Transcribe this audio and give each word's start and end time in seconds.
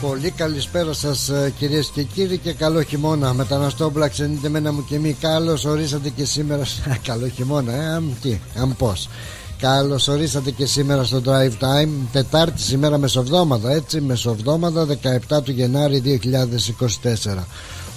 Πολύ 0.00 0.30
καλησπέρα 0.30 0.92
σας 0.92 1.28
ε, 1.28 1.52
κυρίες 1.58 1.90
και 1.94 2.02
κύριοι 2.02 2.38
και 2.38 2.52
καλό 2.52 2.82
χειμώνα. 2.82 3.32
Μεταναστόμπλα 3.32 4.08
ξενείτε 4.08 4.48
μένα 4.48 4.72
μου 4.72 4.84
και 4.84 4.98
μη. 4.98 5.16
Καλώς 5.20 5.64
ορίσατε 5.64 6.08
και 6.08 6.24
σήμερα. 6.24 6.62
καλό 7.08 7.28
χειμώνα, 7.28 7.72
ε, 7.72 7.94
αμ, 7.94 8.10
τι, 8.22 8.38
αμ 8.56 8.72
πώς. 8.72 9.08
Καλώς 9.58 10.08
ορίσατε 10.08 10.50
και 10.50 10.66
σήμερα 10.66 11.04
στο 11.04 11.22
Drive 11.24 11.64
Time. 11.64 11.88
Τετάρτη 12.12 12.60
σήμερα 12.60 12.98
μεσοβδόμαδα, 12.98 13.70
έτσι. 13.72 14.00
Μεσοβδόμαδα 14.00 14.86
17 15.28 15.42
του 15.42 15.50
Γενάρη 15.50 16.20
2024. 17.24 17.44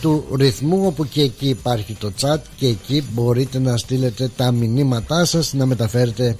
του 0.00 0.24
ρυθμού 0.36 0.86
όπου 0.86 1.08
και 1.08 1.22
εκεί 1.22 1.48
υπάρχει 1.48 1.92
το 1.94 2.12
chat 2.20 2.38
και 2.56 2.66
εκεί 2.66 3.04
μπορείτε 3.12 3.58
να 3.58 3.76
στείλετε 3.76 4.30
τα 4.36 4.52
μηνύματά 4.52 5.24
σας 5.24 5.52
να 5.52 5.66
μεταφέρετε 5.66 6.36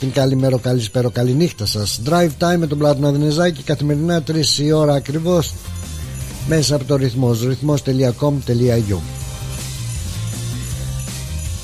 την 0.00 0.12
καλημέρα, 0.12 0.58
καλησπέρα, 0.58 1.10
καληνύχτα 1.10 1.66
σας. 1.66 2.00
Drive 2.08 2.30
Time 2.38 2.56
με 2.58 2.66
τον 2.66 2.78
Πλάτωνα 2.78 3.10
Δενεζάκη 3.10 3.62
καθημερινά 3.62 4.22
3 4.26 4.58
η 4.58 4.72
ώρα 4.72 4.94
ακριβώς 4.94 5.54
μέσα 6.48 6.74
από 6.74 6.84
το 6.84 6.96
ρυθμός 6.96 7.42
ρυθμός.com.au 7.42 9.27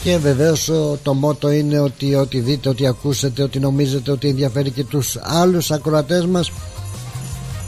και 0.04 0.18
βεβαίως 0.18 0.70
το 1.02 1.14
μότο 1.14 1.50
είναι 1.50 1.78
ότι 1.78 2.14
ό,τι 2.14 2.40
δείτε, 2.40 2.68
ό,τι 2.68 2.86
ακούσετε, 2.86 3.42
ό,τι 3.42 3.58
νομίζετε 3.58 4.10
ότι 4.10 4.28
ενδιαφέρει 4.28 4.70
και 4.70 4.84
τους 4.84 5.18
άλλους 5.22 5.70
ακροατές 5.70 6.26
μας 6.26 6.52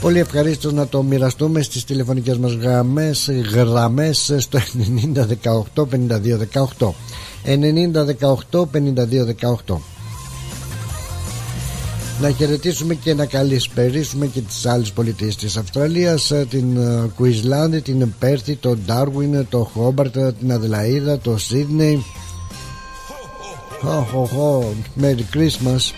Πολύ 0.01 0.19
ευχαρίστως 0.19 0.73
να 0.73 0.87
το 0.87 1.03
μοιραστούμε 1.03 1.61
στις 1.61 1.83
τηλεφωνικές 1.83 2.37
μας 2.37 2.53
γραμμές, 2.53 3.29
γραμμές 3.51 4.33
στο 4.37 4.59
9018 5.73 5.85
5218 5.85 6.93
9018 7.45 8.65
5218 9.67 9.77
να 12.21 12.29
χαιρετήσουμε 12.31 12.93
και 12.93 13.13
να 13.13 13.25
καλησπερίσουμε 13.25 14.25
και 14.25 14.41
τις 14.41 14.65
άλλες 14.65 14.91
πολιτείες 14.91 15.35
της 15.35 15.57
Αυστραλίας 15.57 16.31
την 16.49 16.77
Κουισλάνδη, 17.15 17.81
την 17.81 18.13
Πέρθη, 18.19 18.55
το 18.55 18.77
Ντάρουιν, 18.85 19.45
το 19.49 19.69
Χόμπαρτ, 19.73 20.17
την 20.39 20.51
Αδελαίδα, 20.51 21.19
το 21.19 21.37
Σίδνεϊ 21.37 22.03
Οχ, 23.81 24.31
Merry 25.01 25.35
Christmas. 25.35 25.93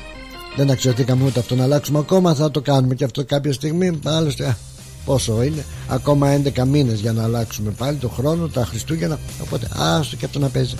Δεν 0.56 0.72
αξιοθήκαμε 0.72 1.25
ούτε 1.25 1.40
αυτό 1.40 1.56
να 1.56 1.63
αλλάξουμε. 1.63 2.00
Ακόμα 2.00 2.34
Θα 2.34 2.51
το 2.51 2.62
κάνουμε 2.62 2.95
και 2.95 3.03
αυτό 3.03 3.25
κάποια 3.25 3.53
στιγμή. 3.53 4.00
Άλλωστε 4.06 4.57
πόσο 5.06 5.44
είναι. 5.44 5.66
Ακόμα 5.88 6.41
11 6.56 6.66
μήνες 6.66 7.00
για 7.00 7.13
να 7.13 7.23
αλλάξουμε 7.23 7.72
πάλι 7.72 7.97
το 7.97 8.09
χρόνο 8.09 8.47
Τα 8.47 8.66
Χριστούγεννα. 8.66 9.19
Οπότε 9.41 9.68
άστο 9.75 10.16
και 10.16 10.25
αυτό 10.25 10.39
να 10.39 10.47
παίζει. 10.47 10.75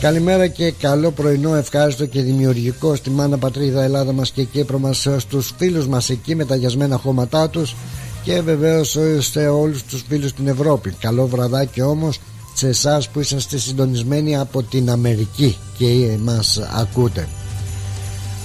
Καλημέρα 0.00 0.46
και 0.46 0.70
καλό 0.70 1.10
πρωινό 1.10 1.54
ευχάριστο 1.54 2.06
και 2.06 2.22
δημιουργικό 2.22 2.94
στη 2.94 3.10
μάνα 3.10 3.38
πατρίδα 3.38 3.82
Ελλάδα 3.82 4.12
μας 4.12 4.30
και 4.30 4.44
Κύπρο 4.44 4.78
μας 4.78 5.08
στους 5.16 5.54
φίλους 5.56 5.86
μας 5.86 6.10
εκεί 6.10 6.34
με 6.34 6.44
τα 6.44 6.56
γιασμένα 6.56 6.96
χώματά 6.96 7.50
τους 7.50 7.74
και 8.22 8.40
βεβαίως 8.40 8.96
σε 9.18 9.48
όλους 9.48 9.82
τους 9.82 10.04
φίλους 10.08 10.30
στην 10.30 10.48
Ευρώπη. 10.48 10.90
Καλό 10.90 11.26
βραδάκι 11.26 11.80
όμως 11.80 12.18
σε 12.56 12.68
εσάς 12.68 13.08
που 13.08 13.20
είσαστε 13.20 13.58
συντονισμένοι 13.58 14.36
από 14.36 14.62
την 14.62 14.90
Αμερική 14.90 15.56
και 15.78 16.16
μας 16.20 16.58
ακούτε. 16.74 17.28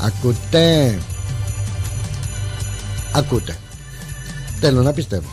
Ακούτε. 0.02 1.00
Ακούτε. 3.12 3.58
Θέλω 4.60 4.82
να 4.82 4.94
πιστεύω. 4.94 5.30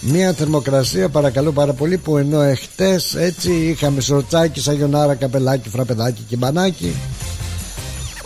Μία 0.00 0.32
θερμοκρασία 0.32 1.08
παρακαλώ 1.08 1.52
πάρα 1.52 1.72
πολύ 1.72 1.98
που 1.98 2.16
ενώ 2.16 2.40
εχθές 2.40 3.14
έτσι 3.14 3.50
είχαμε 3.52 4.00
σορτσάκι, 4.00 4.60
σαγιονάρα, 4.60 5.14
καπελάκι, 5.14 5.68
φραπεδάκι 5.68 6.22
και 6.28 6.36
μπανάκι 6.36 6.94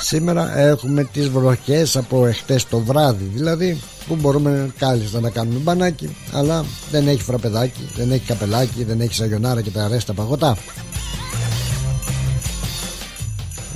Σήμερα 0.09 0.59
έχουμε 0.59 1.05
τις 1.05 1.29
βροχές 1.29 1.97
από 1.97 2.27
εχθές 2.27 2.67
το 2.67 2.79
βράδυ 2.79 3.31
δηλαδή 3.35 3.81
που 4.07 4.17
μπορούμε 4.17 4.73
κάλλιστα 4.79 5.21
να 5.21 5.31
κάνουμε 5.31 5.59
μπανάκι 5.59 6.17
αλλά 6.33 6.65
δεν 6.91 7.09
έχει 7.09 7.23
φραπεδάκι, 7.23 7.89
δεν 7.97 8.11
έχει 8.11 8.27
καπελάκι, 8.27 8.85
δεν 8.85 9.01
έχει 9.01 9.15
σαγιονάρα 9.15 9.61
και 9.61 9.71
τα 9.71 9.85
αρέστα 9.85 10.13
παγωτά 10.13 10.57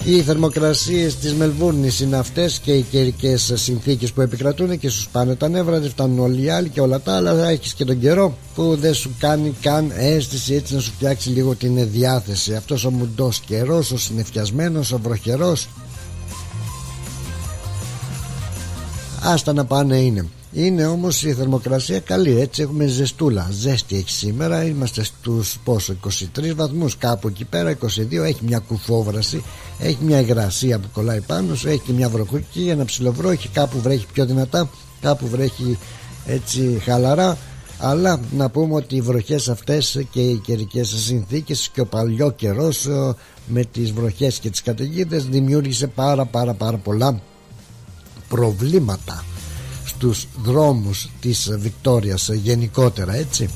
οι 0.05 0.23
θερμοκρασίες 0.23 1.17
της 1.17 1.35
Μελβούρνης 1.35 2.01
είναι 2.01 2.17
αυτές 2.17 2.59
και 2.59 2.73
οι 2.73 2.83
καιρικές 2.83 3.53
συνθήκες 3.55 4.13
που 4.13 4.21
επικρατούν 4.21 4.79
και 4.79 4.89
σου 4.89 5.09
πάνε 5.13 5.35
τα 5.35 5.49
νεύρα, 5.49 5.81
δεν 5.81 5.91
φτάνουν 5.91 6.19
όλοι 6.19 6.43
οι 6.43 6.49
άλλοι 6.49 6.69
και 6.69 6.81
όλα 6.81 7.01
τα 7.01 7.17
άλλα. 7.17 7.49
Έχεις 7.49 7.75
και 7.75 7.85
τον 7.85 8.01
καιρό 8.01 8.37
που 8.55 8.77
δεν 8.77 8.95
σου 8.95 9.11
κάνει 9.19 9.55
καν 9.61 9.93
αίσθηση 9.95 10.55
έτσι 10.55 10.75
να 10.75 10.81
σου 10.81 10.93
φτιάξει 10.93 11.29
λίγο 11.29 11.55
την 11.55 11.91
διάθεση. 11.91 12.55
Αυτός 12.55 12.85
ο 12.85 12.91
μουντός 12.91 13.41
καιρός, 13.41 13.91
ο 13.91 13.99
συνεφιασμένος, 13.99 14.93
ο 14.93 14.99
βροχερός, 14.99 15.69
άστα 19.23 19.53
να 19.53 19.65
πάνε 19.65 19.97
είναι. 19.97 20.27
Είναι 20.53 20.87
όμως 20.87 21.23
η 21.23 21.33
θερμοκρασία 21.33 22.01
καλή 22.01 22.41
έτσι 22.41 22.63
έχουμε 22.63 22.87
ζεστούλα. 22.87 23.49
Ζέστη 23.51 23.97
έχει 23.97 24.11
σήμερα 24.11 24.65
είμαστε 24.65 25.05
στους 25.05 25.59
πόσο 25.65 25.97
23 26.37 26.53
βαθμούς 26.55 26.97
κάπου 26.97 27.29
εκεί 27.29 27.45
πέρα 27.45 27.79
22 27.79 28.13
έχει 28.13 28.45
μια 28.45 28.59
κουφόβραση 28.59 29.43
έχει 29.79 29.99
μια 30.01 30.21
υγρασία 30.21 30.79
που 30.79 30.89
κολλάει 30.93 31.21
πάνω 31.21 31.55
σου 31.55 31.69
έχει 31.69 31.79
και 31.79 31.93
μια 31.93 32.09
βροχή 32.09 32.69
ένα 32.69 32.85
ψιλοβρόχι 32.85 33.49
κάπου 33.49 33.81
βρέχει 33.81 34.07
πιο 34.13 34.27
δυνατά 34.27 34.71
κάπου 35.01 35.29
βρέχει 35.29 35.79
έτσι 36.27 36.81
χαλαρά. 36.85 37.39
Αλλά 37.79 38.21
να 38.37 38.51
πούμε 38.51 38.75
ότι 38.75 38.97
οι 38.97 39.01
βροχές 39.01 39.49
αυτές 39.49 40.05
και 40.11 40.21
οι 40.21 40.37
καιρικές 40.37 40.89
συνθήκες 40.89 41.71
και 41.73 41.81
ο 41.81 41.87
παλιό 41.87 42.31
καιρός 42.31 42.87
ε, 42.87 43.15
με 43.47 43.65
τις 43.65 43.93
βροχές 43.93 44.39
και 44.39 44.51
τις 44.51 44.63
καταιγίδες 44.63 45.27
δημιούργησε 45.27 45.87
πάρα 45.87 46.25
πάρα 46.25 46.55
πάρα 46.55 46.77
πολλά 46.77 47.21
προβλήματα 48.33 49.25
στους 49.85 50.27
δρόμους 50.43 51.11
της 51.21 51.51
Βικτόριας 51.59 52.29
γενικότερα 52.33 53.15
έτσι. 53.15 53.49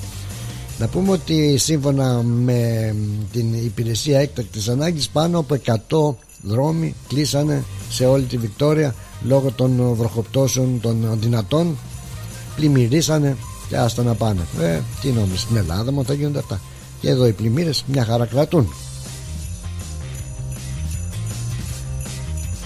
Να 0.79 0.89
πούμε 0.89 1.13
ότι 1.13 1.57
σύμφωνα 1.59 2.23
με 2.23 2.95
την 3.33 3.55
υπηρεσία 3.55 4.21
έκτακτης 4.21 4.69
ανάγκης 4.69 5.09
πάνω 5.09 5.39
από 5.39 5.57
100 5.65 6.15
δρόμοι 6.43 6.95
κλείσανε 7.09 7.65
σε 7.91 8.07
όλη 8.07 8.25
τη 8.25 8.37
Βικτόρια 8.37 8.95
λόγω 9.23 9.51
των 9.51 9.95
βροχοπτώσεων 9.95 10.81
των 10.81 11.19
δυνατών 11.21 11.79
πλημμυρίσανε 12.57 13.37
και 13.69 13.77
άστα 13.77 14.03
να 14.03 14.15
πάνε. 14.15 14.47
Ε, 14.61 14.81
τι 15.01 15.09
νόμιζες 15.09 15.41
στην 15.41 15.57
Ελλάδα 15.57 15.93
μου 15.93 16.05
θα 16.05 16.15
γίνονται 16.15 16.39
αυτά. 16.39 16.61
Και 17.01 17.09
εδώ 17.09 17.27
οι 17.27 17.33
πλημμύρες 17.33 17.85
μια 17.87 18.05
χαρά 18.05 18.27
κρατούν 18.27 18.69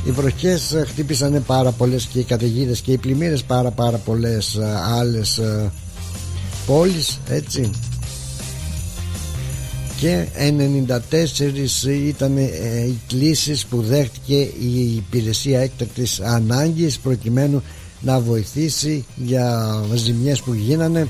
οι 0.05 0.11
βροχές 0.11 0.73
ε, 0.73 0.85
χτύπησαν 0.89 1.43
πάρα 1.47 1.71
πολλές 1.71 2.05
και 2.05 2.19
οι 2.19 2.23
καταιγίδες 2.25 2.81
και 2.81 2.93
οι 2.93 2.97
πλημμύρες 2.99 3.43
πάρα 3.43 3.71
πάρα 3.71 3.97
πολλές 3.97 4.55
ε, 4.55 4.81
άλλες 4.99 5.39
ε, 5.39 5.73
πόλεις 6.67 7.21
έτσι. 7.29 7.71
Και 10.01 10.27
94 11.85 11.87
ήταν 12.07 12.37
οι 12.37 12.99
κλήσεις 13.07 13.67
που 13.67 13.83
δέχτηκε 13.83 14.41
η 14.41 14.95
υπηρεσία 14.97 15.61
έκτακτης 15.61 16.21
ανάγκης 16.21 16.99
προκειμένου 16.99 17.63
να 18.01 18.21
βοηθήσει 18.21 19.05
για 19.17 19.75
ζημιές 19.95 20.41
που 20.41 20.55
γίνανε 20.55 21.09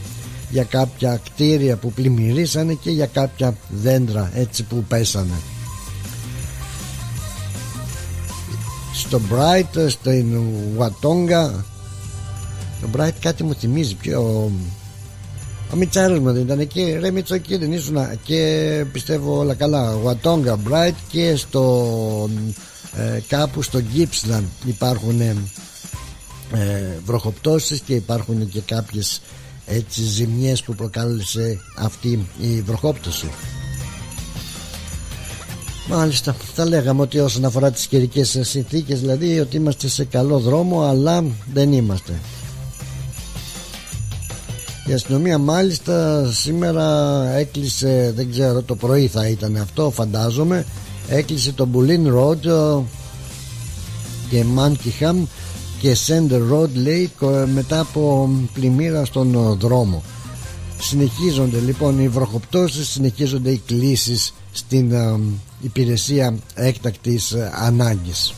για 0.51 0.65
κάποια 0.65 1.21
κτίρια 1.25 1.77
που 1.77 1.93
πλημμυρίσανε 1.93 2.75
και 2.75 2.91
για 2.91 3.07
κάποια 3.07 3.57
δέντρα 3.83 4.31
έτσι 4.35 4.63
που 4.63 4.85
πέσανε 4.89 5.35
στο 9.01 9.21
Bright, 9.31 9.89
στην 9.89 10.41
Βατόγκα 10.77 11.65
το 12.81 12.89
Bright 12.97 13.15
κάτι 13.21 13.45
μου 13.45 13.55
θυμίζει 13.55 13.95
πιο. 13.95 14.21
Ο, 14.21 14.51
ο 15.73 15.77
Μιτσάρος 15.77 16.19
μου 16.19 16.33
δεν 16.33 16.43
ήταν 16.43 16.59
εκεί. 16.59 16.97
Ρε 17.01 17.11
Μιτσό 17.11 17.35
εκεί 17.35 17.57
δεν 17.57 17.73
ήσουν. 17.73 17.97
Και 18.23 18.85
πιστεύω 18.93 19.39
όλα 19.39 19.55
καλά. 19.55 19.93
Βατόγκα, 19.93 20.59
Bright 20.69 20.95
και 21.09 21.37
στο 21.37 22.31
ε, 22.97 23.21
κάπου 23.29 23.63
στο 23.63 23.81
Gippsland 23.95 24.45
υπάρχουν 24.67 25.21
ε, 25.21 25.37
βροχοπτώσεις 27.05 27.81
και 27.81 27.95
υπάρχουν 27.95 28.49
και 28.49 28.61
κάποιες 28.61 29.21
έτσι 29.67 30.03
ζημιές 30.03 30.63
που 30.63 30.75
προκάλεσε 30.75 31.61
αυτή 31.77 32.27
η 32.41 32.61
βροχόπτωση 32.61 33.31
Μάλιστα, 35.91 36.37
θα 36.55 36.65
λέγαμε 36.65 37.03
ότι 37.03 37.19
όσον 37.19 37.45
αφορά 37.45 37.71
τις 37.71 37.87
καιρικές 37.87 38.39
συνθήκες 38.41 39.01
δηλαδή 39.01 39.41
ότι 39.41 39.57
είμαστε 39.57 39.89
σε 39.89 40.05
καλό 40.05 40.39
δρόμο 40.39 40.83
αλλά 40.83 41.25
δεν 41.53 41.73
είμαστε. 41.73 42.21
Η 44.87 44.93
αστυνομία 44.93 45.39
μάλιστα 45.39 46.27
σήμερα 46.33 47.25
έκλεισε, 47.37 48.13
δεν 48.17 48.31
ξέρω 48.31 48.63
το 48.63 48.77
πρωί 48.77 49.07
θα 49.07 49.29
ήταν 49.29 49.57
αυτό 49.57 49.91
φαντάζομαι 49.91 50.67
έκλεισε 51.09 51.53
το 51.53 51.67
Μπουλίν 51.67 52.15
Road 52.17 52.83
και 54.31 54.45
Mankingham 54.57 55.17
και 55.81 55.97
Center 56.07 56.53
Road 56.53 56.69
λέει 56.75 57.11
μετά 57.55 57.81
από 57.81 58.31
πλημμύρα 58.53 59.05
στον 59.05 59.57
δρόμο. 59.61 60.03
Συνεχίζονται 60.81 61.59
λοιπόν 61.59 61.99
οι 61.99 62.09
βροχοπτώσεις 62.09 62.89
συνεχίζονται 62.89 63.51
οι 63.51 63.63
κλήσεις 63.67 64.35
στην 64.53 64.93
υπηρεσία 65.61 66.35
έκτακτης 66.55 67.33
ε, 67.33 67.51
ανάγκης. 67.55 68.35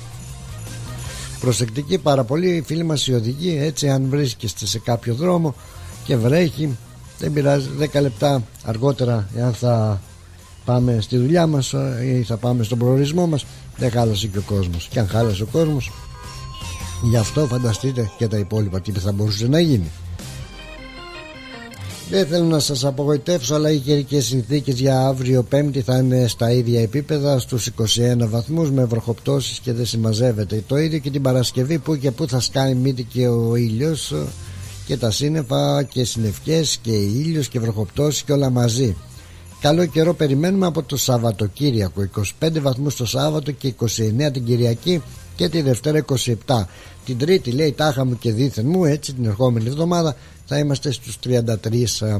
Προσεκτική 1.41 1.99
πάρα 1.99 2.25
πολύ 2.25 2.63
φίλοι 2.67 2.83
μας 2.83 3.07
οι 3.07 3.15
οδηγοί 3.15 3.59
έτσι 3.61 3.89
αν 3.89 4.07
βρίσκεστε 4.09 4.67
σε 4.67 4.79
κάποιο 4.79 5.15
δρόμο 5.15 5.55
και 6.05 6.17
βρέχει 6.17 6.77
δεν 7.19 7.33
πειράζει 7.33 7.69
10 7.93 8.01
λεπτά 8.01 8.43
αργότερα 8.65 9.29
εάν 9.37 9.53
θα 9.53 10.01
πάμε 10.65 10.99
στη 11.01 11.17
δουλειά 11.17 11.47
μας 11.47 11.73
ε, 11.73 12.17
ή 12.19 12.23
θα 12.23 12.37
πάμε 12.37 12.63
στον 12.63 12.79
προορισμό 12.79 13.27
μας 13.27 13.45
δεν 13.77 13.91
χάλασε 13.91 14.27
και 14.27 14.39
ο 14.39 14.43
κόσμος. 14.47 14.89
Και 14.91 14.99
αν 14.99 15.09
χάλασε 15.09 15.43
ο 15.43 15.47
κόσμος 15.53 15.91
γι' 17.03 17.17
αυτό 17.17 17.47
φανταστείτε 17.47 18.11
και 18.19 18.29
τα 18.29 18.39
υπόλοιπα 18.39 18.81
τι 18.81 18.93
θα 18.93 19.13
μπορούσε 19.13 19.49
να 19.49 19.61
γίνει 19.61 19.91
δεν 22.13 22.27
θέλω 22.27 22.45
να 22.45 22.59
σας 22.59 22.85
απογοητεύσω 22.85 23.55
αλλά 23.55 23.71
οι 23.71 23.79
καιρικές 23.79 24.25
συνθήκες 24.25 24.81
για 24.81 25.07
αύριο 25.07 25.43
πέμπτη 25.43 25.81
θα 25.81 25.99
είναι 25.99 26.27
στα 26.27 26.51
ίδια 26.51 26.81
επίπεδα 26.81 27.39
στους 27.39 27.71
21 27.79 27.83
βαθμούς 28.19 28.71
με 28.71 28.85
βροχοπτώσεις 28.85 29.59
και 29.59 29.73
δεν 29.73 29.87
συμμαζεύεται. 29.87 30.63
Το 30.67 30.77
ίδιο 30.77 30.99
και 30.99 31.11
την 31.11 31.23
Παρασκευή 31.23 31.79
που 31.79 31.97
και 31.97 32.11
που 32.11 32.29
θα 32.29 32.41
σκάει 32.41 32.75
μύτη 32.75 33.03
και 33.03 33.29
ο 33.29 33.57
ήλιος 33.57 34.15
και 34.87 34.97
τα 34.97 35.11
σύννεφα 35.11 35.83
και 35.83 36.05
συννεφιές 36.05 36.79
και 36.83 36.93
ήλιος 36.93 37.49
και 37.49 37.61
βροχοπτώσεις 37.61 38.23
και 38.23 38.33
όλα 38.33 38.51
μαζί. 38.51 38.97
Καλό 39.61 39.87
καιρό 39.87 40.15
περιμένουμε 40.15 40.67
από 40.67 40.83
το 40.83 40.97
Σαββατοκύριακο 40.97 42.09
25 42.41 42.61
βαθμούς 42.61 42.97
το 42.97 43.07
Σάββατο 43.07 43.51
και 43.51 43.75
29 43.81 43.87
την 44.33 44.45
Κυριακή 44.45 45.03
και 45.37 45.49
τη 45.49 45.63
Δευτέρα 45.63 46.05
27 46.47 46.65
την 47.05 47.19
Τρίτη 47.19 47.51
λέει 47.51 47.73
τάχα 47.73 48.05
μου 48.05 48.19
και 48.19 48.33
δίθεν 48.33 48.67
μου 48.67 48.85
έτσι 48.85 49.13
την 49.13 49.25
ερχόμενη 49.25 49.69
εβδομάδα 49.69 50.17
θα 50.47 50.59
είμαστε 50.59 50.93
στους 50.93 51.19
33 51.25 51.47
ε, 52.01 52.17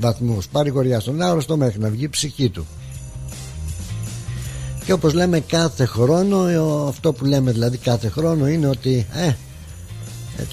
βαθμούς 0.00 0.48
παρηγοριά 0.48 1.00
στον 1.00 1.22
άρρωστο 1.22 1.56
μέχρι 1.56 1.80
να 1.80 1.88
βγει 1.88 2.04
η 2.04 2.08
ψυχή 2.08 2.48
του. 2.48 2.66
Και 4.84 4.92
όπως 4.92 5.12
λέμε 5.12 5.40
κάθε 5.40 5.84
χρόνο 5.84 6.46
ε, 6.46 6.88
αυτό 6.88 7.12
που 7.12 7.24
λέμε 7.24 7.52
δηλαδή 7.52 7.76
κάθε 7.76 8.08
χρόνο 8.08 8.48
είναι 8.48 8.68
ότι 8.68 9.06
ε, 9.12 9.26
ε, 9.26 9.34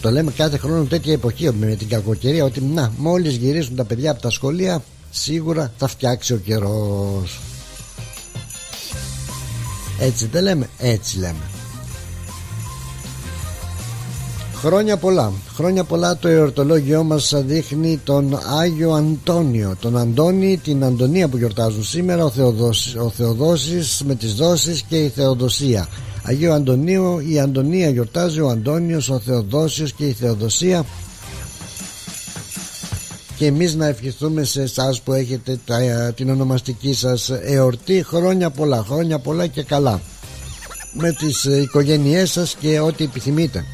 το 0.01 0.11
λέμε 0.11 0.31
κάθε 0.31 0.57
χρόνο 0.57 0.83
τέτοια 0.83 1.13
εποχή 1.13 1.53
με 1.53 1.75
την 1.75 1.87
κακοκαιρία 1.87 2.43
ότι 2.43 2.61
να 2.61 2.93
μόλις 2.97 3.35
γυρίσουν 3.35 3.75
τα 3.75 3.83
παιδιά 3.83 4.11
από 4.11 4.21
τα 4.21 4.29
σχολεία 4.29 4.83
σίγουρα 5.11 5.73
θα 5.77 5.87
φτιάξει 5.87 6.33
ο 6.33 6.37
καιρός. 6.37 7.39
Έτσι 9.99 10.25
δεν 10.25 10.43
λέμε 10.43 10.69
έτσι 10.77 11.17
λέμε 11.17 11.58
Χρόνια 14.61 14.97
πολλά. 14.97 15.31
Χρόνια 15.55 15.83
πολλά 15.83 16.17
το 16.17 16.27
εορτολόγιό 16.27 17.03
μας 17.03 17.33
δείχνει 17.45 17.99
τον 18.03 18.39
Άγιο 18.59 18.91
Αντώνιο. 18.91 19.75
Τον 19.79 19.97
Αντώνη, 19.97 20.57
την 20.57 20.83
Αντωνία 20.83 21.27
που 21.27 21.37
γιορτάζουν 21.37 21.83
σήμερα, 21.83 22.23
ο, 22.23 22.29
Θεοδόσης, 22.29 22.95
ο 22.95 23.09
Θεοδόσης 23.09 24.01
με 24.05 24.15
τις 24.15 24.33
δόσεις 24.33 24.81
και 24.81 24.97
η 24.97 25.09
Θεοδοσία. 25.09 25.87
Αγίου 26.23 26.51
Αντωνίου, 26.51 27.19
η 27.19 27.39
Αντωνία 27.39 27.89
γιορτάζει, 27.89 28.39
ο 28.39 28.49
Αντώνιος, 28.49 29.09
ο 29.09 29.19
Θεοδόσιος 29.19 29.93
και 29.93 30.05
η 30.05 30.11
Θεοδοσία. 30.11 30.85
Και 33.37 33.45
εμείς 33.45 33.75
να 33.75 33.85
ευχηθούμε 33.85 34.43
σε 34.43 34.61
εσάς 34.61 35.01
που 35.01 35.13
έχετε 35.13 35.59
την 36.15 36.29
ονομαστική 36.29 36.93
σας 36.93 37.29
εορτή 37.29 38.03
χρόνια 38.03 38.49
πολλά, 38.49 38.85
χρόνια 38.87 39.19
πολλά 39.19 39.47
και 39.47 39.63
καλά. 39.63 40.01
Με 40.93 41.11
τις 41.11 41.43
οικογένειές 41.43 42.31
σας 42.31 42.55
και 42.59 42.79
ό,τι 42.79 43.03
επιθυμείτε 43.03 43.65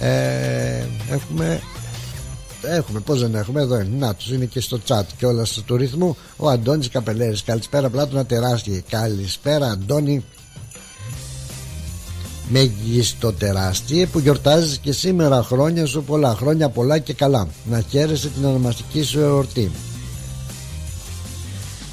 ε, 0.00 0.86
έχουμε 1.10 1.60
Έχουμε, 2.62 3.00
πώς 3.00 3.20
δεν 3.20 3.34
έχουμε, 3.34 3.60
εδώ 3.60 3.80
είναι. 3.80 3.96
Να 3.98 4.14
τους 4.14 4.30
είναι 4.30 4.44
και 4.44 4.60
στο 4.60 4.78
chat 4.86 5.02
και 5.16 5.26
όλα 5.26 5.46
του 5.64 5.76
ρυθμού. 5.76 6.16
Ο 6.36 6.48
Αντώνης 6.48 6.88
Καπελέρης. 6.88 7.42
Καλησπέρα, 7.42 7.90
πλάτωνα 7.90 8.26
τεράστια. 8.26 8.82
Καλησπέρα, 8.88 9.66
Αντώνη. 9.66 10.24
Μέγιστο 12.48 13.32
τεράστιε 13.32 14.06
που 14.06 14.18
γιορτάζεις 14.18 14.78
και 14.78 14.92
σήμερα 14.92 15.42
χρόνια 15.42 15.86
σου 15.86 16.02
πολλά. 16.02 16.34
Χρόνια 16.34 16.68
πολλά 16.68 16.98
και 16.98 17.12
καλά. 17.12 17.48
Να 17.70 17.80
χαίρεσαι 17.88 18.28
την 18.28 18.44
ονομαστική 18.44 19.02
σου 19.02 19.20
εορτή. 19.20 19.70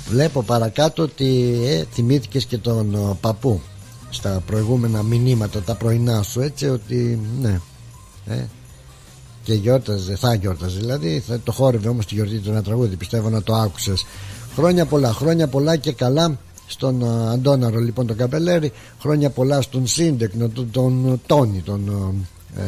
Βλέπω 0.10 0.43
παρακάτω 0.43 1.03
ότι 1.03 1.60
ε, 1.65 1.84
θυμήθηκες 1.93 2.46
και 2.46 2.58
τον 2.58 3.17
παππού 3.22 3.62
στα 4.10 4.43
προηγούμενα 4.46 5.03
μηνύματα 5.03 5.62
τα 5.62 5.75
πρωινά 5.75 6.22
σου 6.24 6.41
έτσι 6.41 6.67
ότι 6.67 7.20
ναι 7.39 7.60
ε, 8.29 8.46
και 9.43 9.53
γιόρταζε, 9.53 10.15
θα 10.15 10.34
γιόρταζε 10.34 10.79
δηλαδή 10.79 11.24
θα 11.27 11.39
το 11.43 11.51
χόρευε 11.51 11.89
όμως 11.89 12.05
τη 12.05 12.13
γιορτή 12.13 12.38
του 12.38 12.50
ένα 12.50 12.63
τραγούδι 12.63 12.96
πιστεύω 12.96 13.29
να 13.29 13.43
το 13.43 13.53
άκουσες. 13.55 14.05
Χρόνια 14.55 14.86
πολλά, 14.86 15.12
χρόνια 15.13 15.48
πολλά 15.48 15.75
και 15.75 15.91
καλά 15.91 16.38
στον 16.67 17.03
uh, 17.03 17.31
Αντώναρο 17.31 17.79
λοιπόν 17.79 18.07
τον 18.07 18.15
Καπελέρη. 18.15 18.72
Χρόνια 19.00 19.29
πολλά 19.29 19.62
στον 19.62 19.88
Σύντεκνο 19.88 20.50
τον, 20.50 20.72
τον 20.72 21.22
Τόνι 21.25 21.62
τον 21.62 21.89
ε, 22.57 22.62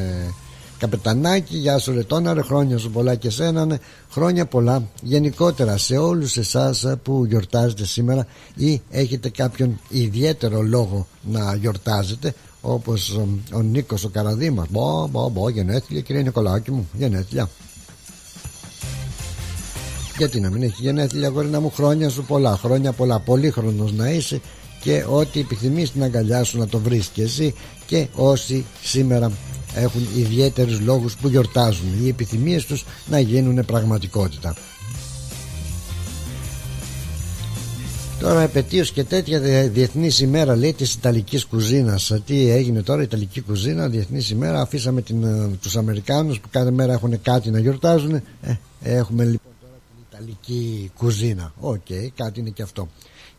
Καπετανάκη 0.80 1.58
Γεια 1.58 1.78
σου 1.78 1.94
ρε 1.94 2.04
Τόναρε 2.04 2.42
χρόνια 2.42 2.78
σου 2.78 2.92
πολλά 2.92 3.16
και 3.16 3.30
σένα 3.30 3.66
ναι. 3.66 3.78
χρόνια 4.12 4.46
πολλά 4.46 4.84
γενικότερα 5.01 5.78
σε 5.78 5.98
όλους 5.98 6.38
εσάς 6.38 6.86
που 7.04 7.25
γιορτάζετε 7.25 7.86
σήμερα 7.86 8.28
ή 8.56 8.82
έχετε 8.89 9.30
κάποιον 9.30 9.80
ιδιαίτερο 9.89 10.62
λόγο 10.62 11.08
να 11.22 11.56
γιορτάζετε 11.56 12.34
όπως 12.62 13.20
ο 13.54 13.62
Νίκος 13.62 14.04
ο 14.04 14.10
Καραδίμας. 14.10 14.68
Μπο 14.70 15.08
μπο 15.08 15.30
μπο 15.30 15.50
γενέθλια 15.50 16.01
κύριε 16.01 16.22
Νικολάκη 16.22 16.72
μου 16.72 16.89
γενέθλια. 16.94 17.50
Γιατί 20.18 20.39
να 20.39 20.50
μην 20.50 20.63
έχει 20.63 20.82
γενέθλια 20.82 21.28
αγόρινα 21.28 21.60
μου 21.60 21.72
χρόνια 21.72 22.10
σου 22.10 22.24
πολλά 22.24 22.58
χρόνια 22.58 22.92
πολλά 22.92 23.20
πολύχρονος 23.20 23.94
να 23.94 24.10
είσαι 24.10 24.42
και 24.82 25.06
ό,τι 25.10 25.39
επιθυμείς 25.39 25.92
την 25.92 26.04
αγκαλιά 26.04 26.44
σου 26.44 26.58
να 26.58 26.68
το 26.68 26.80
βρεις 26.80 27.08
και 27.08 27.22
εσύ 27.22 27.54
και 27.86 28.08
όσοι 28.16 28.66
σήμερα 28.84 29.32
έχουν 29.75 30.08
ιδιαίτερους 30.16 30.80
λόγους 30.80 31.16
που 31.16 31.28
γιορτάζουν. 31.28 31.88
Οι 32.04 32.08
επιθυμίες 32.08 32.66
τους 32.66 32.86
να 33.08 33.20
γίνουν 33.20 33.66
πραγματικότητα 33.66 34.56
Τώρα 38.20 38.42
επαιτίως 38.42 38.92
και 38.92 39.04
τέτοια 39.04 39.40
διεθνής 39.70 40.20
ημέρα 40.20 40.56
λέει 40.56 40.74
της 40.74 40.94
Ιταλικής 40.94 41.46
κουζίνας. 41.46 42.22
Τι 42.26 42.50
έγινε 42.50 42.82
τώρα, 42.82 43.02
Ιταλική 43.02 43.42
κουζίνα, 43.42 43.88
διεθνής 43.88 44.30
ημέρα. 44.30 44.62
Αφήσαμε 44.62 45.02
την, 45.02 45.24
ε, 45.24 45.58
τους 45.62 45.78
Αμερικάνους 45.78 46.40
που 46.40 46.48
κάθε 46.52 46.72
μέρα 46.72 46.94
έχουν 46.94 47.22
κάτι 47.22 47.50
να 47.50 47.60
γιορτάζουν. 47.60 48.14
Ε, 48.16 48.24
έχουμε 48.82 49.24
λοιπόν 49.24 49.54
τώρα 49.62 49.74
την 49.74 50.06
Ιταλική 50.12 50.92
κουζίνα. 50.98 51.54
Οκ, 51.60 51.88
κάτι 52.16 52.40
είναι 52.40 52.50
και 52.50 52.62
αυτό. 52.62 52.88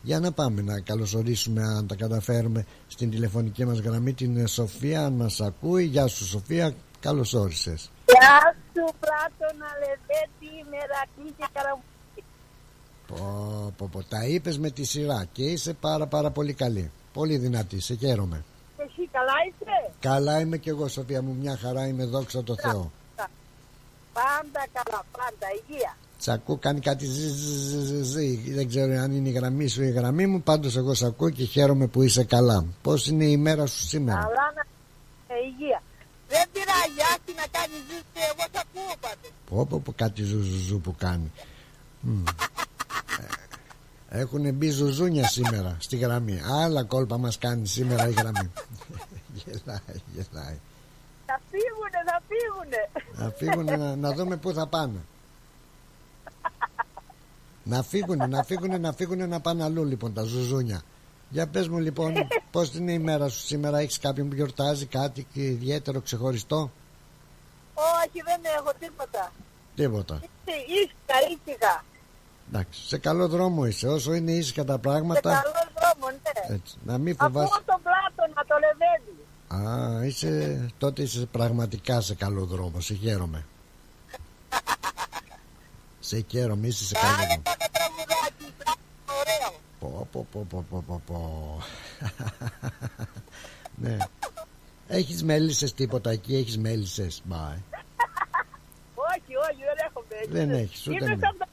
Για 0.01 0.19
να 0.19 0.31
πάμε 0.31 0.61
να 0.61 0.79
καλωσορίσουμε 0.79 1.63
αν 1.63 1.87
τα 1.87 1.95
καταφέρουμε 1.95 2.65
στην 2.87 3.09
τηλεφωνική 3.09 3.65
μας 3.65 3.79
γραμμή 3.79 4.13
την 4.13 4.47
Σοφία 4.47 5.05
αν 5.05 5.13
μας 5.13 5.41
ακούει. 5.41 5.83
Γεια 5.83 6.07
σου 6.07 6.25
Σοφία, 6.25 6.73
καλώς 6.99 7.33
όρισες. 7.33 7.91
Γεια 8.05 8.55
σου 8.73 8.95
Πλάτωνα 8.99 9.69
Λεβέτη, 9.79 10.69
Μερακλή 10.69 11.33
και 11.37 11.47
Καραβούκη. 11.53 12.00
Πω, 13.15 13.73
πω, 13.77 13.89
πω, 13.91 14.03
τα 14.03 14.25
είπες 14.25 14.57
με 14.57 14.69
τη 14.69 14.83
σειρά 14.83 15.25
και 15.31 15.43
είσαι 15.43 15.73
πάρα 15.73 16.07
πάρα 16.07 16.29
πολύ 16.29 16.53
καλή. 16.53 16.91
Πολύ 17.13 17.37
δυνατή, 17.37 17.79
σε 17.79 17.95
χαίρομαι. 17.95 18.43
Εσύ 18.77 19.09
καλά 19.11 19.33
είσαι; 19.47 19.93
Καλά 19.99 20.39
είμαι 20.39 20.57
και 20.57 20.69
εγώ 20.69 20.87
Σοφία 20.87 21.21
μου, 21.21 21.35
μια 21.39 21.57
χαρά 21.57 21.87
είμαι 21.87 22.05
δόξα 22.05 22.43
τω 22.43 22.55
Θεώ. 22.55 22.91
Πάντα 24.13 24.67
καλά, 24.73 25.03
πάντα, 25.11 25.47
υγεία. 25.61 25.97
Τσακού 26.19 26.59
κάνει 26.59 26.79
κάτι 26.79 27.05
ζζζζζ. 27.05 28.15
Δεν 28.55 28.67
ξέρω 28.67 28.93
αν 29.01 29.11
είναι 29.11 29.29
η 29.29 29.31
γραμμή 29.31 29.67
σου 29.67 29.83
ή 29.83 29.87
η 29.87 29.91
γραμμή 29.91 30.25
μου. 30.27 30.41
Πάντως 30.41 30.75
εγώ 30.75 30.93
σε 30.93 31.05
ακούω 31.05 31.29
και 31.29 31.43
χαίρομαι 31.43 31.87
που 31.87 32.01
είσαι 32.01 32.23
καλά. 32.23 32.65
Πώς 32.81 33.07
είναι 33.07 33.25
η 33.25 33.37
μέρα 33.37 33.65
σου 33.65 33.87
σήμερα; 33.87 34.19
Καλά 34.19 34.53
να 34.55 34.61
ε, 35.35 35.39
υγεία. 35.45 35.83
Δεν 36.27 36.45
πειράζει, 36.51 37.01
άσχη 37.13 37.33
να 37.35 37.45
κάνεις 37.51 37.81
ζήση, 37.87 38.21
εγώ 38.31 38.45
θα 38.51 38.61
ακούω 38.65 38.95
πάντως. 38.99 39.31
Πω 39.49 39.65
πω 39.65 39.81
πω 39.85 39.93
κάτι 39.95 40.23
ζουζουζού 40.23 40.81
που 40.81 40.95
κάνει. 40.97 41.31
Έχουν 44.13 44.53
μπει 44.53 44.69
ζουζούνια 44.69 45.27
σήμερα 45.27 45.77
στη 45.79 45.97
γραμμή. 45.97 46.41
Άλλα 46.63 46.83
κόλπα 46.83 47.17
μας 47.17 47.37
κάνει 47.37 47.67
σήμερα 47.67 48.07
η 48.07 48.11
γραμμή. 48.11 48.51
γελάει, 49.33 49.79
γελάει. 50.13 50.59
Θα 51.25 51.39
φύγουνε, 51.49 51.99
θα 52.05 52.21
φύγουνε. 52.27 52.89
Να 53.15 53.29
φύγουνε 53.29 53.77
να, 53.77 53.95
να 53.95 54.13
δούμε 54.13 54.37
πού 54.37 54.53
θα 54.53 54.67
πάνε. 54.67 54.99
να 57.63 57.83
φύγουνε, 57.83 58.27
να 58.27 58.43
φύγουνε, 58.43 58.77
να 58.77 58.93
φύγουνε 58.93 59.25
να 59.25 59.39
πάνε 59.39 59.63
αλλού 59.63 59.85
λοιπόν 59.85 60.13
τα 60.13 60.23
ζουζούνια. 60.23 60.81
Για 61.29 61.47
πες 61.47 61.67
μου 61.67 61.79
λοιπόν 61.79 62.13
πώς 62.51 62.73
είναι 62.75 62.91
η 62.91 62.99
μέρα 62.99 63.29
σου 63.29 63.39
σήμερα; 63.39 63.77
Έχεις 63.77 63.99
κάποιον 63.99 64.29
που 64.29 64.35
γιορτάζει 64.35 64.85
κάτι 64.85 65.27
ιδιαίτερο 65.33 66.01
ξεχωριστό; 66.01 66.71
Όχι 67.73 68.21
δεν 68.25 68.41
έχω 68.57 68.71
τίποτα 68.79 69.31
Τίποτα 69.75 70.19
Ήσυχα, 70.45 71.17
ήσυχα 71.29 71.83
Εντάξει, 72.53 72.87
σε 72.87 72.97
καλό 72.97 73.27
δρόμο 73.27 73.65
είσαι 73.65 73.87
όσο 73.87 74.13
είναι 74.13 74.31
ήσυχα 74.31 74.63
τα 74.63 74.77
πράγματα 74.77 75.35
Σε 75.35 75.41
καλό 75.41 75.67
δρόμο, 75.79 76.11
ναι 76.11 76.55
Έτσι, 76.55 76.77
να 76.85 76.97
μην 76.97 77.15
φοβάσαι 77.15 77.53
Ακούω 77.53 77.63
τον 77.65 77.81
πλάτο 77.83 78.33
να 78.35 78.45
το 78.45 78.55
λεβαίνει 78.63 79.09
Α, 79.69 80.05
είσαι, 80.05 80.65
τότε 80.77 81.01
είσαι 81.01 81.25
πραγματικά 81.25 82.01
σε 82.01 82.15
καλό 82.15 82.45
δρόμο, 82.45 82.79
σε 82.79 82.93
χαίρομαι 82.93 83.45
Σε 85.99 86.25
χαίρομαι, 86.29 86.67
είσαι 86.67 86.85
σε 86.85 86.95
καλό 86.95 87.13
δρόμο 87.15 87.41
Κάνε 87.43 87.69
τραγουδάκι, 87.71 88.53
ωραίο 89.19 89.59
Πω, 89.79 90.07
πω, 90.11 90.27
πω, 90.31 90.45
πω, 90.49 90.65
πω, 90.69 90.83
πω, 90.87 91.01
πω. 91.05 91.57
ναι. 93.83 93.97
Έχεις 94.87 95.23
μέλισσες 95.23 95.73
τίποτα 95.73 96.09
εκεί, 96.11 96.35
έχεις 96.35 96.57
μέλισσες. 96.57 97.21
Bye. 97.29 97.61
Όχι, 98.95 99.35
όχι, 99.49 99.61
δεν 99.69 99.85
έχω 99.89 100.03
μέσα. 100.09 100.25
Δεν 100.29 100.49
έχεις, 100.51 100.87
ούτε 100.87 100.95
Είμαι 100.95 101.07
με. 101.07 101.15
στο 101.15 101.27
αυτοκίνητο 101.27 101.50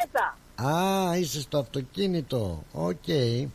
μέσα. 0.00 0.36
Α, 0.74 1.16
είσαι 1.16 1.40
στο 1.40 1.58
αυτοκίνητο. 1.58 2.62
Οκ. 2.72 3.06
Ναι, 3.08 3.48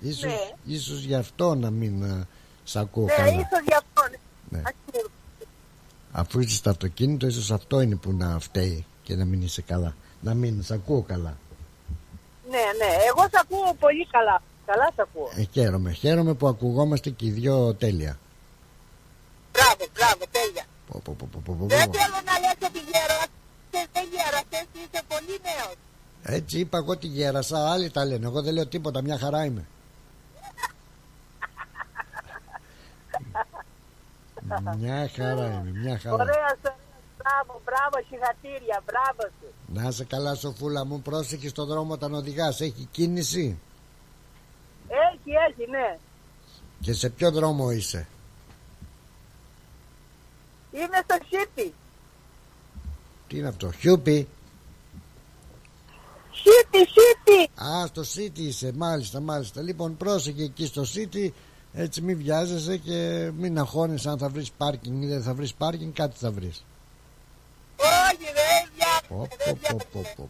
Ίσως, 0.00 0.22
Ναι. 0.22 0.50
ίσως 0.64 1.02
γι' 1.02 1.14
αυτό 1.14 1.54
να 1.54 1.70
μην 1.70 2.04
α, 2.04 2.26
σ' 2.64 2.76
ακούω 2.76 3.04
ναι 3.04 3.12
καλά. 3.14 3.30
ίσως 3.30 3.60
γι' 3.66 3.74
αυτό. 3.74 4.16
Ναι. 4.48 4.58
Ακριβώς. 4.58 5.10
Αφού 6.12 6.40
είσαι 6.40 6.56
στο 6.56 6.70
αυτοκίνητο, 6.70 7.26
ίσως 7.26 7.50
αυτό 7.50 7.80
είναι 7.80 7.96
που 7.96 8.12
να 8.12 8.38
φταίει 8.38 8.86
και 9.02 9.14
να 9.16 9.24
μην 9.24 9.42
είσαι 9.42 9.62
καλά. 9.62 9.94
Να 10.20 10.34
μην 10.34 10.62
σ' 10.62 10.70
ακούω 10.70 11.02
καλά. 11.02 11.36
Ναι, 12.50 12.58
ναι, 12.78 12.92
εγώ 13.08 13.22
σ' 13.32 13.38
ακούω 13.40 13.74
πολύ 13.78 14.06
καλά. 14.06 14.42
Καλά 14.66 14.90
σ' 14.96 14.98
ακούω. 15.00 15.30
Ε, 15.36 15.42
χαίρομαι. 15.52 15.92
Χαίρομαι 15.92 16.34
που 16.34 16.48
ακουγόμαστε 16.48 17.10
και 17.10 17.26
οι 17.26 17.30
δυο 17.30 17.74
τέλεια. 17.74 18.18
Μπράβο, 19.52 19.84
μπράβο, 19.94 20.24
τέλεια. 20.30 20.64
Πω, 20.90 21.00
πω, 21.04 21.16
πω, 21.18 21.28
πω, 21.32 21.40
πω, 21.44 21.54
πω. 21.58 21.66
Δεν 21.66 21.78
θέλω 21.78 22.18
να 22.30 22.34
λες 22.42 22.52
ότι 22.68 22.80
γέρασες, 23.76 23.88
δεν 23.92 24.04
γέρασες, 24.12 24.66
είσαι 24.72 25.02
πολύ 25.08 25.40
νέος. 25.42 25.76
Έτσι 26.22 26.58
είπα 26.58 26.78
εγώ 26.78 26.96
τη 26.96 27.06
γέρασα, 27.06 27.70
άλλοι 27.70 27.90
τα 27.90 28.04
λένε. 28.04 28.26
Εγώ 28.26 28.42
δεν 28.42 28.54
λέω 28.54 28.66
τίποτα, 28.66 29.02
μια 29.02 29.18
χαρά 29.18 29.44
είμαι. 29.44 29.66
μια 34.78 35.10
χαρά 35.14 35.46
είμαι, 35.46 35.72
μια 35.74 35.98
χαρά. 35.98 36.14
Ωραία, 36.14 36.56
σου, 36.62 36.72
μπράβο, 37.18 37.60
μπράβο, 37.64 38.06
συγχαρητήρια, 38.08 38.82
μπράβο 38.86 39.32
σου. 39.40 39.52
Να 39.66 39.90
σε 39.90 40.04
καλά, 40.04 40.34
Σοφούλα 40.34 40.84
μου, 40.84 41.00
πρόσεχε 41.00 41.48
στον 41.48 41.66
δρόμο 41.66 41.92
όταν 41.92 42.14
οδηγάς. 42.14 42.60
Έχει 42.60 42.88
κίνηση; 42.90 43.58
Έχει, 44.88 45.30
έχει, 45.48 45.70
ναι. 45.70 45.98
Και 46.80 46.92
σε 46.92 47.10
ποιο 47.10 47.30
δρόμο 47.30 47.70
είσαι; 47.70 48.06
Είμαι 50.70 51.00
στο 51.04 51.16
Σίτι. 51.28 51.74
Τι 53.28 53.38
είναι 53.38 53.48
αυτό, 53.48 53.72
Χιούπι; 53.72 54.28
Σίτι, 56.32 56.78
Σίτι. 56.78 57.50
Α, 57.64 57.86
στο 57.86 58.02
City 58.02 58.38
είσαι, 58.38 58.72
μάλιστα, 58.76 59.20
μάλιστα. 59.20 59.60
Λοιπόν, 59.62 59.96
πρόσεχε 59.96 60.42
εκεί 60.42 60.66
στο 60.66 60.82
City. 60.94 61.28
Έτσι 61.72 62.00
μην 62.00 62.16
βιάζεσαι 62.16 62.76
και 62.76 63.30
μην 63.36 63.58
αγχώνεσαι 63.58 64.08
αν 64.08 64.18
θα 64.18 64.28
βρεις 64.28 64.50
πάρκινγκ 64.50 65.02
ή 65.02 65.06
δεν 65.06 65.22
θα 65.22 65.34
βρεις 65.34 65.54
πάρκινγκ, 65.54 65.92
κάτι 65.92 66.18
θα 66.18 66.30
βρεις. 66.30 66.64
Όχι, 67.76 68.32
δεν 68.38 68.70
Πω, 69.08 69.14
βιάζομαι, 69.16 69.26
πω, 69.28 69.44
δεν 69.44 69.76
πω, 69.76 69.76
πω, 69.92 69.98
βιάζομαι. 70.00 70.14
πω. 70.16 70.28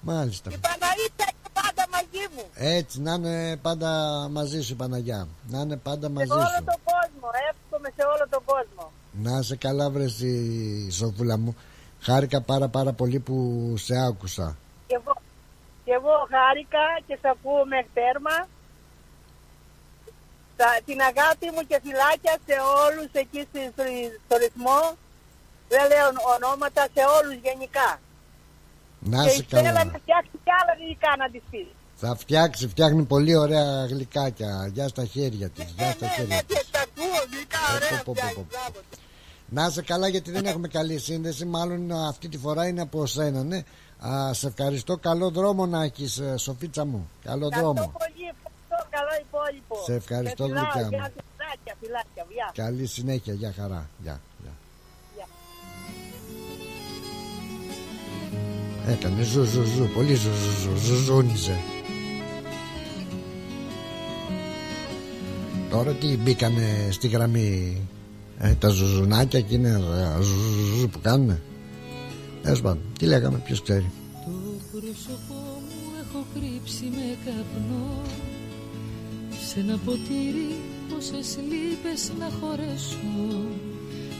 Μάλιστα. 0.00 0.50
Η 0.50 0.58
Παναγίτσα 0.58 1.26
είναι 1.30 1.48
πάντα 1.52 1.84
μαζί 1.92 2.24
μου. 2.34 2.44
Έτσι, 2.54 3.00
να 3.00 3.12
είναι 3.14 3.56
πάντα 3.56 3.90
μαζί 4.30 4.60
σου 4.62 4.72
η 4.72 4.76
Παναγιά. 4.76 5.28
Να 5.48 5.60
είναι 5.60 5.76
πάντα 5.76 6.06
Σε 6.06 6.12
μαζί 6.12 6.30
όλο 6.32 6.40
σου. 6.58 6.64
τον 6.64 6.80
κόσμο, 6.90 7.28
εύχομαι 7.50 7.88
σε 7.96 8.02
όλο 8.14 8.26
τον 8.30 8.42
κόσμο. 8.44 8.92
Να 9.22 9.42
σε 9.42 9.56
καλά 9.56 9.90
βρες 9.90 10.20
η 10.20 10.90
Σοφούλα 10.90 11.38
μου. 11.38 11.56
Χάρηκα 12.00 12.40
πάρα 12.40 12.68
πάρα 12.68 12.92
πολύ 12.92 13.18
που 13.18 13.36
σε 13.76 13.94
άκουσα. 14.08 14.56
Και 14.86 14.94
εγώ, 14.94 15.12
και 15.84 15.92
εγώ 15.92 16.14
χάρηκα 16.32 16.84
και 17.06 17.18
σε 17.20 17.28
ακούω 17.34 17.64
με 17.72 17.86
τέρμα. 17.94 18.36
Τα- 20.56 20.80
την 20.86 20.98
αγάπη 21.10 21.46
μου 21.54 21.62
και 21.68 21.80
φυλάκια 21.84 22.34
σε 22.46 22.54
όλους 22.86 23.10
εκεί 23.22 23.40
στη- 23.48 23.70
στο- 23.72 23.92
στο 24.24 24.34
ρυθμό. 24.44 24.80
Δεν 25.72 25.82
λέω 25.90 26.08
ονόματα 26.34 26.82
σε 26.94 27.02
όλους 27.18 27.36
γενικά. 27.46 27.88
Να 29.12 29.24
και 29.24 29.30
σε 29.30 29.40
η 29.40 29.44
Στέλλα 29.44 29.62
καλά. 29.62 29.84
να 29.84 29.98
φτιάξει 30.02 30.34
κι 30.44 30.52
άλλα 30.60 30.72
γλυκά 30.80 31.12
να 31.22 31.26
της 31.30 31.42
πει. 31.50 31.62
Θα 32.00 32.16
φτιάξει, 32.16 32.68
φτιάχνει 32.68 33.02
πολύ 33.14 33.34
ωραία 33.36 33.86
γλυκάκια. 33.86 34.70
Γεια 34.74 34.88
στα 34.88 35.04
χέρια 35.04 35.48
της. 35.48 35.64
Γεια 35.76 35.90
στα 35.90 36.04
Ναι, 36.06 36.10
ναι, 36.10 36.14
χέρια 36.16 36.36
ναι, 36.36 36.42
της. 36.42 36.70
τα 36.70 36.80
ακούω 36.86 37.18
γλυκά, 37.32 37.58
Πω, 37.68 37.74
ωραία 37.74 38.02
πω, 38.04 38.12
πω, 39.54 39.56
φτιάξει, 39.56 39.56
πω, 39.56 39.56
πω. 39.56 39.56
μπράβο. 39.56 39.66
Να 39.66 39.70
σε 39.70 39.82
καλά 39.82 40.08
γιατί 40.08 40.30
δεν 40.30 40.46
έχουμε 40.46 40.68
καλή 40.68 40.98
σύνδεση. 40.98 41.44
Μάλλον 41.44 41.92
αυτή 41.92 42.28
τη 42.28 42.38
φορά 42.38 42.66
είναι 42.66 42.80
από 42.80 43.06
σένα, 43.06 43.42
ναι. 43.44 43.62
Α, 43.98 44.32
σε 44.32 44.46
ευχαριστώ. 44.46 44.96
Καλό 44.96 45.30
δρόμο 45.30 45.66
να 45.66 45.82
έχεις 45.82 46.18
ε, 46.18 46.36
Σοφίτσα 46.36 46.84
μου. 46.84 47.08
Καλό 47.24 47.46
Ευχαριστώ 47.46 47.72
δρόμο. 47.72 47.92
πολύ, 47.98 48.28
ευχαριστώ, 48.30 48.88
καλό 48.90 49.08
υπόλοιπο. 49.20 49.76
Σε 49.84 49.94
ευχαριστώ, 49.94 50.44
Και 50.46 50.50
φιλάω, 50.52 50.64
γλυκιά 50.64 50.82
μου. 50.82 50.88
γεια 50.90 51.12
σου, 51.14 51.24
Φιλάκια, 51.36 51.74
φιλάκια, 51.80 52.26
γεια. 52.30 52.64
Καλή 52.64 52.86
συνέχεια. 52.86 53.32
Γεια 53.34 53.52
χαρά. 53.56 53.88
Γεια. 54.02 54.20
γεια. 54.42 54.52
Γεια. 55.16 55.26
Έκανε 58.94 59.22
ζου 59.22 59.42
ζου 59.44 59.62
ζου. 59.62 59.88
Πολύ 59.94 60.14
ζου 60.14 60.30
ζου 60.32 60.50
ζου. 60.60 60.76
Ζουζούνιζε. 60.76 61.58
Τώρα 65.70 65.92
τι 65.92 66.16
μπήκανε 66.16 66.88
στη 66.90 67.08
γραμμή 67.08 67.76
ε, 68.38 68.54
τα 68.54 68.68
ζουζουνάκια 68.68 69.40
και 69.40 69.54
είναι 69.54 69.68
ε, 69.68 70.22
ζου, 70.22 70.34
ζου, 70.34 70.76
ζου 70.78 70.88
που 70.88 70.98
κάνουνε. 71.02 71.40
Τέλος 72.42 72.60
πάντων, 72.60 72.80
τι 72.98 73.06
λέγαμε, 73.06 73.38
ποιος 73.44 73.62
ξέρει. 73.62 73.90
Το 74.24 74.80
πρόσωπό 74.80 75.40
μου 75.68 75.88
έχω 76.02 76.24
κρύψει 76.34 76.84
με 76.96 77.16
καπνό 77.24 78.02
Σε 79.46 79.60
ένα 79.60 79.78
ποτήρι 79.84 80.50
πόσες 80.88 81.38
λύπες 81.50 82.12
να 82.18 82.28
χωρέσω 82.38 83.18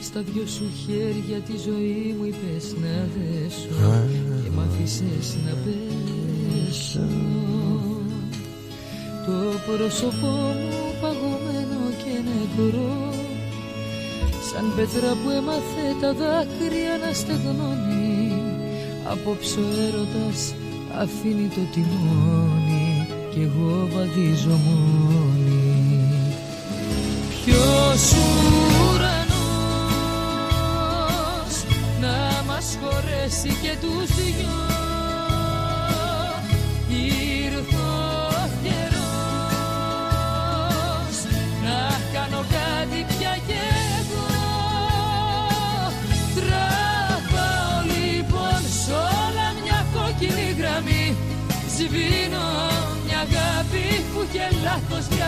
Στα 0.01 0.21
δυο 0.21 0.45
σου 0.47 0.67
χέρια 0.85 1.39
τη 1.47 1.55
ζωή 1.67 2.15
μου 2.17 2.25
είπες 2.25 2.75
να 2.81 2.95
δέσω 3.13 3.91
Α. 3.91 4.01
Και 4.43 4.49
μ' 4.55 4.59
άφησες 4.59 5.37
να 5.45 5.53
πέσω 5.63 7.07
Το 9.25 9.37
πρόσωπό 9.67 10.33
μου 10.61 10.77
παγωμένο 11.01 11.79
και 12.03 12.13
νεκρό 12.27 13.28
Σαν 14.51 14.73
πέτρα 14.75 15.11
που 15.23 15.29
έμαθε 15.29 15.85
τα 16.01 16.13
δάκρυα 16.13 16.97
να 17.05 17.13
στεγνώνει. 17.13 18.09
Απόψε 19.11 19.59
ο 19.59 19.69
έρωτας 19.87 20.53
αφήνει 20.97 21.47
το 21.47 21.61
τιμόνι 21.73 23.07
κι 23.31 23.41
εγώ 23.41 23.87
βαδίζω 23.93 24.59
μόνη 24.65 25.93
Ποιος 27.45 28.13
ουρανός 28.91 29.45
να 32.01 32.43
μας 32.47 32.77
χωρέσει 32.81 33.57
και 33.61 33.77
τους 33.81 34.15
δυο 34.15 34.78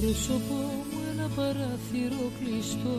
πρόσωπό 0.00 0.60
μου 0.88 0.98
ένα 1.12 1.28
παράθυρο 1.36 2.30
κλειστό. 2.38 2.98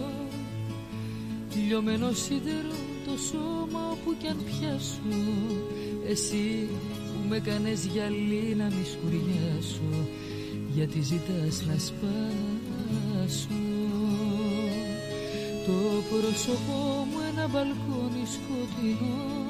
Λιωμένο 1.67 2.11
σίδερο 2.11 2.75
το 3.05 3.13
σώμα 3.29 3.81
όπου 3.91 4.15
κι 4.19 4.27
αν 4.27 4.37
πιάσω. 4.45 5.17
Εσύ 6.09 6.67
που 7.05 7.27
με 7.29 7.39
κάνες 7.39 7.85
γυαλί 7.85 8.55
να 8.57 8.65
μη 8.65 8.85
σκουριάσω 8.93 9.91
Γιατί 10.75 11.01
ζητάς 11.01 11.65
να 11.67 11.77
σπάσω. 11.77 13.59
Το 15.65 15.77
πρόσωπό 16.09 16.81
μου 17.09 17.19
ένα 17.31 17.47
μπαλκόνι 17.47 18.25
σκοτεινό 18.35 19.47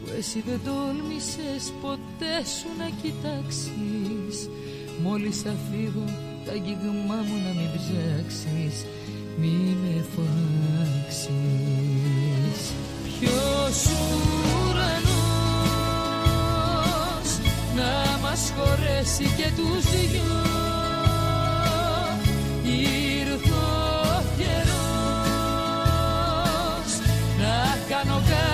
που 0.00 0.10
εσύ 0.18 0.42
δεν 0.46 0.60
τόλμησες 0.64 1.72
ποτέ 1.82 2.36
σου 2.58 2.68
να 2.78 2.88
κοιτάξεις 3.02 4.48
Μόλις 5.02 5.40
θα 5.40 5.54
φύγω 5.70 6.04
τα 6.44 6.52
αγγίγμά 6.52 7.18
μου 7.26 7.36
να 7.44 7.52
μην 7.58 7.70
ψάξεις 7.76 8.76
Μη 9.36 9.76
με 9.82 10.04
φωνάξεις. 10.14 11.30
Ποιος 13.02 13.78
ουρανός 14.66 15.28
να 17.76 17.92
μας 18.22 18.42
χωρέσει 18.56 19.26
και 19.36 19.48
τους 19.56 19.84
δυο; 19.90 20.42
Ήρθε 22.64 23.50
ο 23.50 24.22
καιρός 24.36 25.72
να 27.38 27.56
κάνω 27.88 28.16
κάτι 28.28 28.53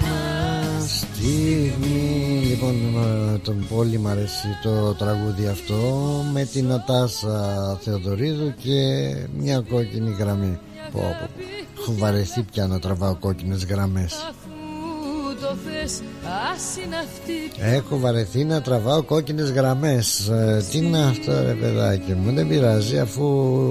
Στιγμή 1.21 2.41
Λοιπόν 2.49 2.75
ε, 3.33 3.37
τον 3.37 3.65
πολύ 3.69 3.97
μ' 3.97 4.07
αρέσει 4.07 4.47
το 4.63 4.93
τραγούδι 4.93 5.47
αυτό 5.47 5.75
Με 6.33 6.45
την 6.45 6.65
Νατάσα 6.65 7.77
Θεοδωρίδου 7.81 8.53
και 8.57 8.79
μια 9.37 9.59
κόκκινη 9.69 10.15
γραμμή 10.19 10.59
πω, 10.91 10.99
πω, 10.99 11.07
πω. 11.19 11.43
Έχω 11.81 11.93
βαρεθεί 11.97 12.43
πια 12.43 12.67
να 12.67 12.79
τραβάω 12.79 13.15
κόκκινες 13.15 13.65
γραμμές 13.65 14.13
Αφού 14.13 14.50
το 15.51 15.57
θες 15.57 16.01
ας 16.53 16.77
είναι 16.85 16.95
αυτή 16.95 17.31
η 17.31 17.49
πιο 17.53 17.65
Έχω 17.65 17.99
βαρεθεί 17.99 18.43
να 18.43 18.61
τραβάω 18.61 19.03
κόκκινες 19.03 19.51
γραμμές. 19.51 20.27
Ε, 20.27 20.63
Τι 20.71 20.77
είναι 20.77 21.03
αυτό 21.03 21.31
ρε 21.31 21.53
παιδάκι 21.53 22.13
μου 22.13 22.33
Δεν 22.33 22.47
πειράζει 22.47 22.99
αφού 22.99 23.25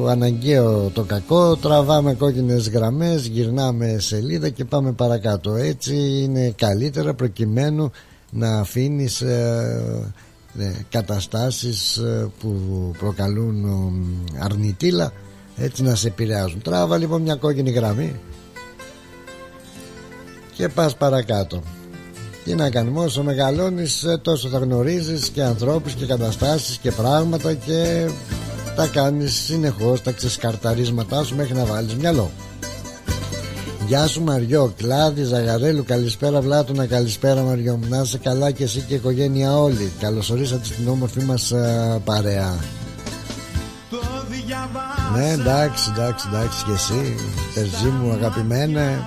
αναγκαίο 0.08 0.90
το 0.94 1.02
κακό 1.02 1.56
Τραβάμε 1.56 2.14
κόκκινες 2.14 2.68
γραμμές 2.68 3.26
Γυρνάμε 3.26 3.96
σελίδα 3.98 4.48
και 4.48 4.64
πάμε 4.64 4.92
παρακάτω. 4.92 5.54
Έτσι 5.54 5.94
είναι 5.96 6.54
καλύτερα 6.56 7.14
προκειμένου 7.14 7.90
να 8.30 8.58
αφήνεις 8.58 9.20
ε, 9.20 10.12
ε, 10.58 10.70
καταστάσεις 10.90 11.96
ε, 11.96 12.30
που 12.40 12.54
προκαλούν 12.98 13.64
ε, 13.64 14.38
αρνητήλα 14.44 15.12
έτσι 15.56 15.82
να 15.82 15.94
σε 15.94 16.08
επηρεάζουν. 16.08 16.62
Τράβα 16.62 16.96
λοιπόν 16.96 17.22
μια 17.22 17.34
κόκκινη 17.34 17.70
γραμμή 17.70 18.14
και 20.60 20.68
πας 20.68 20.96
παρακάτω 20.96 21.62
τι 22.44 22.54
να 22.54 22.70
κάνουμε 22.70 23.00
όσο 23.00 23.22
μεγαλώνεις 23.22 24.04
ε, 24.04 24.18
τόσο 24.22 24.48
θα 24.48 24.58
γνωρίζεις 24.58 25.28
και 25.28 25.42
ανθρώπους 25.42 25.92
και 25.92 26.06
καταστάσεις 26.06 26.76
και 26.76 26.90
πράγματα 26.90 27.54
και 27.54 28.10
τα 28.76 28.86
κάνεις 28.86 29.34
συνεχώς 29.34 30.02
τα 30.02 30.12
ξεσκαρταρίσματά 30.12 31.24
σου 31.24 31.36
μέχρι 31.36 31.54
να 31.54 31.64
βάλεις 31.64 31.94
μυαλό 31.94 32.30
Γεια 33.86 34.06
σου 34.06 34.22
Μαριό, 34.22 34.72
Κλάδη, 34.76 35.22
Ζαγαρέλου, 35.22 35.84
καλησπέρα 35.84 36.40
Βλάτωνα, 36.40 36.86
καλησπέρα 36.86 37.42
Μαριό 37.42 37.76
μου. 37.76 37.86
Να 37.88 38.00
είσαι 38.00 38.18
καλά 38.18 38.50
και 38.50 38.64
εσύ 38.64 38.80
και 38.80 38.92
η 38.92 38.96
οικογένεια 38.96 39.56
όλοι. 39.56 39.92
Καλώς 40.00 40.30
ορίσατε 40.30 40.64
στην 40.64 40.88
όμορφη 40.88 41.20
μας 41.24 41.50
ε, 41.50 42.00
παρέα. 42.04 42.54
Ναι, 45.16 45.30
εντάξει, 45.30 45.90
εντάξει, 45.94 46.26
εντάξει 46.32 46.64
και 46.64 46.72
εσύ, 46.72 47.14
Περζή 47.54 47.88
μου 47.88 48.12
αγαπημένε. 48.12 48.98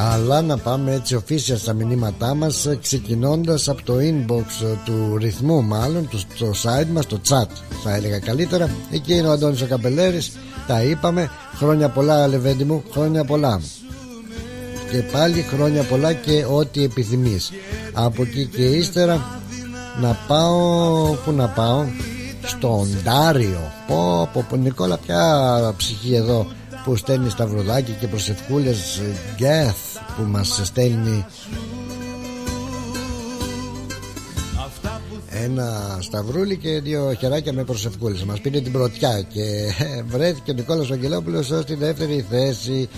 Αλλά 0.00 0.42
να 0.42 0.56
πάμε 0.58 0.92
έτσι 0.94 1.14
οφίσια 1.14 1.56
στα 1.56 1.72
μηνύματά 1.72 2.34
μας 2.34 2.66
ε, 2.66 2.78
ξεκινώντας 2.82 3.68
από 3.68 3.82
το 3.82 3.94
inbox 3.94 4.64
ε, 4.64 4.74
του 4.84 5.16
ρυθμού 5.16 5.62
μάλλον 5.62 6.08
του, 6.08 6.18
στο 6.18 6.50
site 6.62 6.86
μας, 6.92 7.06
το 7.06 7.20
chat 7.28 7.46
θα 7.82 7.94
έλεγα 7.94 8.18
καλύτερα. 8.18 8.70
Εκεί 8.90 9.14
είναι 9.14 9.28
ο 9.28 9.30
Αντώνης 9.30 9.62
ο 9.62 9.66
Καπελέρης 9.66 10.32
τα 10.66 10.82
είπαμε. 10.82 11.30
Χρόνια 11.54 11.88
πολλά 11.88 12.26
Λεβέντη 12.26 12.64
μου 12.64 12.82
χρόνια 12.92 13.24
πολλά. 13.24 13.60
Και 14.90 15.02
πάλι 15.12 15.42
χρόνια 15.42 15.82
πολλά 15.82 16.12
και 16.12 16.44
ό,τι 16.50 16.82
επιθυμείς. 16.82 17.50
Από 17.92 18.22
εκεί 18.22 18.46
και 18.46 18.62
ύστερα 18.62 19.40
να 20.00 20.16
πάω 20.26 21.12
που 21.24 21.32
να 21.32 21.46
πάω; 21.46 21.84
Στο 22.46 22.78
Οντάριο 22.78 23.72
πω 23.86 24.28
πω 24.32 24.44
πω 24.48 24.56
Νικόλα 24.56 24.98
πια 24.98 25.74
ψυχή 25.76 26.14
εδώ 26.14 26.46
που 26.88 26.96
στέλνει 26.96 27.30
σταυροδάκι 27.30 27.92
και 28.00 28.06
προσευχούλες 28.06 29.00
Γκέθ 29.36 29.76
που 30.16 30.22
μας 30.22 30.60
στέλνει 30.64 31.26
ένα 35.30 35.98
σταυρούλι 36.00 36.56
και 36.56 36.80
δύο 36.80 37.14
χεράκια 37.18 37.52
με 37.52 37.64
προσευχούλες. 37.64 38.24
Μας 38.24 38.40
πήρε 38.40 38.60
την 38.60 38.72
πρωτιά 38.72 39.20
και 39.20 39.72
βρέθηκε 40.06 40.50
ο 40.50 40.54
Νικόλας 40.54 40.90
Αγγελόπουλος 40.90 41.50
ως 41.50 41.64
τη 41.64 41.74
δεύτερη 41.74 42.26
θέση 42.30 42.88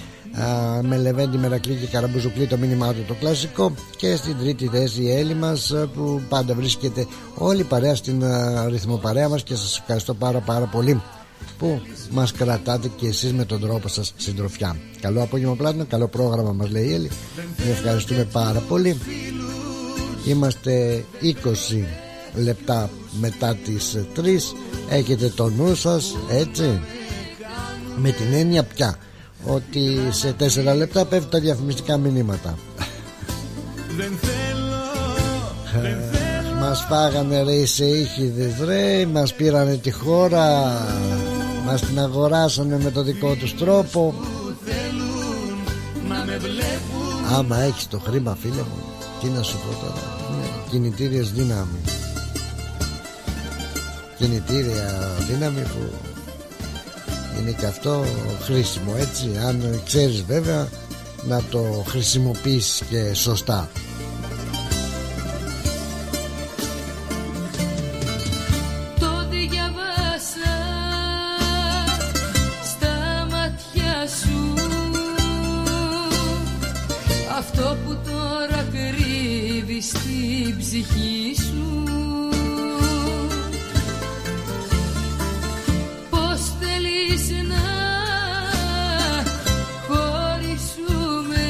με 0.82 0.96
Λεβέντη 0.96 1.36
Μερακλή 1.36 1.74
και 1.74 1.86
Καραμπουζουκλή 1.86 2.46
το 2.46 2.56
μήνυμά 2.56 2.92
του 2.92 3.04
το 3.08 3.14
κλασικό. 3.14 3.74
Και 3.96 4.16
στην 4.16 4.36
τρίτη 4.38 4.66
θέση 4.66 5.02
η 5.02 5.12
Έλλη 5.12 5.34
μας 5.34 5.74
που 5.94 6.20
πάντα 6.28 6.54
βρίσκεται 6.54 7.06
όλη 7.34 7.64
παρέα 7.64 7.94
στην 7.94 8.24
ρυθμοπαρέα 8.68 9.28
μας 9.28 9.42
και 9.42 9.54
σας 9.54 9.78
ευχαριστώ 9.78 10.14
πάρα 10.14 10.38
πάρα 10.38 10.64
πολύ 10.64 11.00
που 11.58 11.80
μας 12.10 12.32
κρατάτε 12.32 12.90
και 12.96 13.06
εσείς 13.06 13.32
με 13.32 13.44
τον 13.44 13.60
τρόπο 13.60 13.88
σας 13.88 14.12
συντροφιά. 14.16 14.76
Καλό 15.00 15.22
απόγευμα 15.22 15.54
πλάτων, 15.54 15.86
καλό 15.86 16.08
πρόγραμμα 16.08 16.52
μας 16.52 16.70
λέει 16.70 16.84
η 16.84 16.92
Έλλη. 16.92 17.10
Ευχαριστούμε 17.70 18.24
πάρα 18.24 18.58
πολύ. 18.60 18.98
Είμαστε 20.26 21.04
20 21.22 21.84
λεπτά 22.34 22.90
μετά 23.20 23.56
τις 23.64 23.96
3 24.16 24.54
έχετε 24.88 25.28
το 25.28 25.48
νου 25.48 25.74
σας 25.74 26.16
έτσι. 26.30 26.80
Με 27.96 28.10
την 28.10 28.32
έννοια 28.32 28.62
πια 28.64 28.96
ότι 29.46 29.98
σε 30.10 30.34
4 30.72 30.76
λεπτά 30.76 31.04
πέφτουν 31.04 31.30
τα 31.30 31.40
διαφημιστικά 31.40 31.96
μηνύματα. 31.96 32.58
Δεν 33.96 34.12
θέλω, 34.20 35.82
δεν 35.82 35.96
θέλω. 35.96 36.09
Μας 36.60 36.84
φάγανε 36.88 37.42
ρε 37.42 37.66
σε 37.66 37.84
ήχηδες 37.84 38.52
ρε 38.64 39.06
Μας 39.06 39.34
πήρανε 39.34 39.76
τη 39.76 39.90
χώρα 39.90 40.72
Μας 41.66 41.80
την 41.80 42.00
αγοράσανε 42.00 42.78
με 42.82 42.90
το 42.90 43.02
δικό 43.02 43.34
τους 43.34 43.56
τρόπο. 43.56 44.14
Άμα 47.36 47.60
έχεις 47.60 47.88
το 47.88 47.98
χρήμα 47.98 48.36
φίλε 48.40 48.54
μου 48.54 48.82
Τι 49.20 49.26
να 49.26 49.42
σου 49.42 49.56
πω 49.56 49.80
τώρα 49.80 50.18
ναι, 50.30 50.46
Κινητήριες 50.70 51.32
δύναμη. 51.32 51.80
Κινητήρια 54.18 55.16
δύναμη 55.30 55.60
που 55.60 55.92
είναι 57.40 57.50
και 57.50 57.66
αυτό 57.66 58.04
χρήσιμο 58.42 58.94
έτσι 58.98 59.30
αν 59.46 59.80
ξέρεις 59.84 60.22
βέβαια 60.22 60.68
να 61.28 61.42
το 61.50 61.84
χρησιμοποιήσεις 61.88 62.82
και 62.90 63.14
σωστά 63.14 63.68
ψυχή 80.70 81.34
σου. 81.34 81.88
Πώς 86.10 86.40
θέλεις 86.60 87.30
να 87.48 87.64
χωρίσουμε; 89.88 91.46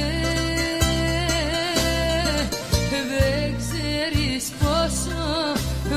Δεν 2.91 3.57
ξέρεις 3.59 4.51
πόσο 4.59 5.23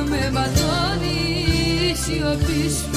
με 0.10 0.32
ματώνει 0.32 1.46
η 1.90 1.96
σιωπή 1.96 2.70
σου 2.70 2.93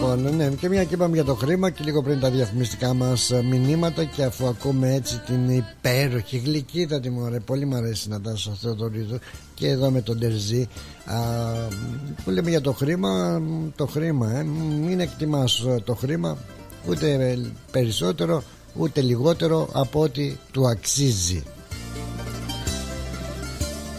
Λοιπόν, 0.00 0.36
ναι, 0.36 0.48
και 0.48 0.68
μια 0.68 0.84
και 0.84 0.94
είπαμε 0.94 1.14
για 1.14 1.24
το 1.24 1.34
χρήμα 1.34 1.70
και 1.70 1.82
λίγο 1.84 2.02
πριν 2.02 2.20
τα 2.20 2.30
διαφημιστικά 2.30 2.94
μας 2.94 3.32
μηνύματα 3.50 4.04
και 4.04 4.22
αφού 4.22 4.46
ακούμε 4.46 4.94
έτσι 4.94 5.20
την 5.26 5.50
υπέροχη 5.50 6.38
γλυκύτατη 6.38 7.10
μου 7.10 7.22
ωραία, 7.22 7.40
πολύ 7.40 7.64
μου 7.64 7.76
αρέσει 7.76 8.08
να 8.08 8.20
τάσω 8.20 8.50
αυτό 8.50 8.74
το 8.74 8.86
ρίδο 8.86 9.18
και 9.54 9.68
εδώ 9.68 9.90
με 9.90 10.00
τον 10.00 10.18
Τερζή 10.18 10.68
που 12.24 12.30
λέμε 12.30 12.50
για 12.50 12.60
το 12.60 12.72
χρήμα, 12.72 13.42
το 13.76 13.86
χρήμα, 13.86 14.30
ε, 14.30 14.42
μην 14.86 15.00
εκτιμάς 15.00 15.64
το 15.84 15.94
χρήμα 15.94 16.38
ούτε 16.88 17.38
περισσότερο 17.70 18.42
ούτε 18.76 19.00
λιγότερο 19.00 19.68
από 19.72 20.00
ό,τι 20.00 20.36
του 20.50 20.68
αξίζει. 20.68 21.42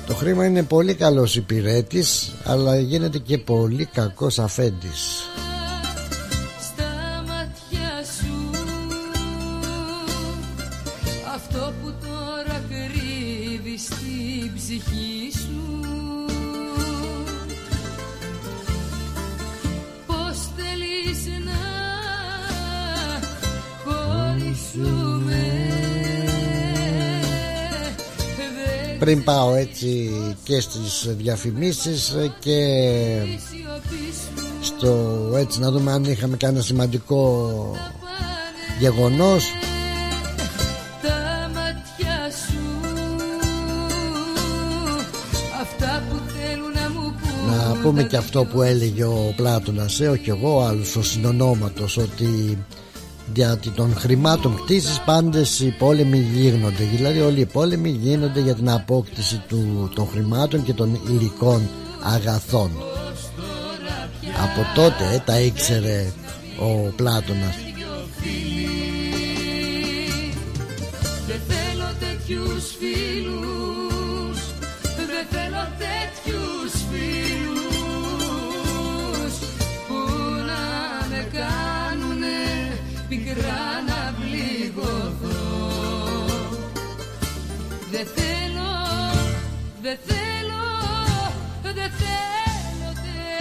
Το 0.07 0.15
χρήμα 0.15 0.45
είναι 0.45 0.63
πολύ 0.63 0.93
καλός 0.93 1.35
υπηρέτης 1.35 2.31
αλλά 2.43 2.79
γίνεται 2.79 3.17
και 3.17 3.37
πολύ 3.37 3.85
κακός 3.85 4.39
αφέντης. 4.39 5.29
Πριν 28.99 29.23
πάω 29.23 29.53
έτσι 29.53 30.11
και 30.43 30.59
στις 30.59 31.07
διαφημίσεις 31.17 32.15
και 32.39 32.59
στο 34.61 35.19
έτσι 35.35 35.59
να 35.59 35.71
δούμε 35.71 35.91
αν 35.91 36.03
είχαμε 36.03 36.37
κάνει 36.37 36.61
σημαντικό 36.61 37.51
γεγονός 38.79 39.43
πούμε 47.81 48.03
και 48.03 48.17
αυτό 48.17 48.45
που 48.45 48.61
έλεγε 48.61 49.03
ο 49.03 49.33
Πλάτωνας 49.35 49.99
ε, 49.99 50.07
όχι 50.07 50.29
εγώ 50.29 50.61
άλλος 50.61 50.95
ο 50.95 51.03
συνονόματος 51.03 51.97
ότι 51.97 52.57
γιατί 53.33 53.69
των 53.69 53.95
χρημάτων 53.95 54.63
κτήσεις 54.63 55.01
πάντες 55.05 55.59
οι 55.59 55.75
πόλεμοι 55.77 56.17
γίνονται. 56.17 56.83
Δηλαδή 56.95 57.19
όλοι 57.19 57.39
οι 57.39 57.45
πόλεμοι 57.45 57.89
γίνονται 57.89 58.39
για 58.39 58.55
την 58.55 58.69
απόκτηση 58.69 59.41
του, 59.47 59.89
των 59.95 60.07
χρημάτων 60.07 60.63
και 60.63 60.73
των 60.73 60.99
υλικών 61.07 61.69
αγαθών. 62.03 62.71
Από 64.43 64.65
τότε 64.75 65.13
ε, 65.13 65.21
τα 65.25 65.39
ήξερε 65.39 66.11
ο 66.59 66.93
Πλάτωνας. 66.95 67.55
Δεν 71.27 71.39
θέλω 71.47 71.89
τέτοιους 71.99 72.75
φίλους 72.79 73.48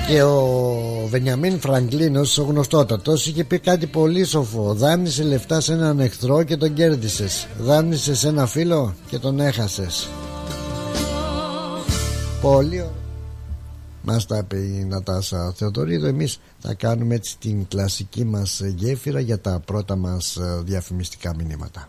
Και 0.08 0.22
ο 0.22 1.06
Βενιαμίν 1.08 1.61
Φραγκλίνος, 1.61 2.38
ο 2.38 2.42
γνωστότατος, 2.42 3.26
είχε 3.26 3.44
πει 3.44 3.58
κάτι 3.58 3.87
πολύ 3.87 4.24
σοφό. 4.24 4.74
Δάνεισε 4.74 5.22
λεφτά 5.22 5.61
σε 5.61 5.72
έναν 5.72 6.00
εχθρό 6.00 6.42
και 6.42 6.56
τον 6.56 6.74
κέρδισες. 6.74 7.46
Δάνεισε 7.58 8.14
σε 8.14 8.28
ένα 8.28 8.46
φίλο 8.46 8.94
και 9.08 9.18
τον 9.18 9.40
έχασες 9.40 10.08
Πολύ 12.40 12.80
ωραία 12.80 12.98
μας 14.02 14.26
τα 14.26 14.37
είπε 14.37 14.56
η 14.56 14.84
Νατάσα 14.84 15.52
Θεοδωρίδου 15.56 16.06
Εμείς 16.06 16.40
θα 16.58 16.74
κάνουμε 16.74 17.14
έτσι 17.14 17.38
την 17.38 17.68
κλασική 17.68 18.24
μας 18.24 18.61
γέφυρα 18.61 19.20
για 19.20 19.40
τα 19.40 19.61
πρώτα 19.64 19.96
μας 19.96 20.38
διαφημιστικά 20.64 21.34
μηνύματα 21.34 21.88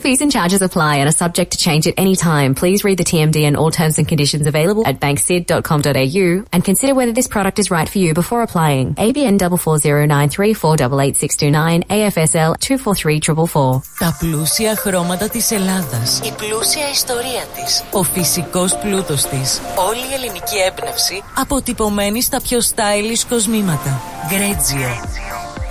Fees 0.00 0.20
and 0.20 0.30
charges 0.30 0.60
apply 0.62 0.96
and 0.96 1.08
are 1.08 1.12
subject 1.12 1.52
to 1.52 1.58
change 1.58 1.86
at 1.88 1.94
any 1.96 2.16
time. 2.16 2.54
Please 2.54 2.84
read 2.84 2.98
the 2.98 3.04
TMD 3.04 3.46
and 3.48 3.56
all 3.56 3.70
terms 3.70 3.96
and 3.98 4.06
conditions 4.06 4.46
available 4.46 4.86
at 4.86 5.00
banksid.com.au 5.00 6.44
and 6.52 6.64
consider 6.64 6.94
whether 6.94 7.12
this 7.12 7.26
product 7.26 7.58
is 7.58 7.70
right 7.70 7.88
for 7.88 7.96
you 7.98 8.12
before 8.14 8.42
applying. 8.42 8.94
ABN 8.94 9.38
44093488629 9.38 11.86
AFSL 11.88 12.54
243444. 12.60 13.82
Τα 13.98 14.16
πλούσια 14.18 14.76
χρώματα 14.76 15.28
της 15.28 15.50
Ελλάδας. 15.50 16.20
Η 16.24 16.32
πλούσια 16.36 16.90
ιστορία 16.90 17.44
της. 17.54 17.84
Ο 17.92 18.02
φυσικός 18.02 18.78
πλούτος 18.78 19.24
της. 19.24 19.60
Όλη 19.88 19.98
η 19.98 20.14
ελληνική 20.14 20.56
έμπνευση 20.66 21.22
αποτυπωμένη 21.36 22.22
στα 22.22 22.40
πιο 22.40 22.58
stylish 22.58 23.22
κοσμήματα. 23.28 24.00
Γκρέτζιο. 24.28 24.88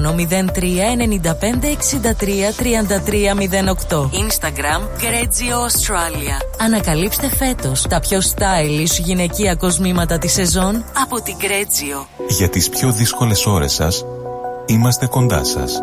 03 0.00 0.96
95 1.62 1.66
63 1.66 2.52
33 2.56 3.34
08. 3.88 3.98
Instagram 3.98 4.80
Γκρέτζιο 4.98 5.56
Australia. 5.66 6.44
Ανακαλύψτε 6.58 7.28
φέτος 7.28 7.82
τα 7.88 8.00
πιο 8.00 8.18
stylish 8.18 9.00
γυναικεία 9.04 9.54
κοσμήματα 9.54 10.18
της 10.18 10.32
σεζόν 10.32 10.84
από 11.02 11.22
την 11.22 11.34
Γκρέτζιο. 11.36 12.06
Για 12.28 12.48
τις 12.48 12.68
πιο 12.68 12.92
δύσκολες 12.92 13.46
ώρες 13.46 13.72
σας 13.72 14.04
Είμαστε 14.70 15.06
κοντά 15.06 15.44
σας. 15.44 15.82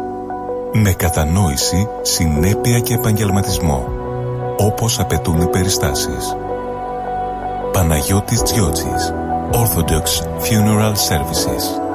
Με 0.74 0.94
κατανόηση, 0.94 1.88
συνέπεια 2.02 2.80
και 2.80 2.94
επαγγελματισμό. 2.94 3.88
Όπως 4.58 5.00
απαιτούν 5.00 5.42
οι 5.42 5.48
περιστάσεις. 5.48 6.36
Παναγιώτης 7.72 8.42
Τζιότσης. 8.42 9.14
Orthodox 9.52 10.06
Funeral 10.42 10.94
Services. 11.10 11.87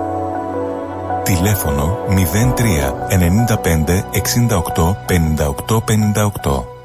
Τηλέφωνο 1.24 1.98
03 2.08 2.92
95 3.08 4.02
68 4.12 4.96
58 5.06 5.80
58. 5.80 6.81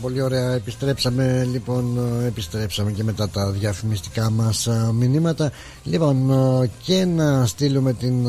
Πολύ 0.00 0.22
ωραία. 0.22 0.52
Επιστρέψαμε 0.52 1.48
λοιπόν 1.52 1.98
επιστρέψαμε 2.26 2.90
και 2.90 3.04
μετά 3.04 3.28
τα 3.28 3.50
διαφημιστικά 3.50 4.30
μας 4.30 4.68
μηνύματα. 4.94 5.52
Λοιπόν 5.84 6.30
και 6.82 7.04
να 7.04 7.46
στείλουμε 7.46 7.92
την 7.92 8.26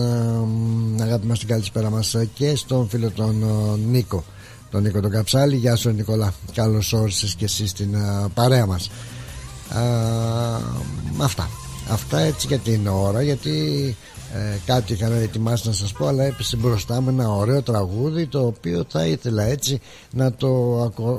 αγάπη 1.01 1.27
μας 1.27 1.39
την 1.39 1.47
καλησπέρα 1.47 1.89
μας 1.89 2.15
και 2.33 2.55
στον 2.55 2.89
φίλο 2.89 3.11
τον 3.11 3.45
Νίκο. 3.89 4.23
Τον 4.71 4.81
Νίκο 4.81 4.99
τον 4.99 5.11
Καψάλη. 5.11 5.55
Γεια 5.55 5.75
σου 5.75 5.89
Νικόλα. 5.89 6.33
Καλώς 6.53 6.93
όρισες 6.93 7.35
και 7.35 7.45
εσύ 7.45 7.67
στην 7.67 7.95
παρέα 8.33 8.65
μας. 8.65 8.89
Αυτά. 11.17 11.49
Αυτά 11.89 12.19
έτσι 12.19 12.47
για 12.47 12.57
την 12.57 12.87
ώρα 12.87 13.21
γιατί 13.21 13.95
ε, 14.35 14.57
κάτι 14.65 14.93
είχα 14.93 15.07
ετοιμάσει 15.07 15.67
να 15.67 15.73
σας 15.73 15.91
πω 15.91 16.07
αλλά 16.07 16.23
έπεσε 16.23 16.57
μπροστά 16.57 17.01
με 17.01 17.11
ένα 17.11 17.29
ωραίο 17.29 17.61
τραγούδι 17.61 18.27
το 18.27 18.45
οποίο 18.45 18.85
θα 18.89 19.05
ήθελα 19.05 19.43
έτσι 19.43 19.81
να 20.11 20.33
το, 20.33 20.53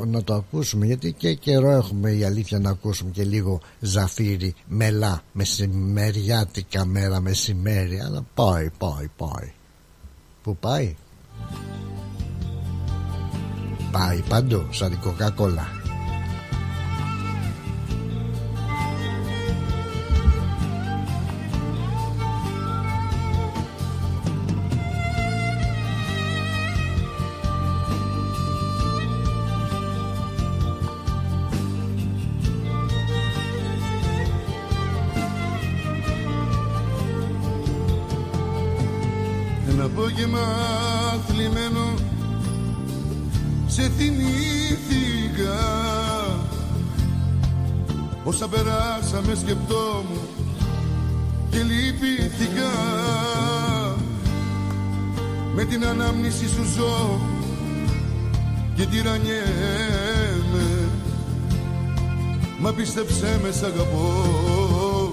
να 0.06 0.24
το 0.24 0.34
ακούσουμε. 0.34 0.86
Γιατί 0.86 1.12
και 1.12 1.34
καιρό 1.34 1.70
έχουμε 1.70 2.10
η 2.10 2.24
αλήθεια 2.24 2.58
να 2.58 2.70
ακούσουμε 2.70 3.10
και 3.10 3.24
λίγο 3.24 3.60
ζαφύρι 3.80 4.54
μελά 4.66 5.22
μεσημεριάτικα 5.32 6.84
μέρα 6.84 7.20
μεσημέρι. 7.20 8.00
Αλλά 8.00 8.24
πάει 8.34 8.70
πάει 8.78 9.08
πάει. 9.16 9.52
Που 10.42 10.56
πάει; 10.56 10.96
Πάει 13.92 14.22
παντού 14.28 14.66
σαν 14.70 14.90
την 14.90 15.00
κοκακόλα 15.00 15.83
και 58.84 58.90
τυραννιέμαι. 58.90 60.88
Μα 62.58 62.72
πίστεψέ 62.72 63.40
με 63.42 63.50
σ' 63.50 63.62
αγαπώ. 63.62 65.12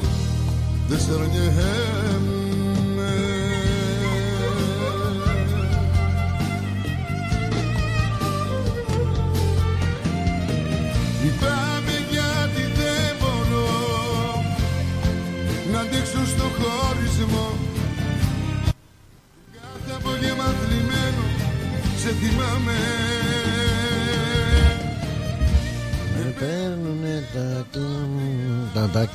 Δεν 0.87 0.99
σε 0.99 1.11
Λυπάμαι 1.11 2.30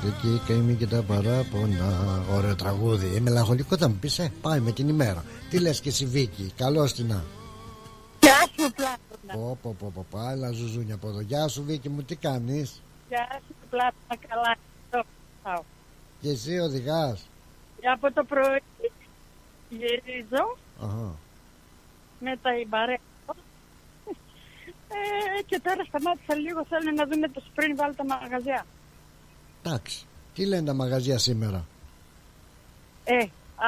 τα 0.07 0.13
δάκρυα 0.13 0.21
και 0.23 0.29
η 0.29 0.41
καημή 0.47 0.75
και 0.75 0.87
τα 0.87 1.03
παράπονα 1.03 2.23
Ωραίο 2.37 2.55
τραγούδι, 2.55 3.17
ε, 3.17 3.21
μελαγχολικό 3.21 3.77
θα 3.77 3.89
μου 3.89 3.95
πεις 3.95 4.19
ε, 4.19 4.33
πάει 4.43 4.61
με 4.61 4.73
την 4.73 4.89
ημέρα 4.89 5.25
Τι 5.51 5.59
λες 5.59 5.81
και 5.81 5.89
εσύ 5.89 6.07
Βίκη, 6.07 6.53
καλώς 6.57 6.93
την 6.93 7.07
Γεια 8.21 8.41
σου 8.57 8.73
Πλάτωνα. 8.73 9.33
Πω 9.33 9.59
πω 9.63 9.77
πω 9.79 9.93
πω 9.95 10.07
πω, 10.11 10.19
άλλα 10.19 10.51
ζουζούνια 10.51 10.95
από 10.95 11.09
εδώ. 11.09 11.21
Γεια 11.21 11.49
σου 11.49 11.63
Βίκη 11.65 11.89
μου, 11.89 12.03
τι 12.03 12.17
κάνεις; 12.17 12.83
Γεια 13.09 13.41
σου 13.47 13.55
Πλάτωνα, 13.71 14.17
καλά. 14.29 14.57
Και 16.21 16.29
εσύ 16.29 16.59
οδηγάς; 16.59 17.29
Από 17.95 18.13
το 18.13 18.25
πρωί 18.25 18.63
γυρίζω. 19.69 20.57
Αχα. 20.81 21.15
Μετά 22.21 22.59
η 22.59 22.67
μπαρέ. 22.69 22.97
Ε, 24.89 25.43
και 25.43 25.61
τώρα 25.63 25.85
σταμάτησα 25.85 26.35
λίγο, 26.35 26.65
θέλω 26.69 26.91
να 26.97 27.05
δούμε 27.07 27.29
το 27.29 27.43
σπριν 27.47 27.77
βάλει 27.77 27.95
τα 27.95 28.05
μαγαζιά. 28.05 28.67
Εντάξει. 29.67 29.99
Τι 30.35 30.47
λένε 30.47 30.63
τα 30.67 30.75
μαγαζιά 30.75 31.19
σήμερα; 31.19 31.67
Ε, 33.05 33.15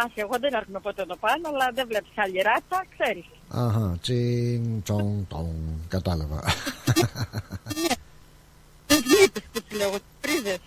Αχ, 0.04 0.12
εγώ 0.14 0.36
δεν 0.40 0.52
έρχομαι 0.54 0.80
ποτέ 0.80 1.02
εδώ 1.02 1.16
πάνω, 1.16 1.48
αλλά 1.48 1.70
δεν 1.74 1.86
βλέπεις 1.88 2.10
άλλη 2.16 2.40
ράτσα, 2.42 2.84
ξέρεις. 2.98 3.24
Αχα, 3.48 3.98
τσιν, 4.02 4.82
τσον, 4.82 5.26
τον. 5.28 5.54
Κατάλαβα. 5.88 6.42
Τις 8.86 9.00
γλύπες 9.00 9.42
που 9.52 9.60
σου 9.70 9.76
λέω, 9.76 9.90
τις 9.90 10.00
πρίζες. 10.20 10.58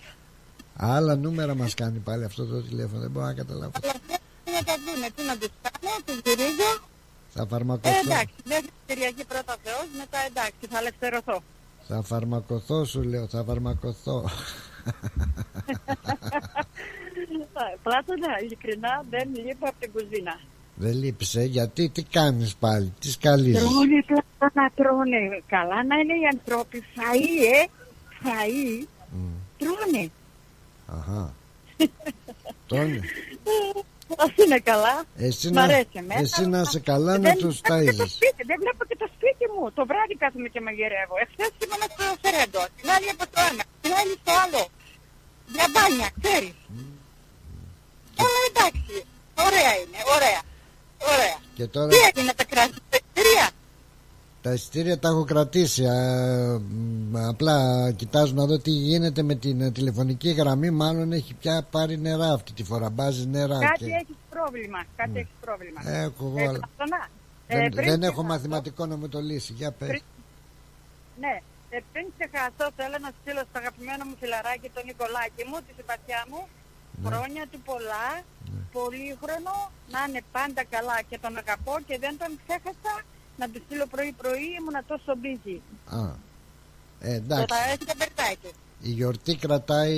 Άλλα 0.76 1.16
νούμερα 1.16 1.54
μας 1.54 1.74
κάνει 1.74 1.98
πάλι 1.98 2.24
αυτό 2.24 2.44
το 2.46 2.62
τηλέφωνο. 2.62 3.00
Δεν 3.00 3.10
μπορώ 3.10 3.26
να 3.26 3.32
καταλάβω. 3.34 3.72
Αλλά 3.82 3.92
θέλουν 4.06 4.58
να 4.58 4.64
τα 4.64 4.74
δούνε, 4.86 5.08
τι 5.16 5.22
να 5.22 5.36
τους 5.38 5.48
κάνω, 5.62 5.92
τους 6.04 6.18
γυρίζω. 6.24 6.70
Θα 7.34 7.42
Ε, 7.42 7.46
φαρμακοθώ. 7.48 7.94
εντάξει, 8.04 8.34
μέχρι 8.44 8.62
την 8.62 8.72
Κυριακή 8.86 9.24
πρώτα 9.24 9.56
Θεός, 9.62 9.86
μετά 9.98 10.18
εντάξει, 10.28 10.62
θα 10.70 10.78
ελευθερωθώ. 10.78 11.42
Θα 11.88 12.02
φαρμακοθώ 12.02 12.84
σου 12.84 13.02
λέω. 13.02 13.26
Θα 13.28 13.44
φαρμακοθώ. 13.44 14.30
Πλάτωνα, 17.82 18.38
ειλικρινά, 18.42 19.04
δεν 19.10 19.28
λείπω 19.46 19.66
από 19.68 19.76
την 19.80 19.92
κουζίνα. 19.92 20.40
Δεν 20.74 20.92
λείψε. 20.92 21.42
Γιατί 21.42 21.88
τι 21.88 22.02
κάνεις 22.02 22.54
πάλι. 22.56 22.92
Τι 23.00 23.10
σκαλίζεις; 23.10 23.68
Τρώνε, 23.68 24.04
πλάτωνα, 24.06 24.70
τρώνε. 24.74 25.42
Καλά 25.46 25.84
να 25.84 25.96
είναι 25.96 26.12
οι 26.12 26.26
ανθρώποι, 26.32 26.82
φαΐ, 26.94 27.54
ε, 27.54 27.66
φαΐ, 28.22 28.86
Μμ. 29.12 29.30
τρώνε. 29.58 30.10
Αχα. 30.86 31.34
Τόνι. 32.66 33.00
Ας 34.24 34.32
είναι 34.42 34.58
καλά. 34.70 34.94
Εσύ 35.26 35.46
Μ' 35.50 35.54
να, 35.58 35.62
αρέσει 35.62 35.96
εμένα. 36.02 36.20
εσύ 36.20 36.42
να 36.54 36.58
είσαι 36.64 36.80
καλά 36.90 37.12
να 37.18 37.18
Δεν 37.28 37.36
τους 37.42 37.56
βλέπω 37.60 37.82
και 37.84 37.92
το 38.00 38.04
ταΐζεις. 38.04 38.14
σπίτι, 38.18 38.42
Δεν 38.50 38.58
βλέπω 38.62 38.82
και 38.90 38.96
το 39.02 39.08
σπίτι 39.16 39.44
μου. 39.52 39.62
Το 39.78 39.82
βράδυ 39.90 40.14
κάθομαι 40.22 40.48
και 40.54 40.60
μαγειρεύω. 40.66 41.14
Εχθές 41.24 41.52
ήμουν 41.64 41.82
στο 41.94 42.04
Φερέντο. 42.22 42.62
Την 42.78 42.88
άλλη 42.94 43.08
από 43.14 43.24
το 43.34 43.38
ένα. 43.50 43.62
Την 43.82 43.92
άλλη 44.00 44.14
στο 44.22 44.32
άλλο. 44.44 44.62
Για 45.54 45.66
μπάνια, 45.72 46.08
ξέρεις. 46.22 46.54
Αλλά 48.22 48.38
εντάξει. 48.50 48.96
Ωραία 49.46 49.72
είναι. 49.82 49.98
Ωραία. 50.16 50.40
Ωραία. 51.12 51.36
Και 51.56 51.66
τώρα 51.74 51.88
Τι 51.92 51.98
έγινε 52.08 52.32
τα 52.40 52.44
κράτη; 52.52 52.76
Στα 52.88 52.96
εταιρεία. 53.02 53.46
Τα 54.42 54.52
εισιτήρια 54.52 54.98
τα 54.98 55.08
έχω 55.08 55.24
κρατήσει. 55.24 55.84
Α, 55.86 55.94
μ, 57.10 57.16
απλά 57.16 57.56
κοιτάζω 57.92 58.34
να 58.34 58.44
δω 58.46 58.58
τι 58.58 58.70
γίνεται 58.70 59.22
με 59.22 59.34
την 59.34 59.60
ε, 59.60 59.70
τηλεφωνική 59.70 60.30
γραμμή. 60.30 60.70
Μάλλον 60.70 61.12
έχει 61.12 61.34
πια 61.34 61.66
πάρει 61.70 61.98
νερά 61.98 62.32
αυτή 62.32 62.52
τη 62.52 62.64
φορά. 62.64 62.90
Μπάζει 62.90 63.26
νερά. 63.26 63.58
Κάτι 63.58 63.84
και... 63.84 63.90
έχεις 64.02 64.16
πρόβλημα. 64.30 64.78
Κάτι 64.96 65.18
έχεις 65.18 65.36
πρόβλημα. 65.40 65.80
Έχω 65.90 66.24
εγώ, 66.26 66.38
Ε, 66.38 66.46
αλλά 66.48 66.58
Πλάτωνα, 66.76 67.02
ε, 67.46 67.58
δεν, 67.58 67.68
πριν 67.70 67.88
δεν 67.90 68.02
έχω 68.02 68.12
ξεχάσω- 68.22 68.30
μαθηματικό 68.32 68.86
να 68.86 68.96
μου 68.96 69.08
το 69.08 69.20
λύσει. 69.20 69.52
Για 69.52 69.70
πες. 69.78 69.88
Πριν- 69.88 70.02
Ναι, 71.22 71.34
ε, 71.74 71.78
πριν 71.92 72.04
ξεχάσω, 72.16 72.64
θέλω 72.78 72.96
να 73.06 73.10
στείλω 73.18 73.42
στο 73.48 73.56
αγαπημένο 73.62 74.02
μου 74.08 74.14
φιλαράκι 74.20 74.68
τον 74.76 74.84
Νικολάκη 74.90 75.42
μου, 75.48 75.56
τη 75.66 75.70
συμπαθιά 75.78 76.20
μου. 76.30 76.40
Ναι. 76.48 77.04
Χρόνια 77.08 77.42
του 77.50 77.58
πολλά, 77.70 78.08
πολύχρονο, 78.76 79.56
να 79.94 80.00
είναι 80.06 80.22
πάντα 80.36 80.62
καλά 80.74 80.98
και 81.08 81.18
τον 81.24 81.32
αγαπώ 81.42 81.74
και 81.88 81.96
δεν 82.04 82.14
τον 82.22 82.30
ξέχασα 82.42 82.94
να 83.42 83.48
τους 83.52 83.62
στείλω 83.66 83.86
πρωί-πρωί, 83.94 84.46
ήμουνα 84.58 84.82
τόσο 84.86 85.12
busy. 85.22 85.56
Α, 85.98 86.00
ε, 87.00 87.08
Και 87.08 87.14
εντάξει. 87.14 87.46
τα 87.46 87.58
έτσι 87.72 87.86
τα 87.86 87.96
περτάκι. 88.02 88.50
Η 88.88 88.90
γιορτή 88.90 89.34
κρατάει 89.36 89.96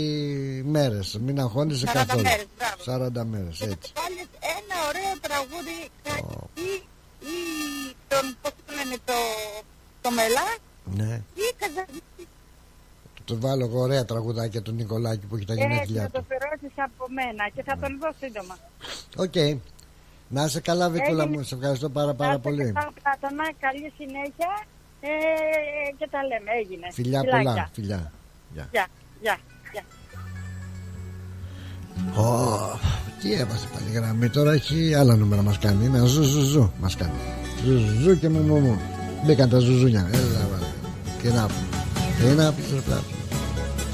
μέρες. 0.77 1.19
Μην 1.25 1.41
αγχώνεσαι 1.41 1.87
40 1.87 1.93
καθόλου. 1.93 2.23
μέρες, 2.23 2.47
μπράβο. 2.59 2.83
40 2.85 3.25
μέρες, 3.25 3.57
Και 3.59 3.65
θα 3.65 3.71
έτσι. 3.71 3.81
τους 3.81 3.93
βάλεις 4.03 4.29
ένα 4.59 4.77
ωραίο 4.89 5.13
τραγούδι, 5.27 5.79
κάτι, 6.03 6.35
ή, 6.69 6.71
ή 7.33 7.37
τον, 8.09 8.25
πώς 8.43 8.53
το 8.67 8.73
λένε, 8.77 8.97
το, 9.05 9.19
το 10.03 10.11
μελά, 10.11 10.49
Ναι. 10.85 11.15
ή 11.35 11.55
καζαβίτη. 11.61 12.03
Του 13.25 13.41
βάλω 13.41 13.65
εγώ 13.65 13.81
ωραία 13.81 14.05
τραγουδάκια 14.05 14.63
του 14.63 14.73
Νικολάκη 14.73 15.27
που 15.27 15.37
έχει 15.37 15.45
τα 15.45 15.53
Έτσι, 15.53 15.65
γενέθλιά 15.67 16.03
να 16.03 16.11
το 16.11 16.19
του. 16.19 16.25
αφιερώσεις 16.29 16.73
από 16.77 17.05
μένα 17.19 17.49
και 17.55 17.63
θα 17.63 17.79
τον 17.79 17.99
δω 18.01 18.11
σύντομα. 18.21 18.59
Οκ. 19.17 19.61
Να 20.29 20.45
είσαι 20.45 20.61
καλά, 20.61 20.89
Βίκουλα 20.91 21.23
Έγινε. 21.23 21.37
μου. 21.37 21.43
Σε 21.45 21.55
ευχαριστώ 21.55 21.89
πάρα, 21.89 22.15
πάρα 22.15 22.31
Να 22.31 22.37
είστε 22.37 22.49
πολύ. 22.49 22.73
καλά, 22.73 22.93
Πλάτωνα, 23.03 23.45
καλή 23.61 23.93
συνέχεια 23.99 24.53
ε, 25.01 25.09
και 25.99 26.09
τα 26.11 26.21
λέμε. 26.23 26.51
Έγινε. 26.61 26.87
Φιλιά 26.93 27.21
Φιλάκια. 27.21 27.51
πολλά. 27.53 27.71
Φιλιά. 27.73 28.13
Γεια. 28.55 28.69
Γεια, 28.73 28.87
γεια, 29.23 29.37
γεια. 29.73 29.83
Ω, 32.23 32.79
τι 33.21 33.33
έβασε 33.33 33.69
πάλι 33.75 33.89
η 33.91 33.93
γραμμή 33.93 34.29
τώρα 34.29 34.53
έχει 34.53 34.95
άλλα 34.95 35.17
νούμερα 35.17 35.43
μας 35.43 35.59
κάνει 35.59 35.85
ένα 35.85 36.05
ζου 36.05 36.23
ζου 36.23 36.41
ζου 36.41 36.73
μας 36.81 36.97
κάνει 36.97 37.13
ζου 37.65 37.79
ζου 37.79 38.01
ζου 38.01 38.19
και 38.19 38.29
μου 38.29 38.41
μου 38.41 38.59
μου 38.59 38.79
μπήκαν 39.25 39.49
τα 39.49 39.59
ζουζούνια 39.59 40.09
έλα 40.13 40.49
βάλε 40.53 40.67
τι 41.23 41.29
να 41.29 41.47
πω 41.47 41.55
τι 42.19 42.35
να 42.37 42.53
πεις 42.53 42.65
ρε 42.75 42.81
πλάτο 42.81 43.03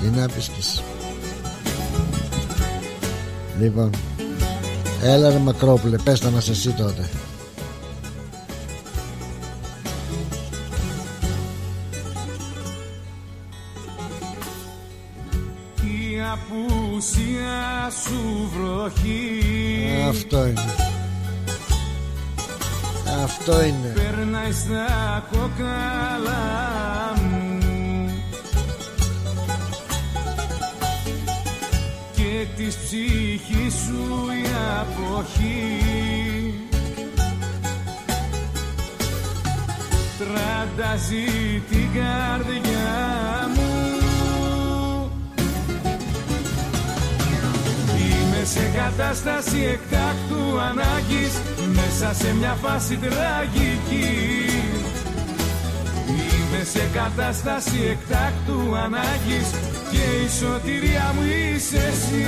τι 0.00 0.06
να 0.18 0.26
πεις 0.28 0.48
κι 0.48 0.58
εσύ 0.58 0.82
λοιπόν 3.60 3.90
έλα 5.02 5.30
ρε 5.30 5.38
Μακρόπουλε 5.38 5.96
πες 5.96 6.20
τα 6.20 6.30
μας 6.30 6.48
εσύ 6.48 6.70
τότε. 6.70 7.08
Η 15.82 16.20
απουσία 16.32 17.90
σου 18.04 18.50
βροχή. 18.54 19.42
Αυτό 20.08 20.46
είναι. 20.46 20.74
Αυτό 23.24 23.64
είναι. 23.64 23.92
Περνάει 23.94 24.52
στα 24.52 25.24
κόκαλα 25.30 26.40
μου 27.22 27.49
Και 32.40 32.46
της 32.56 32.76
ψυχής 32.76 33.74
σου 33.74 34.26
η 34.42 34.46
αποχή. 34.80 36.54
Τραντάζει 40.18 41.62
την 41.70 41.88
καρδιά 41.94 42.90
μου. 43.54 43.70
Είμαι 47.96 48.44
σε 48.44 48.70
κατάσταση 48.76 49.58
εκτάκτου 49.58 50.60
ανάγκης 50.60 51.40
Μέσα 51.74 52.14
σε 52.14 52.34
μια 52.34 52.56
φάση 52.62 52.96
τραγικής 52.96 54.49
Είμαι 56.60 56.68
σε 56.68 56.88
κατάσταση 56.92 57.78
εκτάκτου 57.90 58.76
ανάγκης 58.76 59.48
Και 59.90 60.24
η 60.24 60.28
σωτηρία 60.40 61.14
μου 61.14 61.22
είσαι 61.22 61.76
εσύ 61.76 62.26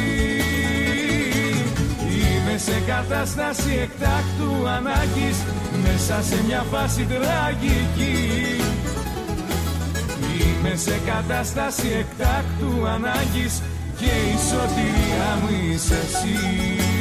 Είμαι 2.01 2.59
σε 2.59 2.83
κατάσταση 2.87 3.71
εκτάκτου 3.83 4.69
ανάγκης 4.69 5.37
Μέσα 5.83 6.23
σε 6.23 6.45
μια 6.47 6.65
φάση 6.71 7.07
τραγική 7.07 8.17
Είμαι 10.41 10.77
σε 10.77 11.01
κατάσταση 11.07 11.89
εκτάκτου 11.99 12.87
ανάγκης 12.87 13.63
και 13.99 14.13
η 14.33 14.37
σωτηρία 14.51 15.29
μου 15.41 15.73
είσαι 15.73 15.95
εσύ. 15.95 16.92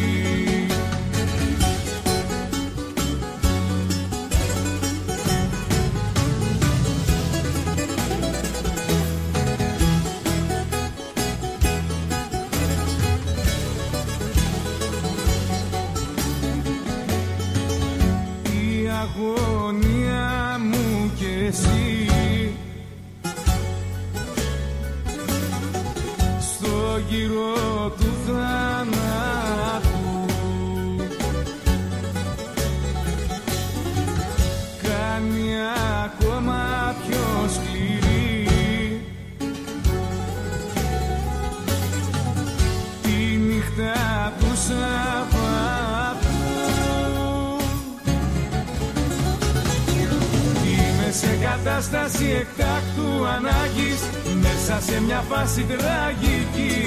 Κατάσταση 51.63 52.25
εκτάκτου 52.39 53.25
ανάγκης 53.37 54.01
Μέσα 54.41 54.81
σε 54.81 55.01
μια 55.01 55.23
φάση 55.29 55.61
τραγική. 55.63 56.77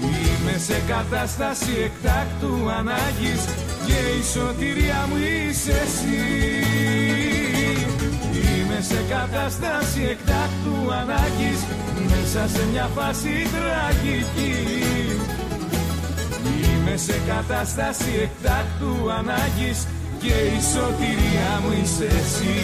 Είμαι 0.00 0.58
σε 0.58 0.82
κατάσταση 0.88 1.72
εκτάκτου 1.84 2.70
ανάγκης 2.78 3.42
Και 3.86 3.98
η 4.18 4.22
σωτηρία 4.32 5.06
μου 5.08 5.16
είσαι 5.16 5.80
εσύ. 5.84 6.24
Είμαι 8.32 8.80
σε 8.80 9.00
κατάσταση 9.08 10.00
εκτάκτου 10.10 10.92
ανάγκης 11.00 11.60
Μέσα 12.10 12.48
σε 12.48 12.62
μια 12.72 12.88
φάση 12.94 13.32
τραγική. 13.54 14.54
Είμαι 16.62 16.96
σε 16.96 17.20
κατάσταση 17.26 18.10
εκτάκτου 18.22 19.12
ανάγκης 19.18 19.86
Και 20.20 20.26
η 20.26 20.60
σωτηρία 20.72 21.60
μου 21.62 21.82
είσαι 21.82 22.04
εσύ. 22.04 22.56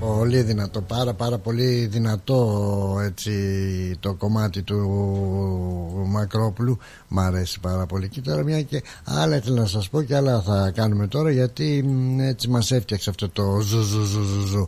Πολύ 0.00 0.42
δυνατό, 0.42 0.80
πάρα 0.80 1.14
πάρα 1.14 1.38
πολύ 1.38 1.86
δυνατό 1.86 2.98
έτσι 3.04 3.32
το 4.00 4.14
κομμάτι 4.14 4.62
του 4.62 4.78
Μακρόπουλου. 6.06 6.78
Μ' 7.08 7.18
αρέσει 7.18 7.60
πάρα 7.60 7.86
πολύ. 7.86 8.08
Και 8.08 8.20
τώρα 8.20 8.42
μια 8.42 8.62
και 8.62 8.82
άλλα 9.04 9.36
ήθελα 9.36 9.60
να 9.60 9.66
σας 9.66 9.88
πω 9.88 10.02
και 10.02 10.16
άλλα 10.16 10.40
θα 10.40 10.70
κάνουμε 10.74 11.06
τώρα 11.06 11.30
Γιατί 11.30 11.84
έτσι 12.18 12.48
μας 12.48 12.70
έφτιαξε 12.70 13.10
αυτό 13.10 13.28
το 13.28 13.60
ζου 13.60 13.80
ζου 13.80 14.02
ζου 14.02 14.22
ζου, 14.22 14.46
ζου. 14.46 14.60
ε, 14.60 14.66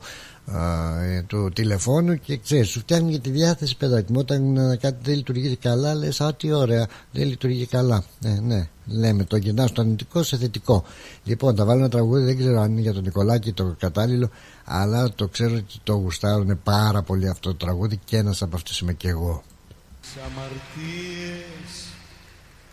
του 1.27 1.51
τηλεφώνου 1.55 2.19
και 2.19 2.37
ξέρεις 2.37 2.69
σου 2.69 2.81
φτιάχνει 2.81 3.11
για 3.11 3.21
τη 3.21 3.31
διάθεση 3.31 3.77
παιδάκι 3.77 4.13
μου. 4.13 4.19
Όταν 4.21 4.57
ε, 4.57 4.77
κάτι 4.77 4.97
δεν 5.03 5.15
λειτουργεί 5.15 5.57
καλά 5.57 5.95
λες 5.95 6.21
α 6.21 6.35
τι 6.35 6.53
ωραία 6.53 6.87
δεν 7.13 7.29
λειτουργεί 7.29 7.67
καλά 7.67 8.05
ε, 8.25 8.41
ναι 8.41 8.69
λέμε 8.87 9.25
το 9.25 9.37
γυρνάω 9.37 9.67
στο 9.67 9.81
αρνητικό 9.81 10.23
σε 10.23 10.37
θετικό. 10.37 10.85
Λοιπόν 11.25 11.57
θα 11.57 11.65
βάλω 11.65 11.79
ένα 11.79 11.89
τραγούδι 11.89 12.25
δεν 12.25 12.39
ξέρω 12.39 12.61
αν 12.61 12.71
είναι 12.71 12.81
για 12.81 12.93
τον 12.93 13.03
Νικολάκη 13.03 13.53
το 13.53 13.75
κατάλληλο 13.79 14.31
αλλά 14.65 15.13
το 15.15 15.29
ξέρω 15.29 15.55
ότι 15.55 15.75
το 15.83 15.93
γουστάρουν 15.93 16.61
πάρα 16.63 17.03
πολύ 17.03 17.29
αυτό 17.29 17.49
το 17.49 17.57
τραγούδι 17.57 18.01
και 18.05 18.17
ένας 18.17 18.43
από 18.43 18.57
αυτούς 18.57 18.81
είμαι 18.81 18.93
και 18.93 19.09
εγώ. 19.09 19.43
Αμαρτίες 20.27 21.87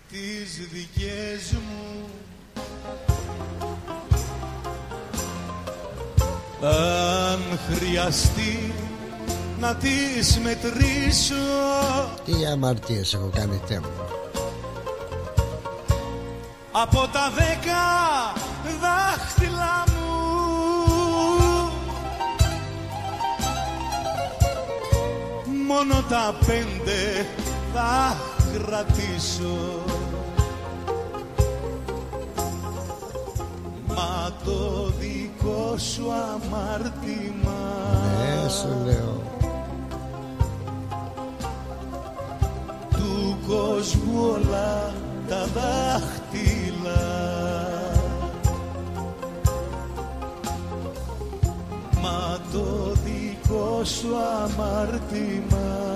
τις 0.09 0.67
δικές 0.71 1.51
μου 1.51 1.92
αν 6.64 7.59
χρειαστεί 7.70 8.74
να 9.59 9.76
τις 9.76 10.39
μετρήσω. 10.43 11.36
Τι 12.26 12.45
αμαρτίες 12.45 13.14
έχω 13.14 13.30
κάνει 13.36 13.61
θέμα 13.66 13.88
Από 16.72 17.07
τα 17.14 17.32
δέκα 17.36 17.84
δάχτυλα 18.82 19.84
μου. 19.88 20.03
Μόνο 25.68 25.93
τα 26.09 26.36
πέντε 26.45 27.26
θα 27.74 28.18
κρατήσω 28.53 29.84
Μα 33.95 34.31
το 34.45 34.91
δικό 34.99 35.77
σου 35.77 36.11
αμάρτημα. 36.11 37.61
Ναι 38.17 38.49
σου 38.49 38.85
λέω. 38.85 39.21
Του 42.89 43.37
κόσμου 43.47 44.29
όλα 44.33 44.93
τα 45.27 45.47
δάχτυλα. 45.53 47.01
Μα 52.01 52.39
το 52.51 52.93
δικό 53.03 53.83
σου 53.83 54.15
αμάρτημα 54.43 55.93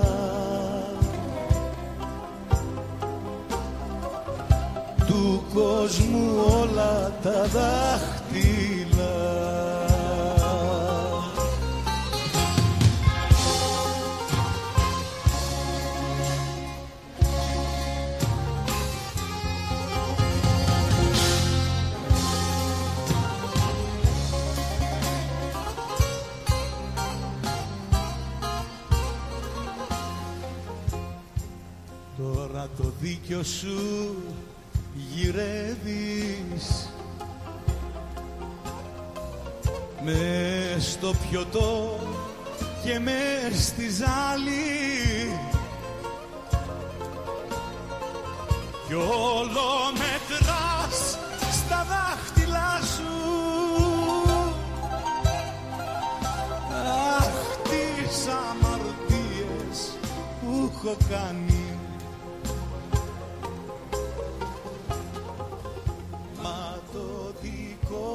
του 5.07 5.43
κόσμου 5.53 6.45
όλα 6.61 7.19
τα 7.23 7.47
δάχτυλα. 7.47 8.87
Τώρα 32.17 32.69
το 32.77 32.83
δίκιο 33.01 33.43
σου 33.43 34.15
γυρεύεις 35.17 36.89
με 40.03 40.75
στο 40.79 41.13
πιωτό 41.29 41.99
και 42.83 42.99
με 42.99 43.51
στη 43.59 43.89
ζάλη. 43.89 45.39
Κι 48.87 48.93
όλο 48.93 49.69
μετράς 49.91 51.17
στα 51.51 51.85
δάχτυλά 51.89 52.79
σου. 52.95 53.15
Αχ 57.17 57.57
τις 57.63 58.27
αμαρτίες 58.27 59.97
που 60.41 60.71
έχω 60.73 60.97
κάνει 61.09 61.66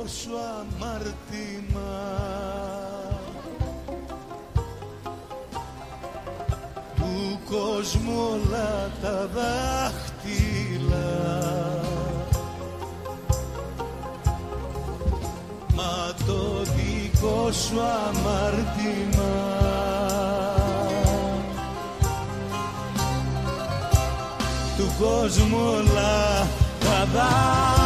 δικό 0.02 0.08
σου 0.08 0.30
αμάρτημα. 0.58 1.90
Του 6.96 7.40
κόσμου 7.50 8.12
όλα 8.32 8.90
τα 9.02 9.28
δάχτυλα. 9.34 10.80
Μα 15.74 16.14
το 16.26 16.62
δικό 16.62 17.52
σου 17.52 17.80
αμάρτημα. 17.80 19.32
Του 24.76 24.92
κόσμου 25.00 25.58
όλα 25.76 26.46
τα 26.80 27.06
δάχτυλα 27.14 27.81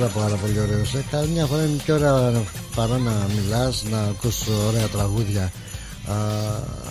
Άρα 0.00 0.08
πάρα 0.08 0.34
πολύ 0.34 0.60
ωραίος. 0.60 0.88
Σε 0.88 1.04
καμιά 1.10 1.46
φορά 1.46 1.64
είναι 1.64 1.82
και 1.84 1.92
ώρα 1.92 2.42
παρά 2.76 2.98
να 2.98 3.26
μιλάς, 3.34 3.84
να 3.90 3.98
ακούς 3.98 4.46
ωραία 4.68 4.86
τραγούδια. 4.88 5.52
Α, 6.06 6.14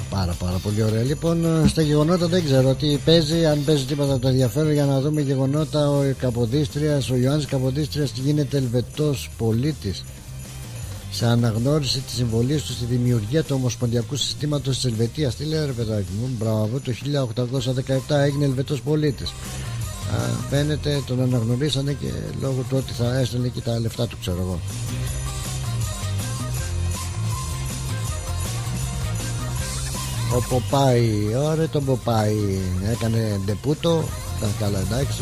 πάρα 0.10 0.34
πάρα 0.34 0.58
πολύ 0.58 0.84
ωραία. 0.84 1.04
Λοιπόν, 1.04 1.46
στα 1.68 1.82
γεγονότα 1.82 2.28
δεν 2.28 2.44
ξέρω 2.44 2.76
τι 2.76 2.98
παίζει, 3.06 3.46
αν 3.46 3.64
παίζει 3.66 3.86
τίποτα 3.86 4.20
το 4.20 4.28
ενδιαφέρον 4.28 4.72
για 4.72 4.86
να 4.86 5.02
δούμε 5.02 5.22
γεγονότα. 5.22 5.90
Ο 5.90 6.04
Καποδίστριας, 6.20 7.10
ο 7.10 7.16
Ιωάννης 7.16 7.46
Καποδίστριας 7.46 8.12
γίνεται 8.16 8.58
Ελβετός 8.58 9.30
πολίτης 9.38 10.04
σε 11.12 11.26
αναγνώριση 11.26 12.00
της 12.00 12.16
συμβολής 12.16 12.64
του 12.64 12.72
στη 12.72 12.86
δημιουργία 12.86 13.44
του 13.44 13.56
Ομοσπονδιακού 13.56 14.16
Συστήματος 14.16 14.76
της 14.76 14.86
Ελβετίας. 14.86 15.36
Τι 15.36 15.44
λέει 15.44 15.66
ρε 15.66 15.72
παιδάκι 15.72 16.12
μου, 16.20 16.30
μπράβο, 16.40 16.80
το 16.84 16.92
1817 18.10 18.20
έγινε 18.20 18.46
Ελβετός 18.46 18.82
πολίτης. 18.82 19.34
Φαίνεται 20.50 21.04
τον 21.06 21.22
αναγνωρίσανε 21.22 21.94
και 21.94 22.12
λόγω 22.42 22.66
του 22.70 22.78
ότι 22.78 22.94
θα 22.94 23.18
έστελνε 23.18 23.48
και 23.48 23.62
τα 23.62 23.80
λεφτά 23.80 24.08
του, 24.08 24.18
ξέρω 24.20 24.38
εγώ. 24.42 24.60
Ο 30.36 30.44
Ποπάη, 30.50 31.36
ωραία 31.36 31.68
τον 31.68 31.86
Ποπάη 31.86 32.60
έκανε 32.92 33.40
ντεπούτο, 33.46 34.04
ήταν 34.38 34.50
καλά 34.60 34.80
εντάξει. 34.80 35.22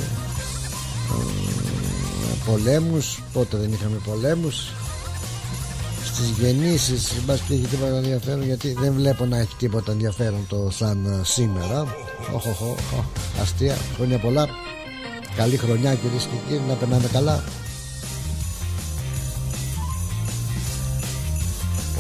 Ε, 1.10 2.52
πολέμους, 2.52 3.22
πότε 3.34 3.58
δεν 3.58 3.74
είχαμε 3.74 3.98
πολέμους 4.06 4.72
στις 6.06 6.30
γεννήσεις 6.40 7.14
μπας 7.26 7.40
και 7.40 7.54
έχει 7.54 7.66
τίποτα 7.66 7.96
ενδιαφέρον 7.98 8.44
γιατί 8.44 8.74
δεν 8.80 8.94
βλέπω 8.94 9.26
να 9.26 9.38
έχει 9.38 9.56
τίποτα 9.58 9.92
ενδιαφέρον 9.92 10.46
το 10.50 10.70
σαν 10.72 11.06
ε, 11.06 11.22
σήμερα 11.24 11.96
οχ, 12.34 12.46
οχ, 12.46 12.62
οχ, 12.62 13.04
αστεία 13.42 13.78
χρόνια 13.96 14.18
πολλά 14.18 14.48
καλή 15.38 15.58
χρονιά 15.58 15.96
κυρίες 15.96 16.24
και 16.24 16.38
κύριοι 16.48 16.62
να 16.68 16.74
περνάμε 16.74 17.08
καλά. 17.08 17.44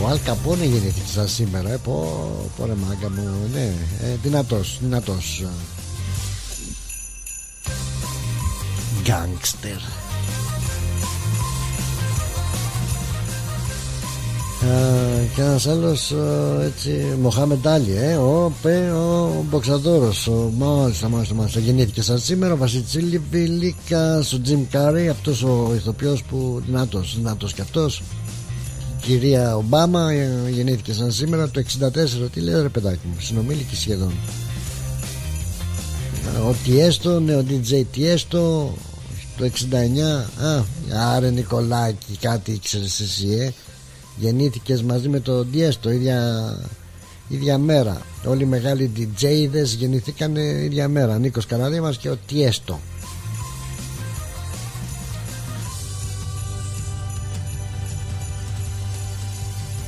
Ο 0.02 0.08
Αλ 0.08 0.20
Καπόνε 0.26 0.66
γεννήθηκε 0.66 1.12
σαν 1.12 1.28
σήμερα 1.28 1.72
ε, 1.72 1.78
πω, 1.78 2.22
πω 2.58 2.66
ρε 2.66 2.74
μάγκα 2.74 3.10
μου 3.10 3.50
ναι, 3.54 3.74
ε, 4.02 4.16
δυνατός, 4.24 4.78
δυνατός. 4.82 5.44
Γκάγκστερ 9.04 9.80
και 15.36 15.42
ένας 15.42 15.68
άλλος 15.68 16.12
ε, 16.12 16.66
έτσι 16.66 17.18
Μοχάμεντ 17.22 17.68
Άλλη 17.68 17.96
ε, 17.96 18.16
ο, 18.16 18.54
πε, 18.62 18.92
ο 18.92 19.46
Μποξαδόρος 19.50 20.28
ο, 20.28 20.52
μάλιστα 20.58 21.10
μάλιστα 21.10 21.34
μάλιστα 21.34 21.60
γεννήθηκε 21.60 22.02
σαν 22.02 22.20
σήμερα 22.20 22.54
ο 22.54 22.58
Βασιτσίλη 22.58 23.22
Βιλίκας 23.32 24.34
ο 24.34 24.42
Τζιμ 24.42 24.64
Κάρι 24.72 25.10
αυτός 25.10 25.44
ο 25.44 25.72
ηθοποιός 25.76 26.24
που 26.24 26.62
δυνατός, 26.66 27.16
δυνατός 27.18 27.54
και 27.54 27.62
αυτός 27.62 28.02
κυρία 29.02 29.56
Ομπάμα 29.56 30.12
ε, 30.12 30.50
γεννήθηκε 30.50 30.94
σαν 30.94 31.12
σήμερα 31.12 31.50
το 31.50 31.64
64 32.26 32.30
τι 32.34 32.40
λέει 32.40 32.62
ρε 32.62 32.70
παιδάκι 32.70 33.08
μου 33.08 33.16
συνομήλικη 33.20 33.76
σχεδόν. 33.76 34.14
Ο 36.50 36.56
Τιέστο 36.64 37.20
ναι 37.20 37.36
ο 37.36 37.44
DJ 37.50 37.84
Τιέστο 37.92 38.74
το 39.38 39.46
69 39.46 40.46
α, 40.46 40.64
άρε 41.16 41.30
Νικολάκη 41.30 42.18
κάτι 42.20 42.52
ήξερες 42.52 43.00
εσύ 43.00 43.28
ε 43.28 43.52
γεννήθηκες 44.18 44.82
μαζί 44.84 45.10
με 45.10 45.20
το 45.20 45.46
Τιέστο 45.46 45.92
ίδια, 45.92 46.50
ίδια 47.28 47.58
μέρα. 47.58 48.02
Όλοι 48.26 48.44
οι 48.44 48.46
μεγάλοι 48.46 48.92
DJ'δες 48.98 49.76
γεννηθήκαν 49.78 50.36
ίδια 50.36 50.88
μέρα. 50.88 51.18
Νίκος 51.18 51.46
Καραδίμας 51.46 51.98
και 51.98 52.10
ο 52.10 52.18
Τιέστο. 52.28 52.80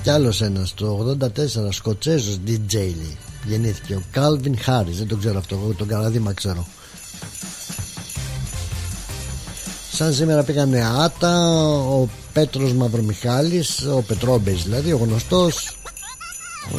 Κι 0.04 0.10
άλλος 0.10 0.42
ένας 0.42 0.74
το 0.74 1.16
84 1.20 1.68
Σκοτσέζος 1.70 2.40
DJ 2.48 2.94
γεννήθηκε 3.46 3.96
ο 3.96 4.02
Calvin 4.16 4.54
Harris 4.68 4.94
δεν 4.98 5.08
τον 5.08 5.20
ξέρω 5.20 5.38
αυτό 5.38 5.56
εγώ 5.56 5.74
τον 5.74 5.88
Καραδίμα 5.88 6.34
ξέρω 6.34 6.68
σαν 10.00 10.14
σήμερα 10.14 10.44
πήγανε 10.44 10.86
Άτα 10.86 11.60
ο 11.78 12.08
Πέτρος 12.34 12.74
Μαυρομιχάλης 12.74 13.86
ο 13.86 14.02
Πετρόμπες 14.02 14.64
δηλαδή 14.64 14.92
ο 14.92 14.98
γνωστός. 14.98 15.78
Ο... 16.74 16.78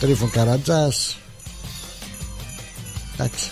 Τρίφων 0.00 0.30
Καρατζάς. 0.30 1.16
Εντάξει. 3.14 3.50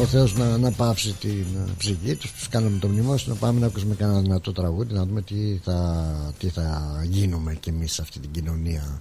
Ο 0.00 0.04
Θεός 0.04 0.34
να, 0.34 0.58
να 0.58 0.70
πάυσει 0.70 1.12
την 1.12 1.46
ψυχή 1.78 2.14
τους 2.14 2.32
τους 2.32 2.48
κάνουμε 2.48 2.78
το 2.78 2.88
μνημόσυνο 2.88 3.34
να 3.34 3.40
πάμε 3.40 3.60
να 3.60 3.66
ακούσουμε 3.66 3.94
κανένα 3.94 4.20
δυνατό 4.20 4.52
τραγούδι 4.52 4.94
να 4.94 5.04
δούμε 5.04 5.22
τι 5.22 5.60
θα, 5.64 6.06
τι 6.38 6.48
θα 6.48 6.92
γίνουμε 7.04 7.54
κι 7.54 7.68
εμείς 7.68 7.92
σε 7.92 8.02
αυτή 8.02 8.18
την 8.18 8.30
κοινωνία 8.30 9.00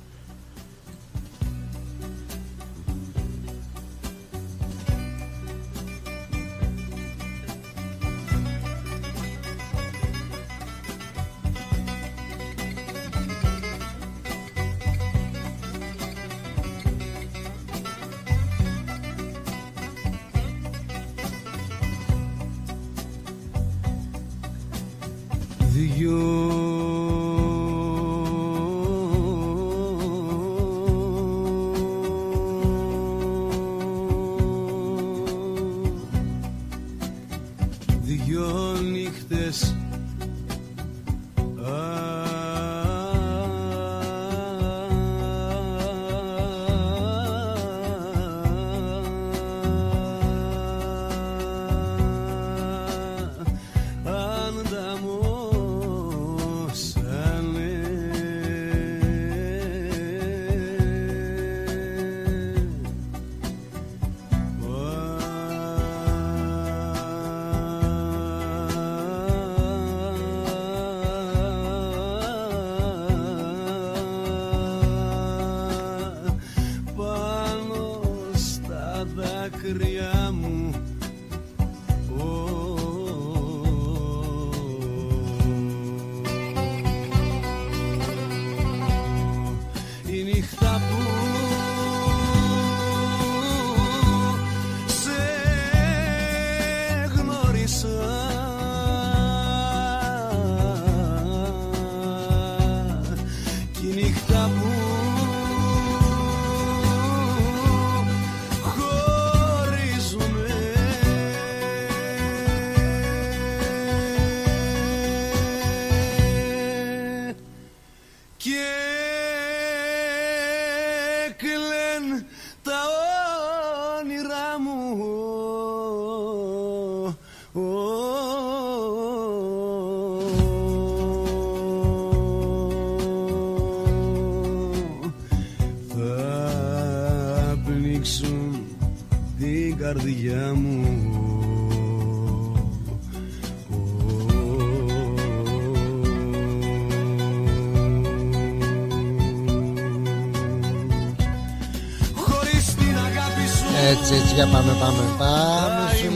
πάμε 154.52 154.74
πάμε 154.80 155.04
πάμε 155.18 156.09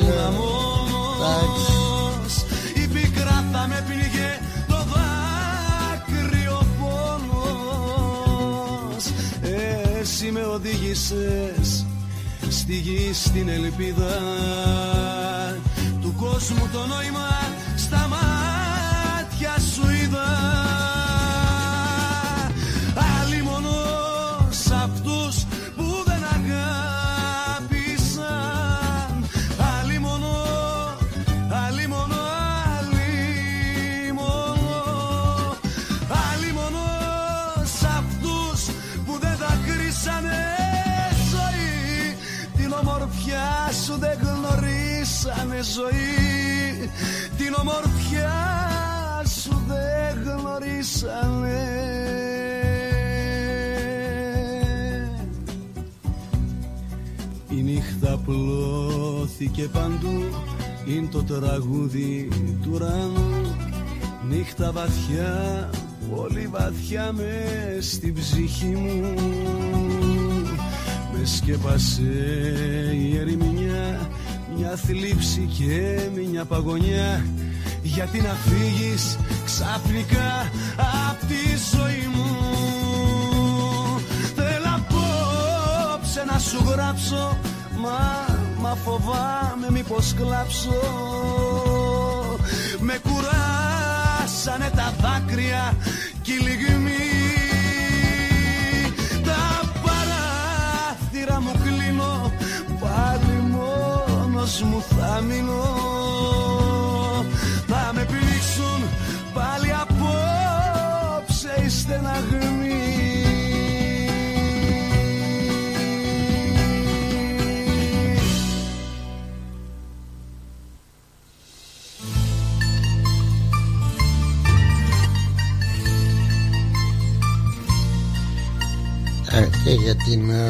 βαθιά, 64.83 65.69
πολύ 66.15 66.47
βαθιά 66.51 67.11
μες 67.11 67.91
στην 67.91 68.13
ψυχή 68.13 68.65
μου. 68.65 69.13
Με 71.13 71.25
σκέπασε 71.25 72.01
η 72.93 73.17
ερημιά 73.17 74.09
Μια 74.57 74.75
θλίψη 74.75 75.49
και 75.57 75.99
μια 76.29 76.45
παγωνιά. 76.45 77.25
Γιατί 77.81 78.21
να 78.21 78.33
φύγεις 78.33 79.17
ξαφνικά 79.45 80.51
απ' 81.09 81.19
τη 81.27 81.75
ζωή 81.75 82.07
μου; 82.15 82.29
Θέλω 84.35 84.75
απόψε 84.75 86.23
να 86.31 86.39
σου 86.39 86.63
γράψω 86.69 87.37
Μα, 87.77 88.25
μα 88.61 88.75
φοβάμαι 88.75 89.71
μήπως 89.71 90.13
κλάψω. 90.13 90.69
Με 90.69 91.52
κουράσανε 94.43 94.71
τα 94.75 94.93
δάκρυα. 95.01 95.75
Κι 96.21 96.33
η 96.33 96.37
λιγμή 96.37 97.02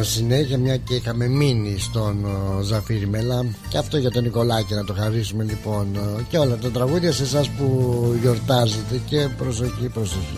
συνέχεια 0.01 0.57
μια 0.57 0.77
και 0.77 0.95
είχαμε 0.95 1.27
μείνει 1.27 1.79
στον 1.79 2.25
ε, 2.25 2.63
Ζαφύρι 2.63 3.07
Μελά 3.07 3.45
και 3.69 3.77
αυτό 3.77 3.97
για 3.97 4.11
τον 4.11 4.23
Νικολάκη 4.23 4.73
να 4.73 4.83
το 4.83 4.93
χαρίσουμε 4.93 5.43
λοιπόν 5.43 5.95
ε, 5.95 6.21
και 6.29 6.37
όλα 6.37 6.55
τα 6.55 6.71
τραγούδια 6.71 7.11
σε 7.11 7.23
εσάς 7.23 7.49
που 7.49 8.17
γιορτάζετε. 8.21 9.01
Και 9.05 9.27
προσοχή 9.37 9.89
προσοχή. 9.93 10.37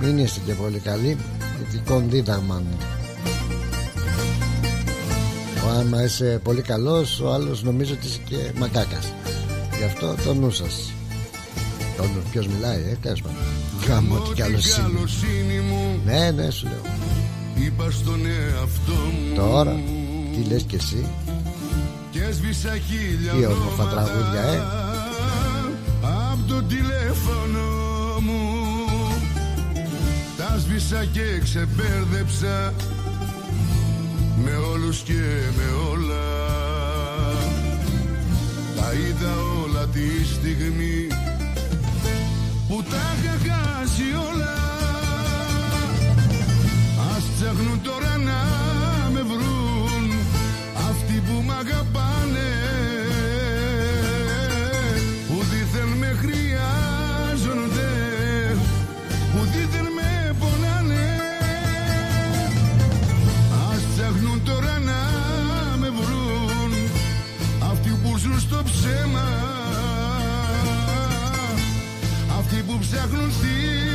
Μην 0.00 0.18
είστε 0.18 0.40
και 0.46 0.52
πολύ 0.52 0.78
καλοί. 0.78 1.16
Ειδικών 1.62 2.10
δίδαγμα 2.10 2.62
ο 5.66 5.68
άμα 5.68 6.02
είσαι 6.02 6.40
πολύ 6.42 6.62
καλός 6.62 7.20
ο 7.20 7.32
άλλος 7.32 7.62
νομίζω 7.62 7.94
ότι 7.94 8.06
είσαι 8.06 8.20
και 8.28 8.36
μακάκας. 8.58 9.12
Γι' 9.78 9.84
αυτό 9.84 10.14
το 10.24 10.34
νου 10.34 10.50
σας. 10.50 10.92
Το 11.96 12.02
νου, 12.02 12.22
ποιος 12.30 12.46
μιλάει 12.46 12.78
ε, 12.78 12.96
τέλος 13.02 13.22
πάντων. 13.22 13.38
Γάμο 13.88 14.18
τι 14.18 14.34
καλοσύνη 14.34 15.60
μου. 15.68 16.00
Ναι 16.04 16.30
ναι 16.30 16.50
σου 16.50 16.66
λέω 16.66 17.05
Είπα 17.78 17.90
στον 17.90 18.20
εαυτό 18.26 18.92
μου. 18.92 19.34
Τώρα 19.34 19.80
τι 20.32 20.48
λες 20.48 20.62
και 20.62 20.76
εσύ; 20.76 21.06
Και 22.10 22.22
έσβησα 22.22 22.70
χίλια 22.70 23.32
Τι 23.32 23.44
όμορφα 23.44 23.84
τραγούδια 23.84 24.42
ε. 24.42 24.62
Απ' 26.02 26.48
το 26.48 26.62
τηλέφωνο 26.62 27.64
μου. 28.20 28.40
Τα 30.36 30.58
σβήσα 30.58 31.04
και 31.04 31.40
ξεπέρδεψα. 31.42 32.74
Με 34.44 34.56
όλους 34.72 35.00
και 35.00 35.22
με 35.56 35.92
όλα. 35.92 36.24
Τα 38.76 38.92
είδα 38.92 39.34
όλα 39.64 39.86
τη 39.86 40.24
στιγμή. 40.34 41.06
Που 42.68 42.82
τα 42.82 43.14
είχα 43.22 43.52
χάσει 43.52 44.02
όλα. 44.32 44.54
Ας 44.54 44.65
ψάχνουν 47.38 47.80
τώρα 47.82 48.16
να 48.28 48.40
με 49.12 49.22
βρουν 49.22 50.04
Αυτοί 50.90 51.22
που 51.26 51.42
μ' 51.46 51.50
αγαπάνε. 51.50 52.48
Που 55.28 55.36
δίθεν 55.50 55.88
με 56.00 56.16
χρειάζονται 56.20 57.90
Που 59.32 59.40
δίθεν 59.52 59.86
με 59.96 60.34
πονάνε. 60.40 61.08
Ας 63.70 63.82
ψάχνουν 63.94 64.42
τώρα 64.44 64.78
να 64.78 65.00
με 65.76 65.88
βρουν 65.98 66.72
Αυτοί 67.70 67.90
που 68.02 68.18
ζουν 68.18 68.40
στο 68.40 68.62
ψέμα. 68.64 69.28
Αυτοί 72.38 72.62
που 72.66 72.78
ψάχνουν 72.78 73.30
θύματα 73.30 73.85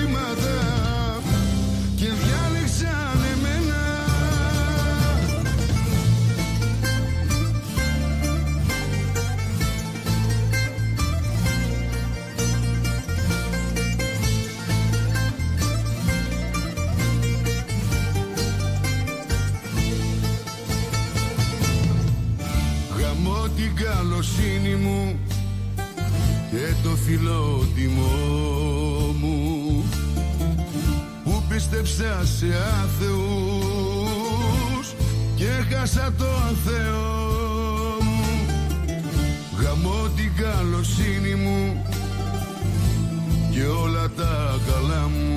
καλοσύνη 24.22 24.76
μου 24.76 25.20
και 26.52 26.74
το 26.84 26.90
φιλότιμό 26.90 28.06
μου 29.20 29.84
που 31.24 31.44
πίστεψα 31.50 32.26
σε 32.26 32.46
άθεους 32.84 34.16
και 35.36 35.46
χάσα 35.46 36.14
το 36.18 36.26
Θεό 36.66 37.98
μου. 38.02 38.24
Γαμώ 39.62 40.10
την 40.16 40.32
καλοσύνη 40.36 41.36
μου 41.36 41.86
και 43.52 43.64
όλα 43.64 44.10
τα 44.18 44.60
καλά 44.72 45.08
μου 45.08 45.30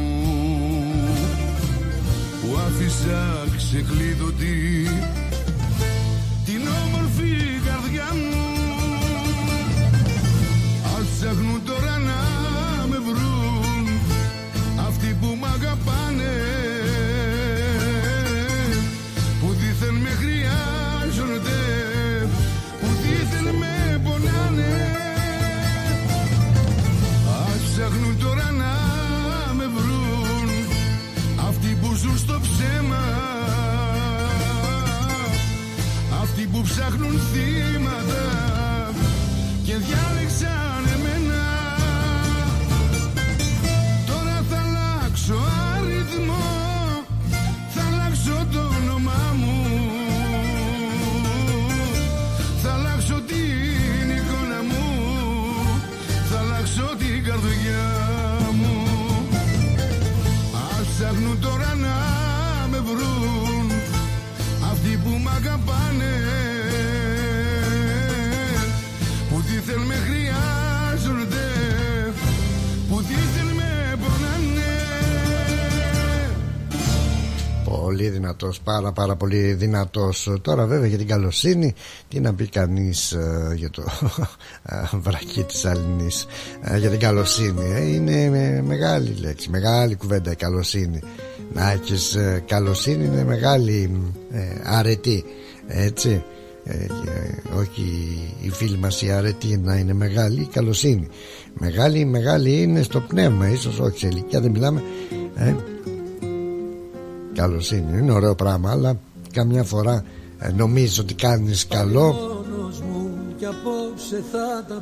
που 2.41 2.57
άφησα 2.67 3.47
ξεκλείδωτη 3.57 4.89
ψάχνουν 36.87 37.21
θύματα 37.33 38.25
και 39.65 39.73
διάλεξαν 39.77 40.14
δυνατός, 78.35 78.61
πάρα 78.61 78.93
πάρα 78.93 79.17
πολύ 79.17 79.53
δυνατός. 79.53 80.31
Τώρα 80.43 80.67
βέβαια 80.67 80.87
για 80.89 80.99
την 80.99 81.07
καλοσύνη 81.07 81.75
Τι 82.09 82.21
να 82.21 82.35
πει 82.35 82.49
κανείς 82.49 83.13
ε, 83.13 83.53
για 83.57 83.71
το 83.71 83.83
ε, 84.93 84.97
βρακί 84.97 85.43
της 85.43 85.65
Αλληνής 85.65 86.27
ε, 86.63 86.79
Για 86.79 86.91
την 86.91 86.99
καλοσύνη 86.99 87.65
ε, 87.75 87.93
Είναι 87.95 88.29
με- 88.29 88.63
μεγάλη 88.67 89.15
λέξη 89.21 89.51
Μεγάλη 89.51 89.95
κουβέντα 89.95 90.31
η 90.31 90.37
καλοσύνη. 90.37 91.01
Να 91.53 91.71
έχεις 91.71 92.15
ε, 92.15 92.43
καλοσύνη 92.47 93.05
είναι 93.05 93.25
μεγάλη 93.25 94.01
ε, 94.33 94.41
αρετή 94.65 95.25
έτσι. 95.67 96.25
Ε, 96.65 96.87
όχι 97.59 97.83
η 98.41 98.51
φίλη 98.51 98.77
μας 98.79 99.03
η 99.03 99.11
αρετή 99.11 99.59
να 99.63 99.77
είναι 99.77 99.93
μεγάλη 99.93 100.41
η 100.41 100.49
καλοσύνη. 100.53 101.09
Μεγάλη 101.55 102.05
μεγάλη 102.05 102.63
είναι 102.63 102.83
στο 102.83 103.01
πνεύμα 103.01 103.49
ίσως 103.49 103.79
όχι 103.79 103.99
σε 103.99 104.07
ηλικία 104.07 104.41
δεν 104.41 104.51
μιλάμε 104.51 104.83
ε, 105.35 105.55
καλοσύνη 107.35 107.99
είναι. 107.99 108.13
Ωραίο 108.13 108.35
πράγμα 108.35 108.71
αλλά 108.71 108.99
καμιά 109.33 109.63
φορά 109.63 110.05
ε, 110.39 110.51
νομίζεις 110.57 110.99
ότι 110.99 111.15
κάνεις 111.15 111.67
καλό. 111.67 112.15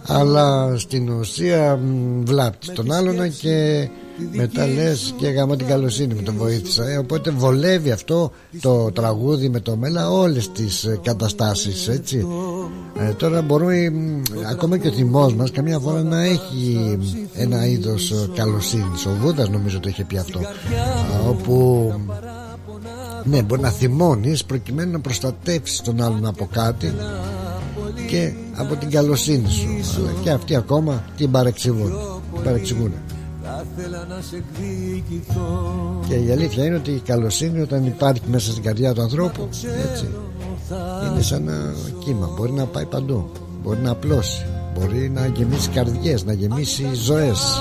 Αλλά 0.07 0.79
στην 0.79 1.09
ουσία 1.09 1.79
βλάπτεις 2.23 2.73
τον 2.73 2.93
άλλον 2.93 3.17
και 3.41 3.89
μετά 4.33 4.67
λες 4.67 5.15
και 5.17 5.29
γαμώ 5.29 5.57
την 5.57 5.67
καλοσύνη 5.67 6.15
με 6.15 6.23
τον 6.23 6.35
βοήθησα. 6.37 6.89
Ε, 6.89 6.97
οπότε 6.97 7.31
βολεύει 7.31 7.91
αυτό 7.91 8.33
το 8.61 8.91
τραγούδι 8.93 9.49
με 9.49 9.61
το 9.61 9.77
μέλα 9.77 10.11
όλες 10.11 10.53
τις 10.53 10.85
ε, 10.85 10.99
καταστάσεις 11.03 11.89
έτσι. 11.89 12.27
ε, 12.99 13.13
τώρα 13.13 13.43
μπορούμε 13.43 13.93
ακόμα 14.51 14.79
και 14.79 14.89
ο 14.89 14.93
θυμός 14.93 15.35
μας 15.35 15.51
καμιά 15.51 15.79
φορά 15.79 16.03
να 16.03 16.25
έχει 16.25 16.99
ένα 17.35 17.67
είδος 17.67 18.11
ε, 18.11 18.29
καλοσύνης. 18.35 19.07
Ο 19.07 19.17
Βούδας 19.21 19.49
νομίζω 19.49 19.81
το 19.81 19.89
είχε 19.89 20.05
πει 20.05 20.17
αυτό. 20.17 20.41
Όπου 21.29 21.93
ναι 23.25 23.43
μπορεί 23.43 23.61
να 23.61 23.71
θυμώνεις 23.71 24.45
προκειμένου 24.45 24.93
να 24.93 25.01
προστατεύσεις 25.01 25.81
τον 25.81 26.03
άλλον 26.03 26.27
από 26.27 26.49
κάτι 26.53 26.93
και 28.09 28.33
από 28.55 28.77
την 28.77 28.91
καλοσύνη 28.91 29.51
σου. 29.51 29.69
Αλλά 29.99 30.13
και 30.23 30.31
αυτοί 30.31 30.57
ακόμα 30.57 31.05
την 31.17 31.31
παρεξηγούν, 31.31 31.93
παρεξηγούν. 32.45 32.93
Και 36.09 36.15
η 36.15 36.31
αλήθεια 36.31 36.65
είναι 36.65 36.77
ότι 36.77 36.91
η 36.91 37.03
καλοσύνη 37.05 37.61
όταν 37.61 37.87
υπάρχει 37.87 38.23
μέσα 38.27 38.51
στην 38.51 38.63
καρδιά 38.63 38.95
του 38.95 39.03
ανθρώπου 39.03 39.49
έτσι, 39.93 40.09
είναι 41.11 41.23
σαν 41.23 41.49
ένα 41.49 41.75
κύμα. 42.05 42.31
Μπορεί 42.37 42.53
να 42.53 42.65
πάει 42.65 42.87
παντού 42.87 43.31
μπορεί 43.63 43.79
να 43.83 43.91
απλώσει 43.91 44.47
μπορεί 44.75 45.11
να 45.11 45.27
γεμίσει 45.27 45.69
καρδιές 45.69 46.25
να 46.25 46.33
γεμίσει 46.33 46.95
ζωές 46.95 47.61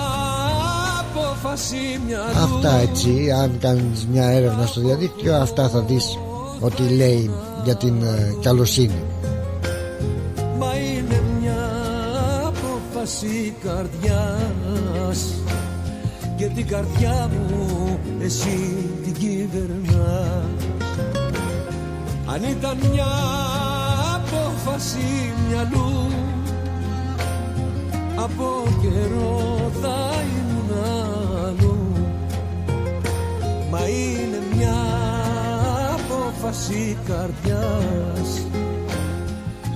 αυτά 2.44 2.76
έτσι 2.76 3.32
αν 3.32 3.58
κάνεις 3.60 4.08
μια 4.12 4.30
έρευνα 4.30 4.66
στο 4.66 4.82
διαδίκτυο 4.82 5.36
αυτά 5.36 5.70
θα 5.70 5.80
δεις 5.80 6.18
ότι 6.60 6.84
λέει 6.84 7.32
για 7.64 7.76
την 7.76 8.02
ε, 8.02 8.36
καλοσύνη. 8.42 9.04
Απόφαση 12.46 13.56
καρδιάς. 13.64 15.34
Και 16.38 16.46
την 16.46 16.68
καρδιά 16.68 17.30
μου 17.32 18.00
εσύ 18.24 18.86
την 19.04 19.14
κυβερνάς. 19.14 20.66
Αν 22.26 22.44
ήταν 22.50 22.78
μια 22.92 23.08
απόφαση 24.16 25.34
μυαλού 25.48 26.12
από 28.16 28.64
καιρό 28.82 29.72
θα 29.82 30.12
μα 33.72 33.88
είναι 33.88 34.40
μια 34.56 34.76
απόφαση 35.94 36.98
καρδιάς. 37.08 38.46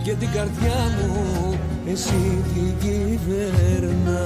Και 0.04 0.14
την 0.14 0.32
καρδιά 0.32 0.92
μου 0.98 1.60
εσύ 1.86 2.44
την 2.54 2.74
κυβερνάς 2.80 4.26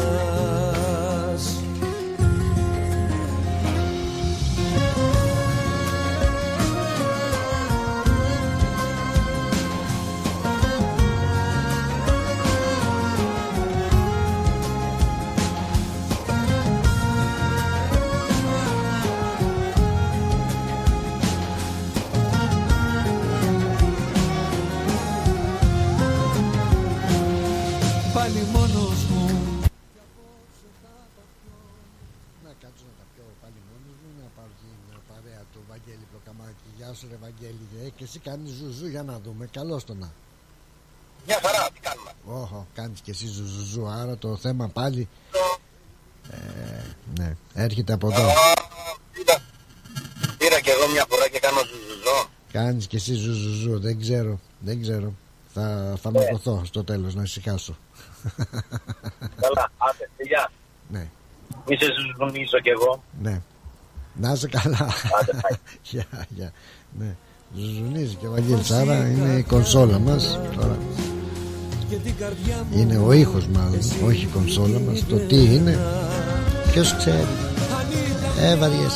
και 37.99 38.03
εσύ 38.05 38.19
κάνεις 38.19 38.51
ζουζού 38.51 38.87
για 38.87 39.03
να 39.03 39.19
δούμε. 39.19 39.49
Καλώς 39.51 39.83
το 39.83 39.93
να. 39.93 40.11
Μια 41.25 41.39
χαρά 41.43 41.69
τι 41.73 41.79
κάνουμε. 41.79 42.11
Όχο 42.25 42.67
κάνεις 42.73 43.01
και 43.01 43.11
εσύ 43.11 43.27
ζουζού 43.27 43.87
Άρα 43.87 44.17
το 44.17 44.35
θέμα 44.35 44.67
πάλι 44.67 45.07
ε, 46.31 46.37
Ναι 47.19 47.35
έρχεται 47.53 47.93
από 47.93 48.07
εδώ. 48.07 48.27
Πήρα, 49.11 49.41
πήρα 50.37 50.59
και 50.59 50.71
εγώ 50.71 50.91
μια 50.91 51.05
φορά 51.09 51.29
και 51.29 51.39
κάνω 51.39 51.59
ζουζουζό. 51.59 52.29
Κάνεις 52.51 52.87
και 52.87 52.97
εσύ 52.97 53.13
ζουζουζού 53.13 53.79
Δεν 53.79 53.99
ξέρω 53.99 54.39
Δεν 54.59 54.81
ξέρω. 54.81 55.13
Θα, 55.53 55.95
θα 56.01 56.11
με 56.11 56.27
ποθώ 56.31 56.61
στο 56.65 56.83
τέλος 56.83 57.15
να 57.15 57.21
ησυχάσω. 57.21 57.77
Καλά 59.41 59.71
άντε 59.77 60.09
γεια. 60.17 60.51
Ναι. 60.89 61.09
Μη 61.67 61.77
σε 61.77 61.85
ζουζουνίσω 61.85 62.59
κι 62.59 62.69
εγώ. 62.69 63.03
Ναι 63.21 63.41
να 64.22 64.32
είσαι 64.32 64.47
καλά. 64.47 64.88
Άντε, 65.20 65.59
Γεια, 65.89 66.05
γεια. 66.30 66.51
Ναι. 66.99 67.15
Ζουζουνίζει 67.55 68.15
και 68.15 68.28
ο 68.28 68.32
Βαγγέλης. 68.32 68.72
Άρα 68.72 69.07
είναι 69.07 69.38
η 69.38 69.43
κονσόλα 69.43 69.99
μας. 69.99 70.39
Τώρα 70.55 70.78
είναι 72.76 72.97
ο 72.97 73.11
ήχος 73.11 73.47
μάλλον 73.47 73.80
όχι 74.05 74.24
η 74.24 74.30
κονσόλα 74.34 74.80
μας. 74.80 75.05
Το 75.07 75.15
τι 75.15 75.55
είναι 75.55 75.80
ποιος 76.72 76.95
ξέρει. 76.95 77.28
Ε 78.41 78.55
βαριές 78.55 78.93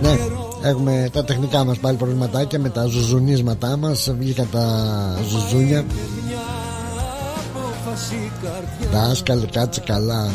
ναι 0.00 0.16
έχουμε 0.62 1.08
τα 1.12 1.24
τεχνικά 1.24 1.64
μας 1.64 1.78
πάλι 1.78 1.96
προβληματάκια 1.96 2.58
με 2.58 2.68
τα 2.68 2.84
ζουζουνίσματά 2.84 3.76
μας. 3.76 4.10
Βγήκαν 4.18 4.48
τα 4.50 5.16
ζουζούνια 5.28 5.84
δάσκαλε 8.92 9.46
κάτσε 9.46 9.80
καλά. 9.80 10.30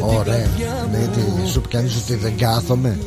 Ωραία. 0.00 0.46
Ναι 0.90 1.08
τι 1.14 1.48
σου 1.48 1.60
πιάνεις 1.60 1.96
ότι 1.96 2.14
δεν 2.14 2.36
κάθομαι; 2.36 2.98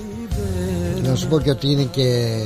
Να 1.04 1.16
σου 1.16 1.28
πω 1.28 1.40
και 1.40 1.50
ότι 1.50 1.72
είναι 1.72 1.84
και 1.84 2.38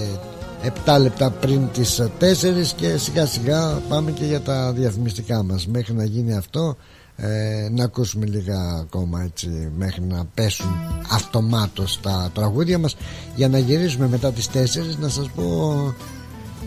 7 0.86 0.98
λεπτά 1.02 1.30
πριν 1.32 1.70
τις 1.74 2.02
4 2.20 2.32
και 2.76 2.98
σιγά 2.98 3.26
σιγά 3.26 3.82
πάμε 3.90 4.12
και 4.12 4.26
για 4.26 4.42
τα 4.42 4.72
διαφημιστικά 4.72 5.44
μας. 5.44 5.68
Μέχρι 5.68 5.94
να 5.94 6.04
γίνει 6.04 6.36
αυτό 6.36 6.76
ε, 7.16 7.70
να 7.72 7.84
ακούσουμε 7.84 8.26
λίγα 8.26 8.60
ακόμα 8.82 9.22
έτσι 9.24 9.72
μέχρι 9.78 10.02
να 10.02 10.26
πέσουν 10.34 10.70
αυτομάτως 11.12 12.00
τα 12.02 12.30
τραγούδια 12.34 12.78
μας. 12.78 12.96
Για 13.36 13.48
να 13.48 13.58
γυρίσουμε 13.58 14.08
μετά 14.08 14.32
τις 14.32 14.50
4 14.54 14.58
να 15.00 15.10
σας 15.10 15.30
πω 15.36 15.74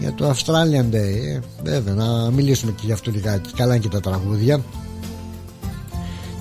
για 0.01 0.14
το 0.14 0.30
Australian 0.30 0.94
Day 0.94 0.94
ε, 0.94 1.40
βέβαια 1.62 1.94
να 1.94 2.30
μιλήσουμε 2.30 2.72
και 2.72 2.82
για 2.84 2.94
αυτό 2.94 3.11
λιγάκι. 3.11 3.53
Καλά 3.57 3.78
και 3.78 3.88
τα 3.88 4.01
τραγούδια. 4.01 4.61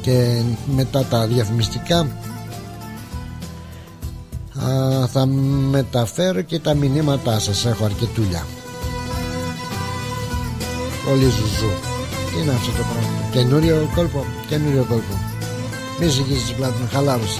Και 0.01 0.41
μετά 0.76 1.05
τα 1.05 1.28
διαφημιστικά 1.28 1.99
α, 1.99 2.08
θα 5.08 5.26
μεταφέρω 5.70 6.41
και 6.41 6.60
τα 6.60 6.74
μηνύματά 6.74 7.39
σας. 7.39 7.66
Έχω 7.66 7.86
αρκετούλια. 7.86 8.45
Πολύ 11.05 11.24
ζουζού. 11.24 11.72
Τι 12.34 12.39
είναι 12.41 12.51
αυτό 12.51 12.72
το 12.72 12.84
πράγμα; 12.91 13.30
Καινούριο 13.32 13.89
κόλπο 13.95 14.26
καινούριο 14.47 14.86
κόλπο. 14.89 15.14
Μη 15.99 16.08
ζυγίζεις 16.08 16.53
πλάτη 16.53 16.82
με 16.82 16.88
χαλάρωση 16.88 17.39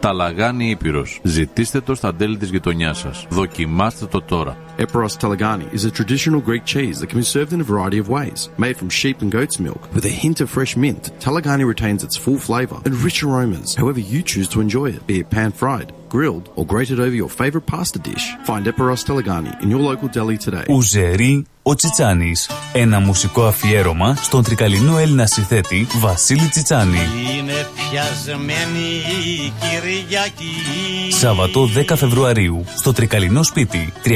Ταλαγάνι 0.00 0.70
Ήπειρος. 0.70 1.20
Ζητήστε 1.22 1.80
το 1.80 1.94
στα 1.94 2.14
τέλη 2.14 2.36
της 2.36 2.50
γειτονιάς 2.50 2.98
σας. 2.98 3.26
Δοκιμάστε 3.30 4.06
το 4.06 4.22
τώρα. 4.22 4.56
Eperos 4.78 5.16
Talagani 5.20 5.66
is 5.74 5.84
a 5.84 5.90
traditional 5.90 6.40
Greek 6.48 6.64
cheese 6.64 6.96
that 7.00 7.08
can 7.10 7.18
be 7.18 7.30
served 7.34 7.52
in 7.52 7.60
a 7.60 7.70
variety 7.72 7.98
of 8.02 8.08
ways. 8.08 8.38
Made 8.64 8.76
from 8.80 8.88
sheep 9.00 9.16
and 9.22 9.30
goat's 9.36 9.58
milk 9.66 9.82
with 9.94 10.04
a 10.12 10.14
hint 10.22 10.38
of 10.40 10.48
fresh 10.56 10.74
mint, 10.84 11.04
Talagani 11.24 11.66
retains 11.74 12.02
its 12.06 12.16
full 12.24 12.40
flavour 12.48 12.78
and 12.86 12.94
rich 13.06 13.18
aromas, 13.26 13.68
however 13.80 14.00
you 14.12 14.20
choose 14.32 14.48
to 14.50 14.62
enjoy 14.64 14.88
it, 14.96 15.02
be 15.10 15.16
it 15.22 15.28
pan-fried, 15.34 15.88
grilled, 16.16 16.46
or 16.58 16.64
grated 16.72 16.98
over 17.06 17.16
your 17.22 17.30
favourite 17.40 17.66
pasta 17.74 17.98
dish. 18.08 18.24
Find 18.48 18.62
Eperos 18.70 19.02
Talagani 19.08 19.52
in 19.62 19.68
your 19.72 19.82
local 19.90 20.08
deli 20.16 20.36
today. 20.36 20.64
Ουζερί 20.68 21.44
ο 21.62 21.74
Τσιτσάνης. 21.74 22.50
Ένα 22.72 23.00
μουσικό 23.00 23.44
αφιέρωμα 23.44 24.14
στον 24.14 24.42
τρικαλινό 24.42 24.98
Έλληνα 24.98 25.26
συνθέτη 25.26 25.86
Βασίλη 26.00 26.48
Τσιτσάνη. 26.48 26.98
Είναι 27.38 27.66
πιασμένη 27.74 28.88
η 29.24 29.52
Κυριακή. 29.60 31.12
Σάββατο 31.12 31.68
10 31.88 31.96
Φεβρουαρίου 31.96 32.64
στο 32.76 32.92
τρικαλινό 32.92 33.42
σπίτι 33.42 33.92
314 34.04 34.14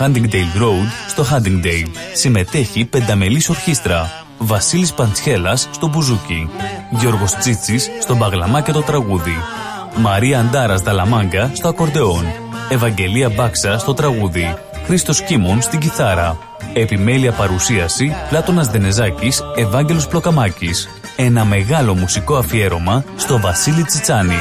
Huntingdale 0.00 0.60
Road 0.62 0.88
στο 1.08 1.24
Huntingdale. 1.30 1.88
Συμμετέχει 2.12 2.84
πενταμελής 2.84 3.48
ορχήστρα. 3.48 4.26
Βασίλης 4.38 4.92
Παντσχέλας 4.92 5.68
στο 5.70 5.88
μπουζούκι. 5.88 6.50
Γιώργος 6.90 7.34
Τσίτσης 7.34 7.90
στο 8.00 8.16
μπαγλαμά 8.16 8.60
και 8.60 8.72
το 8.72 8.82
τραγούδι. 8.82 9.36
Μαρία 9.98 10.38
Αντάρας 10.40 10.82
Δαλαμάγκα 10.82 11.50
στο 11.54 11.68
ακορντεόν. 11.68 12.24
Ευαγγελία 12.68 13.28
Μπάξα 13.28 13.78
στο 13.78 13.94
τραγούδι. 13.94 14.54
Χρήστος 14.86 15.22
Κίμων 15.22 15.62
στην 15.62 15.78
κιθάρα. 15.78 16.38
Επιμέλεια 16.72 17.32
παρουσίαση 17.32 18.14
Πλάτωνας 18.28 18.68
Δενεζάκης, 18.68 19.42
Ευάγγελος 19.56 20.06
Πλοκαμάκης. 20.08 20.88
Ένα 21.16 21.44
μεγάλο 21.44 21.94
μουσικό 21.94 22.36
αφιέρωμα 22.36 23.04
στο 23.16 23.40
Βασίλη 23.40 23.82
Τσιτσάνη. 23.82 24.38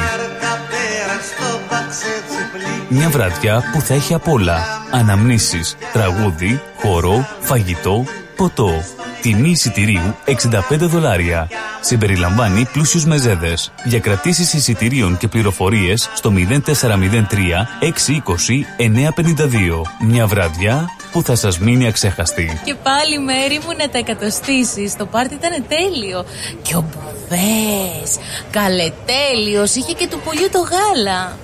Μια 2.90 3.10
βραδιά 3.10 3.64
που 3.74 3.82
θα 3.82 3.94
έχει 3.94 4.14
απ' 4.14 4.28
όλα. 4.28 4.58
Αναμνήσεις, 4.92 5.76
τραγούδι, 5.94 6.62
χορό, 6.82 7.28
φαγητό, 7.40 8.06
ποτό. 8.38 8.84
Τιμή 9.22 9.50
εισιτηρίου 9.50 10.16
65 10.26 10.32
δολάρια. 10.70 11.50
Συμπεριλαμβάνει 11.82 12.68
πλούσιους 12.72 13.06
μεζέδες. 13.06 13.72
Για 13.84 14.00
κρατήσεις 14.00 14.54
εισιτηρίων 14.54 15.18
και 15.18 15.28
πληροφορίες 15.28 16.10
στο 16.14 16.32
0403 16.32 17.68
620 17.82 18.66
952. 18.78 19.82
Μια 20.00 20.28
βραδιά 20.28 20.90
που 21.12 21.24
θα 21.24 21.36
σας 21.36 21.60
μείνει 21.60 21.88
αξέχαστη. 21.88 22.60
Και 22.64 22.76
πάλι 22.76 23.20
μέρη 23.20 23.60
μου 23.66 23.76
να 23.78 23.90
τα 23.90 23.98
εκατοστήσεις. 23.98 24.96
Το 24.96 25.06
πάρτι 25.06 25.34
ήταν 25.34 25.66
τέλειο. 25.68 26.26
Και 26.62 26.76
ο 26.76 26.86
Μπουβές, 26.90 28.18
καλετέλειος, 28.52 29.76
είχε 29.76 29.94
και 29.94 30.08
του 30.08 30.20
πολιού 30.20 30.50
το 30.52 30.60
γάλα. 30.60 31.38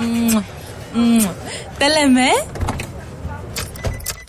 Μμμ, 0.00 0.42
μμμ. 0.94 1.26
Τα 1.78 1.88
λέμε, 1.88 2.20
ε; 2.20 2.44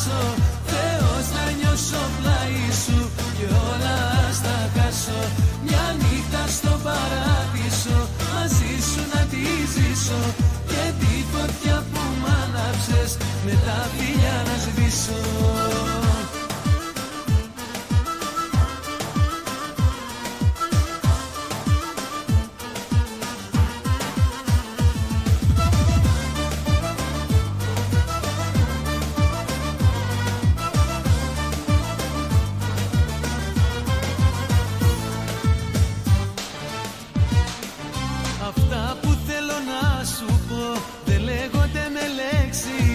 περάσω 0.00 0.34
Θεός 0.66 1.26
να 1.36 1.50
νιώσω 1.58 2.02
πλάι 2.20 2.62
σου 2.84 3.10
και 3.36 3.46
όλα 3.70 3.98
στα 4.32 4.56
χάσω. 4.74 5.20
Μια 5.64 5.96
νύχτα 6.00 6.44
στο 6.56 6.72
παράδεισο 6.84 7.98
μαζί 8.32 8.74
σου 8.90 9.02
να 9.14 9.20
τη 9.30 9.44
ζήσω. 9.74 10.20
Και 10.70 10.84
τη 11.00 11.14
φωτιά 11.32 11.84
που 11.92 12.02
μ' 12.20 12.26
άναψες 12.42 13.10
με 13.44 13.54
τα 13.66 13.78
φιλιά 13.96 14.36
να 14.46 14.56
σβήσω 14.64 15.99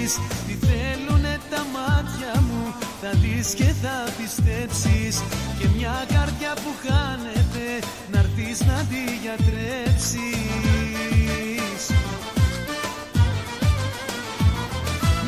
λέξεις 0.05 0.19
Τι 0.47 0.53
θέλουνε 0.67 1.39
τα 1.49 1.65
μάτια 1.75 2.41
μου 2.41 2.73
θα 3.01 3.11
δεις 3.21 3.53
και 3.53 3.69
θα 3.81 3.97
πιστέψεις. 4.17 5.15
Και 5.59 5.67
μια 5.75 5.95
καρδιά 6.13 6.53
που 6.63 6.71
χάνεται 6.83 7.65
να 8.11 8.19
έρθεις 8.19 8.59
να 8.69 8.77
τη 8.89 9.01
γιατρέψεις. 9.23 10.21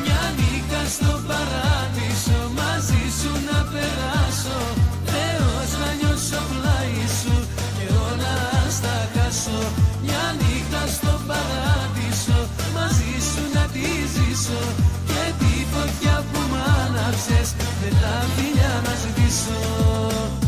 Μια 0.02 0.22
νύχτα 0.38 0.82
στο 0.96 1.12
παράδεισο 1.28 2.40
μαζί 2.58 3.04
σου 3.18 3.32
να 3.48 3.58
περάσω. 3.72 4.60
Θεός 5.12 5.70
να 5.80 5.90
νιώσω 5.98 6.40
πλάι 6.50 7.07
ζήσω 14.48 14.60
Και 15.06 15.32
τη 15.38 15.64
φωτιά 15.72 16.24
που 16.32 16.38
μ' 16.50 16.56
άναψες. 16.84 17.54
Με 17.82 17.88
τα 18.00 18.26
φιλιά 18.36 18.82
να 18.84 18.94
σβήσω 19.00 20.47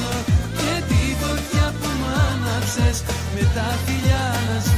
ζήσω 0.00 0.24
Και 0.60 0.74
τη 0.88 1.02
φωτιά 1.20 1.74
που 1.80 1.88
μ' 2.00 2.08
άναψες 2.28 3.02
με 3.34 3.44
τα 3.54 3.68
φιλιά 3.84 4.24
να 4.48 4.69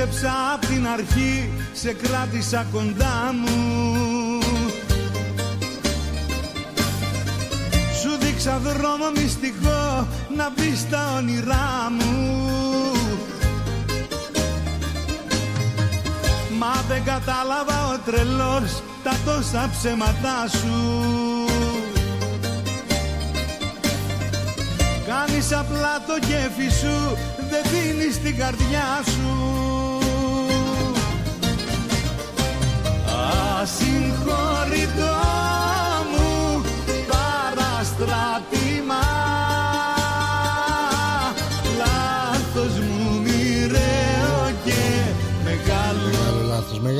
πίστεψα 0.00 0.32
απ' 0.54 0.66
την 0.66 0.86
αρχή, 0.86 1.50
σε 1.72 1.92
κράτησα 1.92 2.66
κοντά 2.72 3.34
μου. 3.42 4.38
Σου 8.00 8.16
δείξα 8.20 8.58
δρόμο 8.58 9.10
μυστικό 9.16 10.08
να 10.36 10.52
μπεις 10.56 10.78
στα 10.78 11.14
όνειρά 11.16 11.90
μου. 11.98 12.42
Μα 16.58 16.84
δεν 16.88 17.04
κατάλαβα 17.04 17.86
ο 17.86 17.98
τρελός 18.04 18.82
τα 19.02 19.16
τόσα 19.24 19.70
ψέματά 19.78 20.48
σου. 20.48 21.04
Κάνεις 25.06 25.52
απλά 25.52 26.02
το 26.06 26.18
κέφι 26.26 26.76
σου, 26.80 27.16
δεν 27.50 27.62
δίνεις 27.72 28.20
την 28.20 28.36
καρδιά 28.36 29.02
σου 29.04 29.49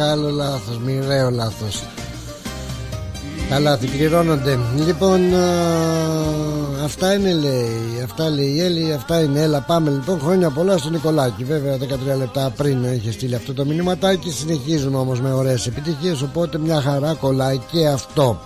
μεγάλο 0.01 0.31
λάθος, 0.31 0.79
μοιραίο 0.85 1.31
λάθος. 1.31 1.83
Τα 3.51 3.59
λάθη 3.59 3.87
πληρώνονται. 3.87 4.59
Λοιπόν, 4.87 5.35
α, 5.35 6.85
αυτά 6.85 7.15
είναι 7.15 7.33
λέει. 7.33 8.01
Αυτά 8.05 8.31
λέει 8.31 8.47
η 8.47 8.61
Έλλη, 8.61 8.93
αυτά 8.93 9.21
είναι. 9.21 9.41
Έλα, 9.41 9.61
πάμε 9.61 9.91
λοιπόν. 9.91 10.21
Χρόνια 10.21 10.51
πολλά 10.51 10.79
στον 10.79 10.93
Νικολάκη. 10.93 11.45
Βέβαια, 11.45 11.77
13 11.77 12.17
λεπτά 12.19 12.53
πριν 12.57 12.85
είχε 12.85 13.13
στείλει 13.13 13.35
αυτό 13.35 13.55
το 13.55 13.65
μηνυματάκι. 13.65 14.31
Συνεχίζουμε 14.31 14.99
όμως 14.99 15.21
με 15.21 15.33
ωραίες 15.33 15.67
επιτυχίες. 15.67 16.23
Οπότε 16.23 16.59
μια 16.59 16.81
χαρά 16.81 17.15
κολλάει 17.15 17.61
και 17.73 17.87
αυτό. 17.87 18.41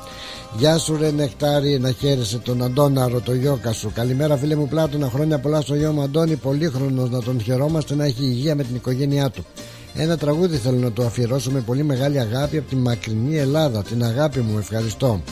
Γεια 0.57 0.79
σου 0.79 0.97
ρε 0.97 1.11
Νεκτάρι, 1.11 1.79
να 1.79 1.91
χαίρεσαι 1.91 2.39
τον 2.39 2.63
Αντώναρο, 2.63 3.21
το 3.21 3.35
γιώκα 3.35 3.73
σου. 3.73 3.93
Καλημέρα 3.95 4.37
φίλε 4.37 4.55
μου 4.55 4.69
Πλάτωνα, 4.69 5.11
χρόνια 5.11 5.39
πολλά 5.39 5.61
στο 5.61 5.75
γιο 5.75 5.93
μου 5.93 6.03
Αντώνη. 6.03 6.37
Πολύχρονος 6.37 7.11
να 7.11 7.23
τον 7.23 7.41
χαιρόμαστε 7.41 7.95
να 7.95 8.05
έχει 8.05 8.25
υγεία 8.25 8.55
με 8.55 8.63
την 8.63 8.75
οικογένειά 8.75 9.31
του. 9.31 9.45
Ένα 9.97 10.17
τραγούδι 10.17 10.57
θέλω 10.57 10.79
να 10.79 10.93
το 10.93 11.05
αφιερώσω 11.05 11.51
με 11.51 11.61
πολύ 11.61 11.83
μεγάλη 11.83 12.21
αγάπη 12.21 12.59
από 12.59 12.69
τη 12.69 12.77
μακρινή 12.77 13.37
Ελλάδα. 13.37 13.83
Την 13.83 14.05
αγάπη 14.05 14.41
μου, 14.41 14.59
ευχαριστώ. 14.59 15.23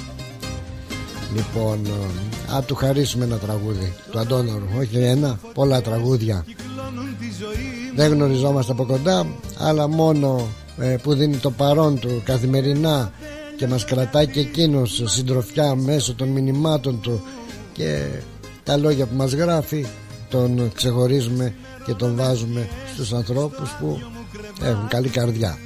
Λοιπόν, 1.35 1.87
ε, 1.87 2.55
α 2.57 2.63
του 2.63 2.75
χαρίσουμε 2.75 3.25
ένα 3.25 3.37
τραγούδι 3.37 3.93
του 4.11 4.19
Αντώναρου. 4.19 4.65
Όχι 4.79 4.97
ένα, 4.97 5.39
πολλά 5.55 5.83
τραγούδια. 5.83 6.45
Δεν 7.97 8.13
γνωριζόμαστε 8.13 8.73
από 8.73 8.85
κοντά, 8.85 9.27
αλλά 9.59 9.89
μόνο 9.89 10.49
ε, 10.79 10.97
που 11.03 11.15
δίνει 11.15 11.37
το 11.37 11.51
παρόν 11.51 11.99
του 11.99 12.23
καθημερινά 12.25 13.13
και 13.57 13.67
μας 13.67 13.85
κρατάει 13.85 14.27
και 14.27 14.41
εκείνος 14.41 15.03
συντροφιά 15.05 15.75
μέσω 15.75 16.15
των 16.15 16.29
μηνυμάτων 16.29 17.01
του 17.01 17.23
και 17.73 18.07
τα 18.63 18.77
λόγια 18.77 19.07
που 19.07 19.17
μας 19.17 19.33
γράφει 19.33 19.87
τον 20.29 20.73
ξεχωρίζουμε 20.75 21.55
και 21.87 21.93
τον 21.93 22.17
βάζουμε 22.17 22.69
στους 22.95 23.13
ανθρώπους 23.13 23.71
που 23.81 24.01
έχουν 24.65 24.89
καλή 24.89 25.09
καρδιά 25.09 25.59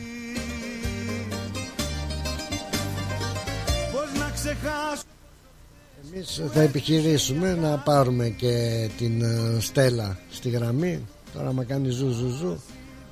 Εμείς 6.13 6.43
θα 6.53 6.61
επιχειρήσουμε 6.61 7.55
να 7.55 7.79
πάρουμε 7.79 8.29
και 8.29 8.89
την 8.99 9.23
ε, 9.23 9.61
Στέλλα 9.61 10.19
στη 10.31 10.49
γραμμή 10.49 11.07
Τώρα 11.35 11.53
μα 11.53 11.65
κάνει 11.65 11.89
ζου 11.89 12.11
ζου 12.11 12.29
ζου 12.29 12.61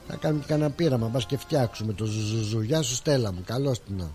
Θα 0.08 0.16
κάνουμε 0.16 0.40
και 0.40 0.48
κανένα 0.48 0.70
πείραμα 0.70 1.08
Πας 1.08 1.26
και 1.26 1.36
φτιάξουμε 1.36 1.92
το 1.92 2.04
ζου 2.04 2.20
ζου 2.20 2.42
ζου 2.42 2.60
Γεια 2.60 2.82
σου 2.82 2.94
Στέλλα 2.94 3.32
μου 3.32 3.42
Καλώς 3.46 3.82
την 3.82 3.94
να. 3.96 4.10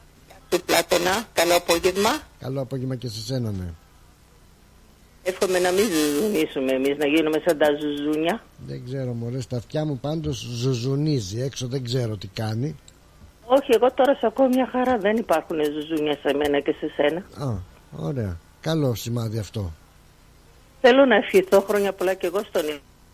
του 0.50 0.62
Πλάτωνα. 0.66 1.28
Καλό 1.34 1.56
απόγευμα. 1.56 2.10
Καλό 2.40 2.62
απόγευμα 2.62 2.96
και 2.96 3.08
σε 3.08 3.20
σένα 3.20 3.52
ναι 3.52 3.74
Εύχομαι 5.30 5.60
να 5.60 5.72
μην 5.72 5.86
ζουζουνίσουμε 5.94 6.72
εμείς, 6.72 6.98
να 6.98 7.08
γίνουμε 7.08 7.42
σαν 7.46 7.58
τα 7.58 7.68
ζουζούνια. 7.80 8.44
Δεν 8.68 8.86
ξέρω 8.86 9.14
μωρέ 9.14 9.42
στα 9.42 9.58
αυτιά 9.58 9.86
μου 9.86 9.98
πάντως 9.98 10.38
ζουζουνίζει 10.38 11.42
Έξω 11.42 11.68
δεν 11.68 11.84
ξέρω 11.84 12.18
τι 12.18 12.28
κάνει 12.28 12.76
Όχι, 13.46 13.72
εγώ 13.74 13.92
τώρα 13.94 14.14
σε 14.16 14.26
ακούω 14.26 14.48
μια 14.48 14.68
χαρά. 14.72 14.98
Δεν 14.98 15.16
υπάρχουν 15.18 15.58
ζουζούνια 15.64 16.18
σε 16.24 16.34
μένα 16.34 16.60
και 16.60 16.76
σε 16.80 16.92
σένα. 16.96 17.20
Α, 17.20 17.58
ωραία 18.08 18.38
Καλό 18.62 18.96
σημάδι 18.96 19.40
αυτό 19.40 19.72
Θέλω 20.82 21.06
να 21.06 21.16
ευχηθώ 21.16 21.62
χρόνια 21.62 21.94
πολλά 21.94 22.14
και 22.14 22.28
εγώ 22.28 22.42
στον 22.44 22.64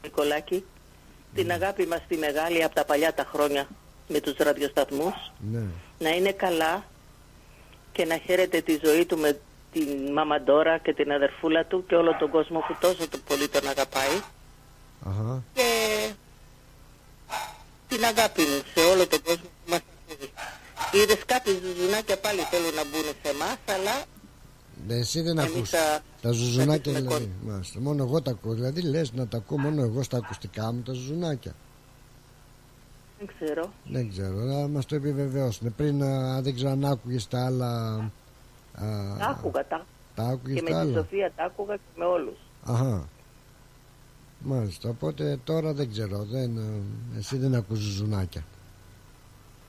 Νικολάκη. 0.03 0.63
Την 1.33 1.51
αγάπη 1.51 1.85
μας 1.85 2.01
τη 2.07 2.17
μεγάλη 2.17 2.63
από 2.63 2.75
τα 2.75 2.85
παλιά 2.85 3.13
τα 3.13 3.25
χρόνια 3.33 3.67
με 4.07 4.19
τους 4.19 4.35
ραδιοσταθμούς. 4.37 5.31
Ναι 5.51 5.63
Να 5.99 6.09
είναι 6.09 6.31
καλά 6.31 6.83
και 7.91 8.05
να 8.05 8.17
χαίρεται 8.17 8.61
τη 8.61 8.79
ζωή 8.83 9.05
του 9.05 9.17
με 9.17 9.39
την 9.75 10.11
μαμαντόρα 10.13 10.77
και 10.77 10.93
την 10.93 11.11
αδερφούλα 11.11 11.65
του 11.65 11.85
και 11.87 11.95
όλο 11.95 12.11
τον 12.19 12.29
κόσμο 12.29 12.59
που 12.67 12.75
τόσο 12.79 13.07
το 13.09 13.17
πολύ 13.27 13.47
τον 13.47 13.67
αγαπάει. 13.67 14.15
Αχα. 15.09 15.43
Και 15.53 15.69
την 17.87 18.03
αγάπη 18.11 18.41
μου 18.41 18.59
σε 18.73 18.81
όλο 18.91 19.07
τον 19.07 19.21
κόσμο 19.27 19.43
που 19.43 19.69
μας 19.71 19.81
ακούει. 20.11 20.29
Είδες 21.01 21.21
κάποιοι 21.25 21.53
ζουζουνάκια 21.63 22.17
πάλι 22.19 22.39
θέλουν 22.51 22.73
να 22.79 22.83
μπουν 22.89 23.05
σε 23.23 23.29
εμάς, 23.35 23.57
αλλά 23.75 23.95
Ναι, 24.87 24.95
εσύ 24.95 25.21
δεν 25.21 25.37
Εμείς 25.37 25.51
ακούς 25.55 25.69
θα- 25.69 25.99
Τα 26.21 26.31
ζουζουνάκια 26.31 26.93
δηλαδή 26.93 27.31
μάλιστα. 27.45 27.79
Μόνο 27.79 28.03
εγώ 28.03 28.21
τα 28.21 28.31
ακούω 28.31 28.53
Δηλαδή 28.53 28.81
λες 28.81 29.13
να 29.13 29.27
τα 29.27 29.37
ακούω 29.37 29.57
μόνο 29.57 29.81
εγώ 29.83 30.03
στα 30.03 30.17
ακουστικά 30.17 30.71
μου 30.71 30.81
Τα 30.81 30.93
ζουζουνάκια 30.93 31.53
δεν 33.19 33.29
ξέρω. 33.39 33.71
Δεν 33.83 34.09
ξέρω 34.09 34.35
Να 34.35 34.67
μας 34.67 34.85
το 34.85 34.95
επιβεβαιώσουν 34.95 35.75
Πριν 35.75 36.03
α, 36.03 36.41
δεν 36.41 36.55
ξέρω 36.55 36.69
αν 36.71 36.85
άκουγες 36.85 37.27
τα 37.27 37.45
άλλα 37.45 37.67
α, 37.67 38.09
Τα 39.19 39.27
άκουγα 39.37 39.65
τα. 39.67 39.85
Τα 40.15 40.23
άκουγες 40.23 40.55
Και 40.55 40.61
με 40.61 40.69
τα 40.69 40.75
τη 40.81 40.81
άλλα 40.89 40.97
Σοφία 40.97 41.31
τα 41.35 41.43
άκουγα 41.43 41.75
και 41.75 41.81
με 41.95 42.05
όλους. 42.05 42.37
Αχα 42.65 43.07
Μάλιστα 44.39 44.89
Οπότε 44.89 45.39
τώρα 45.43 45.73
δεν 45.73 45.91
ξέρω 45.91 46.23
δεν, 46.23 46.57
α, 46.59 46.63
Εσύ 47.17 47.37
δεν 47.37 47.55
ακούς 47.55 47.79
ζουζουνάκια 47.79 48.43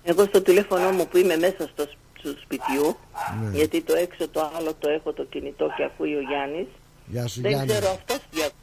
Εγώ 0.02 0.24
στο 0.24 0.42
τηλέφωνο 0.42 0.90
μου 0.90 1.06
που 1.08 1.16
είμαι 1.16 1.36
μέσα 1.36 1.68
στο, 1.72 1.82
σ- 1.82 1.96
του 2.22 2.36
σπιτιού, 2.42 2.96
Ναι. 3.42 3.56
γιατί 3.56 3.82
το 3.82 3.94
έξω 3.94 4.28
το 4.28 4.50
άλλο 4.56 4.74
το 4.78 4.88
έχω 4.88 5.12
το 5.12 5.24
κινητό 5.24 5.66
και 5.76 5.84
ακούει 5.84 6.14
ο 6.16 6.20
Γιάννης, 6.20 6.66
Γεια 7.06 7.26
σου 7.26 7.40
δεν 7.40 7.50
Γιάννη 7.50 7.68
ξέρω 7.72 7.88
αυτός 7.90 8.18
τι 8.30 8.42
ακού- 8.42 8.54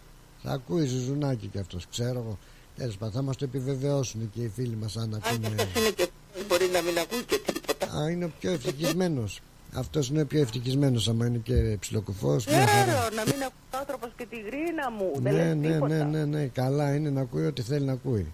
Θα 0.43 0.51
ακούει 0.51 0.85
ζουζουνάκι 0.85 1.47
κι 1.47 1.59
αυτός 1.59 1.87
Ξέρω 1.87 2.19
εγώ 2.19 2.37
Τέλος 2.77 2.97
πάντων 2.97 3.13
θα 3.13 3.21
μας 3.21 3.35
το 3.37 3.45
επιβεβαιώσουν 3.45 4.29
και 4.29 4.41
οι 4.41 4.49
φίλοι 4.55 4.75
μας 4.75 4.97
αν 4.97 5.13
Αν 5.13 5.19
και 5.21 5.29
ακούνε 5.29 5.47
αυτός 5.61 5.81
είναι 5.83 5.89
και 5.95 6.07
μπορεί 6.47 6.65
να 6.73 6.81
μην 6.81 6.97
ακούει 6.97 7.23
και 7.23 7.39
τίποτα. 7.45 7.97
Α, 7.97 8.09
είναι 8.09 8.25
ο 8.25 8.31
πιο 8.39 8.51
ευτυχισμένος 8.51 9.39
Αυτός 9.76 10.09
είναι 10.09 10.21
ο 10.21 10.26
πιο 10.26 10.41
ευτυχισμένος 10.41 11.07
άμα 11.07 11.26
είναι 11.26 11.38
και 11.38 11.78
ψιλοκουφός 11.80 12.45
μια 12.45 12.67
χαρά. 12.67 12.84
Ξέρω, 12.84 12.99
να 13.15 13.21
μην 13.24 13.34
ακούει 13.43 13.69
ο 13.74 13.78
άνθρωπος 13.78 14.09
και 14.17 14.26
τη 14.26 14.39
γρίνα 14.39 14.91
μου. 14.91 15.11
δεν 15.13 15.34
Ναι, 15.34 15.43
λέει 15.43 15.55
ναι, 15.55 15.74
τίποτα. 15.74 15.95
ναι, 15.95 16.03
ναι, 16.03 16.26
ναι, 16.26 16.45
καλά 16.47 16.95
είναι 16.95 17.09
να 17.09 17.21
ακούει 17.21 17.45
ό,τι 17.45 17.61
θέλει 17.61 17.86
να 17.86 17.91
ακούει 17.93 18.32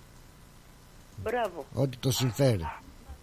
Μπράβο. 1.23 1.65
Ό,τι 1.73 1.97
το 1.97 2.11
συμφέρει 2.11 2.61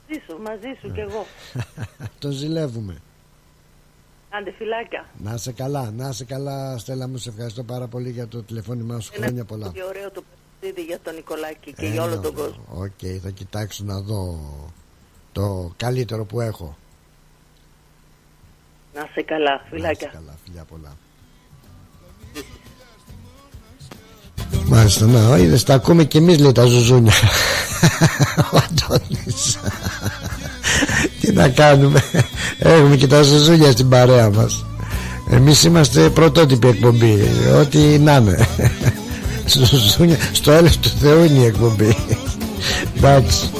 Μαζί 0.08 0.20
σου, 0.28 0.42
μαζί 0.42 0.78
σου 0.80 0.92
κι 0.92 1.00
εγώ. 1.00 1.26
Τον 2.18 2.30
ζηλεύουμε 2.30 2.96
Άντε 4.30 4.52
φιλάκια. 4.52 5.06
Να 5.22 5.34
είσαι 5.34 5.52
καλά, 5.52 5.90
να 5.90 6.08
είσαι 6.08 6.24
καλά 6.24 6.78
Στέλλα 6.78 7.08
μου, 7.08 7.16
σε 7.16 7.28
ευχαριστώ 7.28 7.62
πάρα 7.62 7.86
πολύ 7.86 8.10
για 8.10 8.28
το 8.28 8.42
τηλεφώνημά 8.42 9.00
σου 9.00 9.10
Ένα 9.14 9.24
Χρόνια 9.24 9.44
πολλά 9.44 9.70
Και 9.74 9.82
ωραίο 9.82 10.10
το 10.10 10.22
ταξίδι 10.60 10.82
για 10.86 10.98
τον 11.02 11.14
Νικολάκη 11.14 11.72
και 11.72 11.86
για 11.86 12.02
όλο 12.02 12.20
τον 12.20 12.34
κόσμο. 12.34 12.64
Οκ, 12.74 13.20
θα 13.22 13.30
κοιτάξω 13.30 13.84
να 13.84 14.00
δω 14.00 14.38
το 15.32 15.72
καλύτερο 15.76 16.24
που 16.24 16.40
έχω. 16.40 16.76
Να 18.96 19.08
σε 19.14 19.22
καλά, 19.22 19.64
φιλάκια. 19.70 20.06
Να 20.06 20.12
σε 20.12 20.16
καλά, 20.16 20.34
φιλιά 20.44 20.64
πολλά. 20.70 20.96
Μάλιστα, 24.66 25.06
να, 25.06 25.36
είδες, 25.36 25.62
τα 25.64 25.74
ακούμε 25.74 26.04
και 26.04 26.18
εμείς 26.18 26.38
λέει 26.38 26.52
τα 26.52 26.64
ζουζούνια. 26.64 27.12
Ο 28.52 28.56
Αντώνης. 28.56 29.58
Τι 31.20 31.32
να 31.32 31.48
κάνουμε. 31.48 32.02
Έχουμε 32.58 32.96
και 32.96 33.06
τα 33.06 33.22
ζουζούνια 33.22 33.70
στην 33.70 33.88
παρέα 33.88 34.30
μας. 34.30 34.64
Εμείς 35.30 35.64
είμαστε 35.64 36.10
πρωτότυπη 36.10 36.68
εκπομπή 36.68 37.28
Ό,τι 37.60 37.78
να 37.78 38.16
είναι. 38.16 38.48
Ζουζούνια 39.70 40.16
Στο 40.32 40.52
έλεος 40.52 40.78
του 40.78 40.88
Θεού 40.88 41.24
είναι 41.24 41.38
η 41.38 41.44
εκπομπή. 41.44 41.96
Εντάξει 42.96 43.50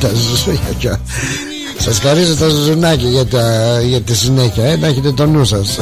τα 0.00 0.10
ζουζούνια 0.14 1.00
Σας 1.78 1.98
χαρίζω 1.98 2.36
τα 2.36 2.48
ζουζουνάκια 2.48 3.08
για, 3.08 3.26
τα, 3.26 3.80
για 3.82 4.00
τη 4.00 4.16
συνέχεια 4.16 4.64
ε, 4.64 4.76
Να 4.76 4.86
έχετε 4.86 5.12
το 5.12 5.26
νου 5.26 5.44
σας 5.44 5.78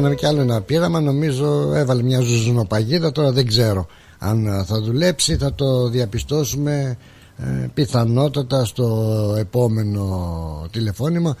κάναμε 0.00 0.14
κι 0.14 0.26
άλλο 0.26 0.40
ένα 0.40 0.60
πείραμα 0.60 1.00
νομίζω 1.00 1.72
έβαλε 1.74 2.02
μια 2.02 2.20
ζουζουνοπαγίδα 2.20 3.12
τώρα 3.12 3.32
δεν 3.32 3.46
ξέρω 3.46 3.86
αν 4.18 4.64
θα 4.66 4.80
δουλέψει 4.80 5.36
θα 5.36 5.54
το 5.54 5.88
διαπιστώσουμε 5.88 6.96
ε, 7.36 7.66
πιθανότατα 7.74 8.64
στο 8.64 9.34
επόμενο 9.38 10.68
τηλεφώνημα 10.70 11.36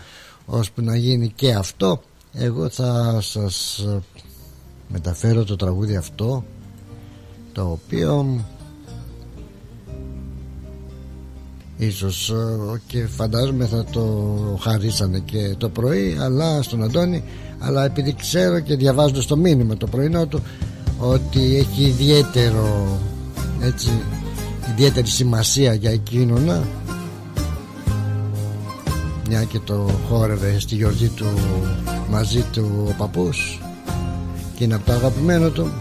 ώσπου 0.46 0.82
να 0.82 0.96
γίνει 0.96 1.32
και 1.34 1.52
αυτό. 1.52 2.02
Εγώ 2.32 2.68
θα 2.68 3.18
σας 3.20 3.86
μεταφέρω 4.88 5.44
το 5.44 5.56
τραγούδι 5.56 5.96
αυτό 5.96 6.44
το 7.52 7.70
οποίο 7.70 8.44
ίσως 11.76 12.30
ε, 12.30 12.80
και 12.86 13.06
φαντάζομαι 13.06 13.66
θα 13.66 13.84
το 13.84 14.34
χαρίσανε 14.60 15.18
και 15.18 15.54
το 15.58 15.68
πρωί 15.68 16.16
αλλά 16.20 16.62
στον 16.62 16.82
Αντώνη 16.82 17.24
αλλά 17.60 17.84
επειδή 17.84 18.14
ξέρω 18.14 18.60
και 18.60 18.76
διαβάζω 18.76 19.22
στο 19.22 19.36
μήνυμα 19.36 19.76
το 19.76 19.86
πρωινό 19.86 20.26
του 20.26 20.42
ότι 20.98 21.56
έχει 21.56 21.82
ιδιαίτερο 21.82 22.98
έτσι 23.60 23.90
ιδιαίτερη 24.70 25.06
σημασία 25.06 25.74
για 25.74 25.90
εκείνον 25.90 26.64
μια 29.28 29.44
και 29.44 29.58
το 29.64 29.90
χόρευε 30.08 30.58
στη 30.58 30.74
γιορτή 30.74 31.08
του 31.08 31.26
μαζί 32.10 32.44
του 32.52 32.86
ο 32.88 32.94
παππούς 32.98 33.60
και 34.54 34.64
είναι 34.64 34.74
από 34.74 34.86
το 34.86 34.92
αγαπημένο 34.92 35.48
του 35.48 35.72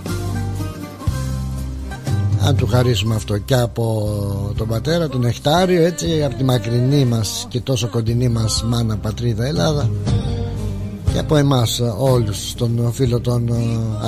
αν 2.45 2.55
του 2.55 2.67
χαρίσουμε 2.67 3.15
αυτό 3.15 3.37
και 3.37 3.55
από 3.55 4.53
τον 4.57 4.67
πατέρα 4.67 5.07
του 5.07 5.19
Νεκτάριο 5.19 5.83
έτσι 5.83 6.23
από 6.23 6.35
τη 6.35 6.43
μακρινή 6.43 7.05
μας 7.05 7.45
και 7.49 7.59
τόσο 7.59 7.87
κοντινή 7.87 8.29
μας 8.29 8.63
μάνα 8.63 8.97
πατρίδα 8.97 9.45
Ελλάδα 9.45 9.89
και 11.13 11.19
από 11.19 11.35
εμάς 11.35 11.81
όλους 11.97 12.53
τον 12.53 12.91
φίλο 12.93 13.19
τον 13.19 13.47
ε, 13.47 14.07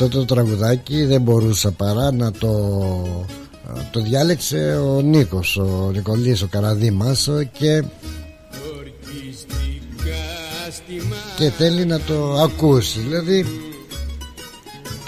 Αυτό 0.00 0.18
το 0.18 0.24
τραγουδάκι 0.24 1.04
δεν 1.04 1.20
μπορούσα 1.20 1.70
παρά 1.70 2.12
να 2.12 2.32
το 2.32 2.50
το 3.90 4.00
διάλεξε 4.00 4.80
ο 4.84 5.00
Νίκος 5.00 5.56
ο 5.56 5.90
Νικολής 5.92 6.42
ο 6.42 6.46
Καραδίμας 6.46 7.28
και 7.52 7.84
και 11.36 11.50
θέλει 11.50 11.84
να 11.84 12.00
το 12.00 12.32
ακούσει. 12.32 12.98
Δηλαδή 13.00 13.46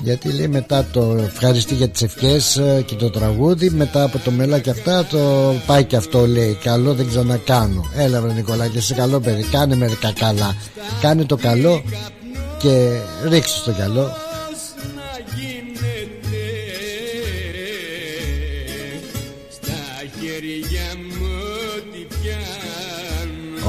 γιατί 0.02 0.32
λέει 0.32 0.48
μετά 0.48 0.86
το 0.92 1.16
ευχαριστεί 1.24 1.74
για 1.74 1.88
τις 1.88 2.02
ευχές 2.02 2.56
ε, 2.56 2.82
και 2.86 2.94
το 2.94 3.10
τραγούδι 3.10 3.70
μετά 3.70 4.02
από 4.02 4.18
το 4.18 4.30
μελά 4.30 4.58
και 4.58 4.70
αυτά 4.70 5.04
το 5.04 5.54
πάει 5.66 5.84
και 5.84 5.96
αυτό 5.96 6.26
λέει 6.26 6.58
καλό 6.62 6.94
δεν 6.94 7.08
ξανακάνω. 7.08 7.90
Έλα 7.96 8.20
βρε 8.20 8.32
Νικολάκη 8.32 8.78
είσαι 8.78 8.94
καλό 8.94 9.20
παιδί 9.20 9.42
κάνε 9.42 9.76
μερικά 9.76 10.12
καλά 10.12 10.56
κάνε 11.00 11.24
το 11.24 11.36
καλό 11.36 11.82
και 12.58 13.00
ρίξε 13.28 13.62
το 13.64 13.72
καλό 13.78 14.10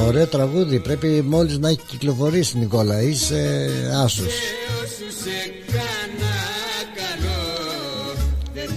Ωραίο 0.08 0.28
τραγούδι. 0.28 0.80
Πρέπει 0.80 1.08
μόλις 1.08 1.58
να 1.58 1.70
έχει 1.70 1.80
κυκλοφορήσει 1.88 2.58
Νικόλα. 2.58 3.02
Είσαι 3.02 3.70
άσος. 4.04 4.26
Όσου 4.84 5.12
σε 5.24 5.52
κάνα 5.72 6.36
καλό 6.96 7.38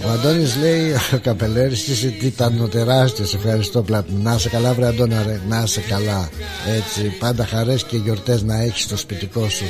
Ο 0.07 0.11
Αντώνης 0.11 0.55
λέει 0.57 0.91
Ο 1.13 1.17
Καπελέρης 1.21 1.87
είσαι 1.87 2.07
τίτανο 2.07 2.67
τεράστιος 2.67 3.33
Ευχαριστώ 3.33 3.81
πλάτη 3.81 4.13
Να 4.23 4.33
είσαι 4.33 4.49
καλά 4.49 4.73
βρε 4.73 4.87
Αντώνα 4.87 5.23
ρε. 5.23 5.41
Να 5.49 5.63
είσαι 5.65 5.81
καλά. 5.81 6.29
Έτσι 6.75 7.01
πάντα 7.19 7.45
χαρές 7.45 7.83
και 7.83 7.97
γιορτές 7.97 8.43
να 8.43 8.61
έχεις 8.61 8.83
στο 8.83 8.97
σπιτικό 8.97 9.49
σου 9.49 9.65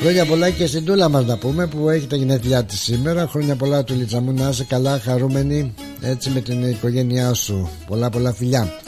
Χρόνια 0.00 0.26
πολλά 0.26 0.50
και 0.50 0.66
στην 0.66 0.84
Τούλα 0.84 1.08
μας 1.08 1.24
να 1.24 1.36
πούμε 1.36 1.66
που 1.66 1.88
έχει 1.88 2.06
τα 2.06 2.16
γενέθλιά 2.16 2.64
της 2.64 2.80
σήμερα. 2.80 3.26
Χρόνια 3.26 3.56
πολλά 3.56 3.84
του 3.84 3.94
Λιτσαμού 3.94 4.32
να 4.32 4.48
είσαι 4.48 4.64
καλά 4.64 4.98
χαρούμενη. 4.98 5.74
Έτσι 6.00 6.30
με 6.30 6.40
την 6.40 6.68
οικογένειά 6.68 7.34
σου. 7.34 7.70
Πολλά 7.86 8.10
πολλά 8.10 8.32
φιλιά 8.32 8.80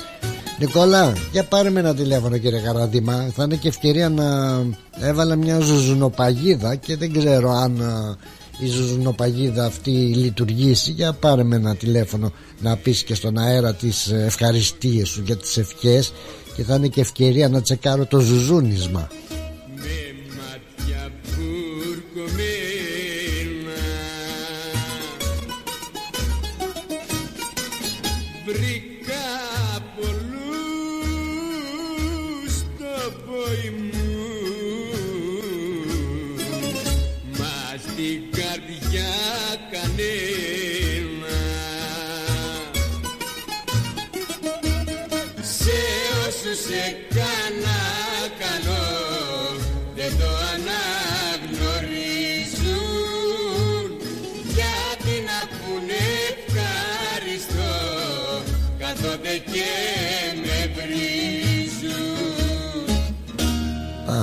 Νικόλα, 0.59 1.13
για 1.33 1.45
πάρε 1.45 1.71
με 1.71 1.81
ένα 1.81 1.95
τηλέφωνο 1.95 2.39
κύριε 2.39 2.61
Καραδίμα 2.61 3.31
Θα 3.35 3.43
είναι 3.43 3.57
και 3.57 3.69
ευκαιρία 3.69 4.09
να 4.09 4.61
έβαλα 5.01 5.37
μια 5.37 5.59
ζουζουνοπαγίδα 5.61 6.75
Και 6.75 6.97
δεν 6.97 7.13
ξέρω 7.13 7.51
αν 7.51 7.83
α, 7.83 8.17
η 8.59 8.67
ζουζουνοπαγίδα 8.67 9.65
αυτή 9.65 9.91
λειτουργήσει. 9.91 10.91
Για 10.91 11.13
πάρε 11.13 11.43
με 11.43 11.57
ένα 11.57 11.77
τηλέφωνο 11.77 12.33
να 12.61 12.77
πεις 12.77 13.03
και 13.03 13.15
στον 13.15 13.39
αέρα 13.39 13.75
τις 13.75 14.11
ευχαριστίες 14.11 15.09
σου 15.09 15.23
για 15.27 15.37
τις 15.37 15.57
ευχές 15.57 16.13
Και 16.57 16.63
θα 16.63 16.75
είναι 16.75 16.89
και 16.89 17.01
ευκαιρία 17.01 17.49
να 17.49 17.63
τσεκάρω 17.63 18.07
το 18.07 18.19
ζουζούνισμα 18.19 19.09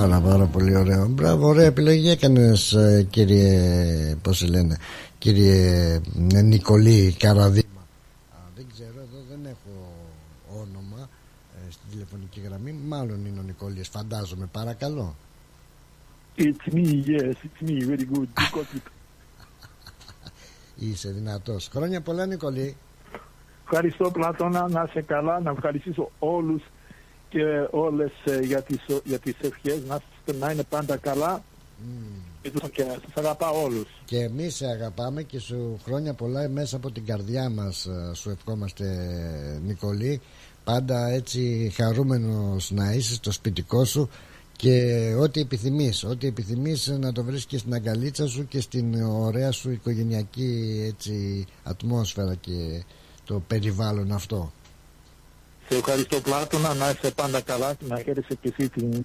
Πάρα 0.00 0.20
πάρα 0.20 0.44
πολύ 0.46 0.76
ωραίο. 0.76 1.06
Μπράβο 1.08 1.46
ωραία 1.48 1.64
επιλογή 1.66 2.08
έκανες 2.10 2.72
ε, 2.72 3.06
κύριε 3.10 4.16
Πώς 4.22 4.36
σε 4.38 4.46
λένε 4.46 4.76
Κύριε 5.18 6.00
ε, 6.34 6.42
Νικολή 6.42 7.16
Καραδίμα. 7.18 7.80
Α, 8.30 8.38
Δεν 8.56 8.66
ξέρω 8.72 9.00
εδώ 9.00 9.18
δεν 9.28 9.40
έχω 9.44 9.92
όνομα 10.52 11.08
ε, 11.66 11.70
Στην 11.70 11.90
τηλεφωνική 11.90 12.40
γραμμή. 12.40 12.72
Μάλλον 12.86 13.26
είναι 13.26 13.40
ο 13.40 13.42
Νικολής 13.42 13.88
φαντάζομαι 13.88 14.48
παρακαλώ. 14.52 15.14
It's 16.38 16.72
me, 16.74 17.02
yes, 17.06 17.36
it's 17.46 17.68
me, 17.68 17.84
very 17.90 18.06
good. 18.12 18.28
You 18.36 18.56
got 18.56 18.76
it. 18.76 18.86
Είσαι 20.90 21.10
δυνατός. 21.10 21.68
Χρόνια 21.72 22.00
πολλά 22.00 22.26
Νικολή 22.26 22.76
Ευχαριστώ 23.64 24.10
Πλατώνα, 24.10 24.68
να 24.68 24.86
είσαι 24.88 25.02
καλά, 25.02 25.40
να 25.40 25.50
ευχαριστήσω 25.50 26.10
όλους 26.18 26.62
και 27.28 27.44
όλες 27.70 28.10
ε, 28.24 28.38
για 28.40 28.62
τις, 28.62 28.78
για 29.04 29.18
τις 29.18 29.34
ευχές, 29.40 29.82
να, 29.88 29.98
είστε- 30.18 30.40
να 30.40 30.50
είναι 30.50 30.62
πάντα 30.62 30.96
καλά. 30.96 31.42
Και, 32.42 32.50
τους, 32.50 32.70
και 32.70 32.82
σας 32.82 33.00
αγαπάω 33.24 33.62
όλους. 33.62 33.86
Και 34.04 34.18
εμείς 34.18 34.54
σε 34.54 34.66
αγαπάμε 34.66 35.22
και 35.22 35.38
σου 35.38 35.78
χρόνια 35.84 36.14
πολλά 36.14 36.48
μέσα 36.48 36.76
από 36.76 36.90
την 36.90 37.04
καρδιά 37.06 37.50
μας 37.50 37.86
ε, 37.86 38.14
σου 38.14 38.30
ευχόμαστε 38.30 38.84
Νικολή. 39.66 40.20
Πάντα 40.64 41.08
έτσι 41.08 41.72
χαρούμενος 41.74 42.70
να 42.70 42.92
είσαι 42.92 43.14
στο 43.14 43.30
σπιτικό 43.32 43.84
σου 43.84 44.08
και 44.56 45.14
ό,τι 45.20 45.40
επιθυμείς. 45.40 46.04
Ό,τι 46.04 46.26
επιθυμείς 46.26 46.86
να 46.88 47.12
το 47.12 47.22
βρίσκεις 47.24 47.60
στην 47.60 47.74
αγκαλίτσα 47.74 48.26
σου 48.26 48.46
και 48.48 48.60
στην 48.60 49.02
ωραία 49.02 49.50
σου 49.50 49.70
οικογενειακή 49.70 50.82
έτσι 50.88 51.44
ατμόσφαιρα 51.62 52.34
και 52.34 52.82
το 53.24 53.42
περιβάλλον 53.46 54.12
αυτό 54.12 54.52
Σε 55.68 55.76
ευχαριστώ 55.76 56.20
Πλάτωνα, 56.20 56.74
να 56.74 56.90
είσαι 56.90 57.10
πάντα 57.14 57.40
καλά 57.40 57.74
και 57.74 57.84
να 57.88 57.96
χαίρεσαι 57.98 58.34
και 58.40 58.54
εσύ 58.58 58.68
την, 58.68 59.04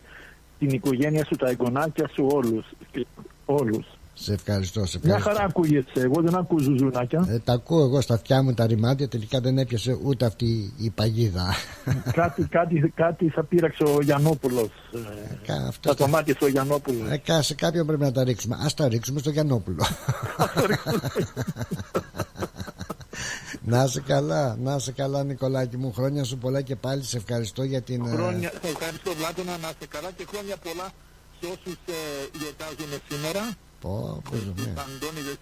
την 0.60 0.70
οικογένεια 0.70 1.26
σου, 1.26 1.36
τα 1.36 1.50
εγγονάκια 1.50 2.10
σου, 2.16 2.28
όλους. 2.32 2.66
Και, 2.92 3.06
όλους. 3.46 3.86
Σε 4.14 4.34
ευχαριστώ, 4.34 4.86
σε 4.86 5.00
Μια 5.04 5.16
ευχαριστώ. 5.16 5.40
χαρά 5.42 5.50
ακούγεται. 5.56 6.02
Εγώ 6.02 6.22
δεν 6.22 6.36
ακούω 6.36 6.60
ζουζουνάκια. 6.60 7.26
Ε, 7.30 7.40
τα 7.40 7.54
ακούω 7.54 7.84
εγώ 7.84 8.02
στα 8.02 8.14
αυτιά 8.14 8.44
μου 8.44 8.54
τα 8.54 8.66
ρημάτια, 8.66 9.08
τελικά 9.08 9.40
δεν 9.40 9.58
έπιασε 9.58 9.98
ούτε 10.04 10.26
αυτή 10.26 10.74
η 10.78 10.90
παγίδα. 10.90 11.54
κάτι, 12.14 12.44
κάτι, 12.44 12.92
κάτι 12.96 13.30
θα 13.30 13.44
πείραξε 13.44 13.84
ο 13.84 14.02
Γιαννόπουλος. 14.02 14.70
Κα- 15.46 15.66
αυτό 15.68 15.96
Τα 15.96 16.04
κομμάτια 16.04 16.34
στο 16.34 16.48
Γιαννόπουλο. 16.48 17.06
Ε, 17.10 17.18
κα- 17.18 17.42
σε 17.42 17.54
κάποιον 17.56 17.86
πρέπει 17.86 18.02
να 18.02 18.12
τα 18.12 18.24
ρίξουμε. 18.24 18.56
Α 18.56 18.66
τα 18.76 18.88
ρίξουμε 18.88 19.20
στο 19.20 19.30
Γιαννόπουλο. 19.30 19.84
να 23.64 23.88
σε 23.88 24.02
καλά, 24.02 24.56
να 24.56 24.80
σε 24.80 24.92
καλά 24.92 25.24
Νικολάκη 25.24 25.78
μου. 25.78 25.92
Χρόνια 25.94 26.24
σου 26.24 26.38
πολλά 26.38 26.62
και 26.62 26.76
πάλι 26.76 27.04
σε 27.04 27.18
ευχαριστώ 27.18 27.64
για 27.64 27.82
την. 27.82 28.06
ε, 28.06 28.10
Χρόνια, 28.10 28.50
σε 28.62 28.68
ευχαριστώ 28.68 29.12
Βλάτωνα, 29.14 29.58
να 29.58 29.70
είστε 29.70 29.86
καλά 29.88 30.12
και 30.12 30.26
χρόνια 30.32 30.56
πολλά 30.58 30.88
σε 31.40 31.46
όσους 31.46 31.74
ε, 31.86 31.94
γιορτάζουν 32.40 32.92
σήμερα. 33.10 33.42
Πω, 33.82 34.22
πω, 34.30 34.36
Στους 34.36 34.46
ναι. 34.66 34.74
Αντώνιδες 34.86 35.38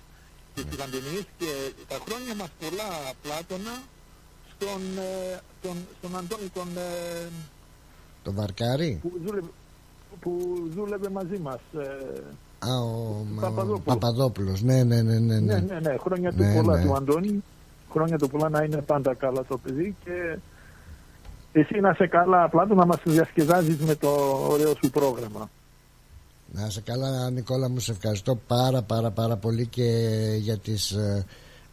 και 0.54 0.62
στους 0.68 0.80
Αντωνίες 0.86 1.26
και 1.38 1.50
τα 1.88 1.98
χρόνια 2.06 2.36
μας 2.36 2.50
πολλά 2.60 2.88
Πλάτωνα 3.22 3.76
στον, 4.54 4.82
ε, 4.98 5.40
τον, 5.62 5.76
στον 5.98 6.12
Αντώνη 6.20 6.48
τον, 6.54 6.68
ε, 6.78 7.28
Το 8.24 8.32
βαρκάρι. 8.34 9.00
που, 9.02 9.12
δούλευε, 9.26 9.48
που 10.20 10.32
δούλευε 10.76 11.10
μαζί 11.10 11.38
μας. 11.38 11.60
Ε, 11.74 11.88
Α, 12.70 12.74
ο 12.80 13.26
Παπαδόπουλος. 13.42 13.82
Παπαδόπουλος. 13.86 14.62
Ναι, 14.62 14.84
ναι, 14.84 15.02
ναι, 15.02 15.20
ναι. 15.20 15.40
ναι, 15.40 15.54
ναι. 15.54 15.60
ναι, 15.60 15.80
ναι, 15.80 15.96
χρόνια 16.00 16.30
του 16.32 16.44
Ναι, 16.44 16.56
πολλά 16.56 16.78
ναι. 16.78 16.84
του 16.86 16.96
Αντώνη. 16.96 17.44
Χρόνια 17.92 18.18
του 18.18 18.30
πολλά 18.30 18.50
να 18.50 18.64
είναι 18.64 18.82
πάντα 18.82 19.14
καλά 19.14 19.46
το 19.46 19.58
παιδί 19.58 19.96
και 20.04 20.38
εσύ 21.52 21.80
να 21.80 21.90
είσαι 21.90 22.08
καλά 22.08 22.44
απλά 22.44 22.68
του 22.68 22.76
να 22.76 22.86
μας 22.86 23.02
διασκεδάζεις 23.04 23.78
με 23.78 23.96
το 23.96 24.10
ωραίο 24.50 24.74
σου 24.84 24.90
πρόγραμμα. 24.90 25.50
Να 26.52 26.66
είσαι 26.66 26.82
καλά 26.82 27.30
Νικόλα 27.30 27.70
μου 27.70 27.80
σε 27.80 27.92
ευχαριστώ 27.92 28.40
πάρα 28.48 28.82
πάρα 28.82 29.12
πάρα 29.12 29.36
πολύ 29.36 29.66
και 29.68 29.84
για, 30.38 30.58
τις, 30.58 30.92
ε, 30.92 31.26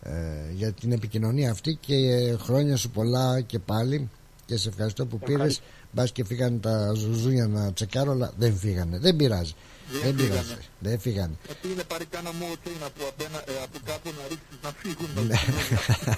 ε, 0.03 0.53
για 0.53 0.73
την 0.73 0.93
επικοινωνία 0.93 1.51
αυτή 1.51 1.79
και 1.81 1.95
ε, 1.95 2.37
χρόνια 2.37 2.77
σου 2.77 2.91
πολλά 2.91 3.41
και 3.41 3.59
πάλι 3.59 4.11
και 4.47 4.57
σε 4.57 4.69
ευχαριστώ 4.69 5.07
που 5.07 5.19
πήρες. 5.19 5.63
μπας 5.93 6.13
και 6.13 6.25
φύγανε 6.25 6.59
τα 6.59 6.93
ζουζούνια 6.95 7.47
να 7.47 7.73
τσεκάρω 7.73 8.11
αλλά 8.11 8.33
δεν 8.37 8.57
φύγανε, 8.57 8.99
δεν 8.99 9.17
πειράζει 9.17 9.55
δεν, 10.03 10.15
πειράζει, 10.15 10.57
δεν 10.79 10.99
φύγανε 10.99 11.35
Γιατί 11.47 11.69
είναι 11.73 11.83
πάρει 11.83 12.05
κάνα 12.05 12.33
μου 12.33 12.47
τσίνα 12.63 12.87
από, 12.87 13.03
απένα, 13.09 13.39
ε, 13.39 13.53
από 13.65 13.79
κάπου 13.85 14.11
να 14.19 14.23
ρίξεις 14.29 14.59
να 14.63 14.71
φύγουν. 14.81 15.27
Ναι. 15.27 15.37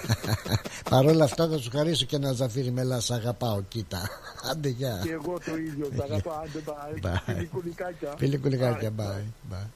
Παρ' 0.90 1.07
όλα 1.07 1.24
αυτά 1.24 1.49
θα 1.49 1.59
σου 1.59 1.70
χαρίσω 1.70 2.05
και 2.05 2.16
ένα 2.16 2.32
ζαφύρι 2.32 2.70
μελά 2.70 3.01
σ' 3.01 3.11
αγαπάω 3.11 3.62
κοίτα 3.62 4.09
άντε 4.51 4.69
γεια 4.69 5.01
Και 5.03 5.11
εγώ 5.11 5.39
το 5.45 5.57
ίδιο, 5.57 5.89
τα 5.97 6.05
αγαπάω, 6.05 6.35
άντε 6.35 6.62
Bye. 6.66 7.07
bye. 7.07 7.20
Φιλικουλικάκια. 7.27 8.15
Φιλικουλικάκια, 8.19 8.90
bye. 8.99 9.53
bye. 9.53 9.66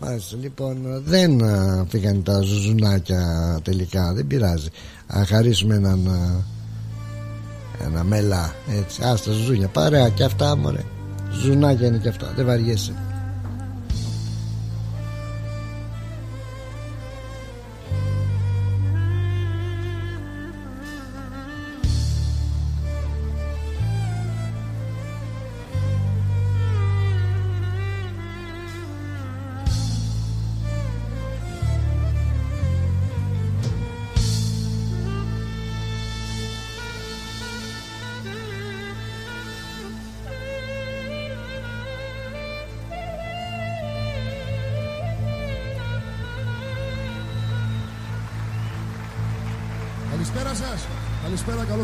Μάλιστα, 0.00 0.36
λοιπόν, 0.36 1.02
δεν 1.04 1.44
α, 1.44 1.86
φύγανε 1.88 2.22
τα 2.22 2.40
ζουζουνάκια 2.40 3.60
τελικά, 3.62 4.12
δεν 4.12 4.26
πειράζει. 4.26 4.68
Α 5.06 5.22
χαρίσουμε 5.26 5.74
έναν 5.74 6.08
α, 6.08 6.44
ένα 7.84 8.04
μέλα, 8.04 8.54
έτσι. 8.68 9.02
Α, 9.02 9.18
τα 9.24 9.32
ζουζούνια, 9.32 9.68
παρέα 9.68 10.08
και 10.08 10.24
αυτά, 10.24 10.56
μωρέ. 10.56 10.84
Ζουνάκια 11.42 11.86
είναι 11.86 11.98
και 11.98 12.08
αυτά, 12.08 12.32
δεν 12.36 12.46
βαριέσαι. 12.46 12.92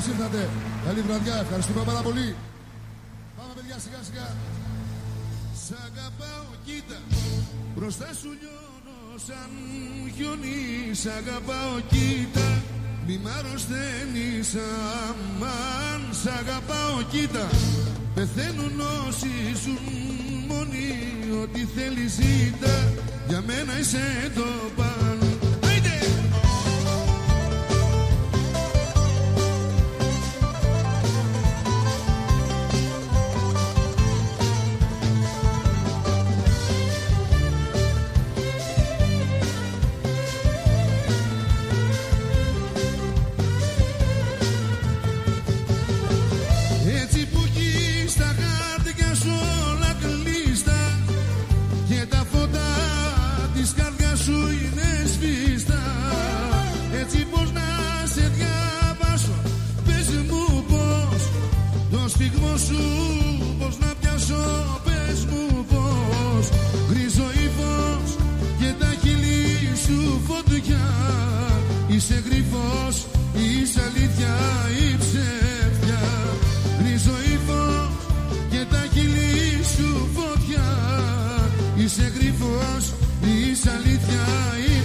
Καλησπέρα, 0.00 0.28
καλώς 0.28 0.40
ήρθατε. 0.40 0.48
Καλή 0.86 1.00
βραδιά. 1.00 1.36
Ευχαριστούμε 1.44 1.82
πάρα 1.84 2.02
πολύ. 2.02 2.34
Πάμε, 3.36 3.52
παιδιά, 3.56 3.76
σιγά 3.84 4.00
σιγά. 4.08 4.28
Σ' 5.64 5.74
αγαπάω, 5.86 6.48
κοίτα. 6.66 6.98
Μπροστά 7.74 8.08
σου 8.20 8.30
λιώνω 8.40 8.98
σαν 9.26 9.52
χιόνι. 10.14 10.58
Σ' 11.02 11.10
αγαπάω, 11.20 11.74
κοίτα. 11.92 12.48
Μη 13.06 13.14
μ' 13.22 13.30
αρρωσταίνεις 13.38 14.50
αμάν. 15.04 16.02
Σ' 16.20 16.32
αγαπάω, 16.40 16.96
κοίτα. 17.12 17.46
Πεθαίνουν 18.14 18.76
όσοι 19.06 19.32
ζουν 19.62 19.84
μόνοι. 20.50 20.88
Ό,τι 21.42 21.60
θέλεις 21.74 22.12
ζήτα. 22.18 22.74
Για 23.28 23.40
μένα 23.46 23.78
είσαι 23.80 24.32
το 24.34 24.48
πάνω. 24.76 25.39
Το 62.32 62.36
σφιγμό 62.36 62.56
σου 62.56 62.82
πως 63.58 63.78
να 63.78 63.94
πιάσω 64.00 64.80
Πες 64.84 65.24
μου 65.24 65.64
πως 65.68 66.48
Γκρίζο 66.88 67.28
ύφος 67.46 68.10
και 68.58 68.74
τα 68.78 68.90
χείλη 69.02 69.76
σου 69.84 70.20
φωτιά. 70.26 70.86
Είσαι 71.88 72.22
γρήφος, 72.26 73.06
είσαι 73.34 73.80
αλήθεια 73.88 74.34
ή 74.84 74.96
ψεύδια 74.98 76.02
Γκρίζο 76.78 77.16
ύφος 77.34 77.90
και 78.50 78.64
τα 78.70 78.82
χείλη 78.92 79.64
σου 79.74 80.08
φωτιά. 80.14 80.68
Είσαι 81.76 82.12
γρήφος, 82.16 82.84
είσαι 83.22 83.70
αλήθεια 83.78 84.26
ή 84.68 84.79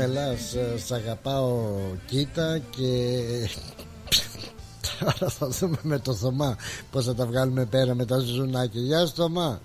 Ζαφύρης 0.00 0.14
Μελάς 0.14 0.54
ε, 0.54 0.78
Σ' 0.78 0.92
αγαπάω 0.92 1.76
κοίτα 2.06 2.58
και 2.70 3.18
Τώρα 5.00 5.30
θα 5.30 5.48
δούμε 5.48 5.76
με 5.82 5.98
το 5.98 6.14
Θωμά 6.14 6.56
Πώς 6.90 7.04
θα 7.04 7.14
τα 7.14 7.26
βγάλουμε 7.26 7.64
πέρα 7.66 7.94
με 7.94 8.04
τα 8.04 8.18
ζουζουνάκια 8.18 8.80
Γεια 8.80 9.06
σου 9.06 9.14
Θωμά 9.14 9.60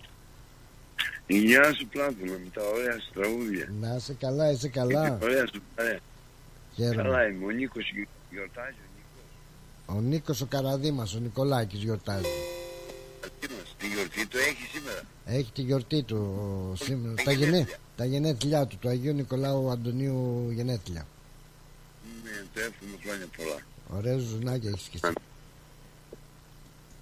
Γεια 1.28 1.74
σου 1.74 1.88
Πλάτωνα 1.88 2.32
με 2.32 2.50
τα 2.54 2.62
ωραία 2.76 3.00
σου 3.00 3.12
τραγούδια. 3.14 3.70
Να 3.82 3.96
είσαι 3.96 4.14
καλά, 4.20 4.52
είσαι 4.52 4.68
καλά 4.70 5.02
Με 5.04 5.18
την 5.18 5.28
ωραία 5.28 5.46
σου 5.54 5.62
παρέα. 5.76 6.00
Χαίρομαι. 6.76 7.02
Καλά 7.02 7.28
είμαι. 7.28 7.46
Ο 7.46 7.50
Νίκος 7.50 7.92
γιου- 7.94 8.08
γιορτάζει. 8.32 8.76
Ο 9.86 10.02
Νίκος 10.02 10.42
ο 10.42 10.46
Καραδίμας, 10.46 11.14
ο 11.16 11.20
Νικολάκης 11.20 11.84
γιορτάζει 11.84 12.28
Τι 13.48 13.54
μας, 13.54 13.76
τη 13.78 13.88
γιορτή 13.88 14.28
του 14.28 14.38
έχει 14.38 14.68
σήμερα. 14.74 15.02
Έχει 15.26 15.52
τη 15.52 15.62
γιορτή 15.62 16.04
του 16.04 16.18
ο, 16.72 16.76
σήμερα 16.76 17.14
τα, 17.24 17.32
γενέ, 17.32 17.68
τα 17.96 18.06
γενέθλιά 18.06 18.66
του 18.66 18.78
Του 18.80 18.90
Αγίου 18.90 19.14
Νικολάου 19.14 19.72
Αντωνίου 19.72 20.50
γενέθλια 20.52 21.08
Ναι, 22.24 22.32
το 22.54 22.60
εύχομαι 22.60 22.98
χρόνια 23.04 23.26
πολλά. 23.38 23.60
Ωραία 24.00 24.18
ζουζουνάκια 24.18 24.70
έχεις 24.70 24.88
και 24.88 25.00
εσύ 25.04 25.14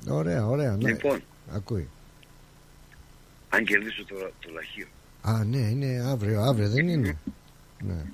Ωραία, 0.07 0.45
ωραία 0.48 0.76
ναι. 0.76 0.90
Λοιπόν. 0.90 1.24
Ακούει 1.52 1.90
Αν 3.49 3.65
κερδίσω 3.65 4.06
το, 4.06 4.15
το 4.40 4.49
λαχείο. 4.53 4.88
Α, 5.22 5.44
ναι, 5.44 5.57
είναι 5.57 6.03
αύριο, 6.07 6.41
αύριο 6.41 6.70
δεν 6.70 6.88
είναι. 6.88 7.18
ναι. 7.80 8.06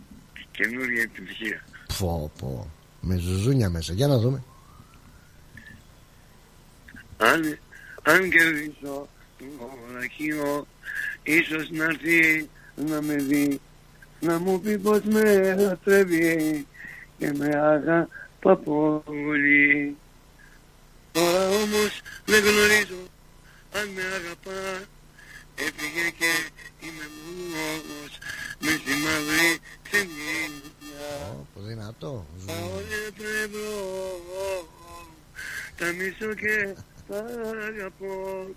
Καινούρια 0.52 1.02
επιτυχία. 1.02 1.64
Πω, 2.00 2.32
πω. 2.40 2.70
Με 3.02 3.16
ζουζούνια 3.18 3.70
μέσα. 3.70 3.94
Για 3.94 4.08
να 4.08 4.18
δούμε. 4.18 4.44
Αν, 7.18 7.58
αν 8.10 8.30
κερδίσω 8.30 9.08
το 9.38 9.70
λαχείο, 9.94 10.68
ίσως 11.24 11.70
να 11.70 11.84
έρθει 11.84 12.50
να 12.76 13.02
με 13.02 13.16
δει, 13.16 13.60
να 14.20 14.40
μου 14.40 14.60
πει 14.62 14.78
πως 14.78 15.02
με 15.04 15.56
λατρεύει 15.56 16.68
και 17.18 17.32
με 17.34 17.56
αγαπά 17.56 18.56
πολύ. 19.06 19.98
Τώρα 21.12 21.50
όμως 21.50 22.02
δεν 22.26 22.44
γνωρίζω 22.44 23.02
αν 23.74 23.88
με 23.96 24.02
αγαπά, 24.02 24.84
έφυγε 25.56 26.10
και 26.20 26.32
είμαι 26.80 27.06
μόνος 27.52 28.18
με 28.60 28.70
στη 28.70 28.94
μαύρη 29.04 29.60
ξενίδια. 29.84 31.10
Πω, 31.54 31.62
δυνατό. 31.62 32.26
Τα 32.46 32.54
όρια 32.54 33.12
τρεύρω, 33.18 34.70
τα 35.78 35.86
μισώ 35.94 36.34
και 36.34 36.76
τα 37.10 37.26
αγαπώ. 37.68 38.48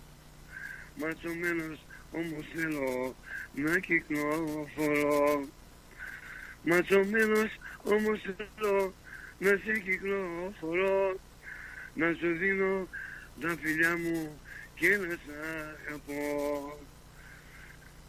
Ματσωμένος 0.97 1.85
όμως 2.13 2.45
θέλω 2.55 3.15
να 3.55 3.79
κυκλοφορώ. 3.79 5.45
Ματσωμένος 6.63 7.59
όμως 7.85 8.21
θέλω 8.21 8.95
να 9.39 9.49
σε 9.49 9.79
κυκλοφορώ. 9.79 11.19
Να 11.95 12.13
σου 12.19 12.37
δίνω 12.39 12.89
τα 13.41 13.57
φιλιά 13.63 13.97
μου 13.97 14.41
και 14.75 14.97
να 14.97 15.15
σ' 15.15 15.31
αγαπώ. 15.87 16.79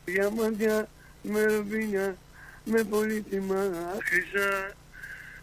Διαμάντια 0.06 0.90
με 1.24 1.44
ρουμπίνια 1.44 2.18
με 2.66 2.84
πολύτιμα 2.84 3.72
χρυσά 4.04 4.76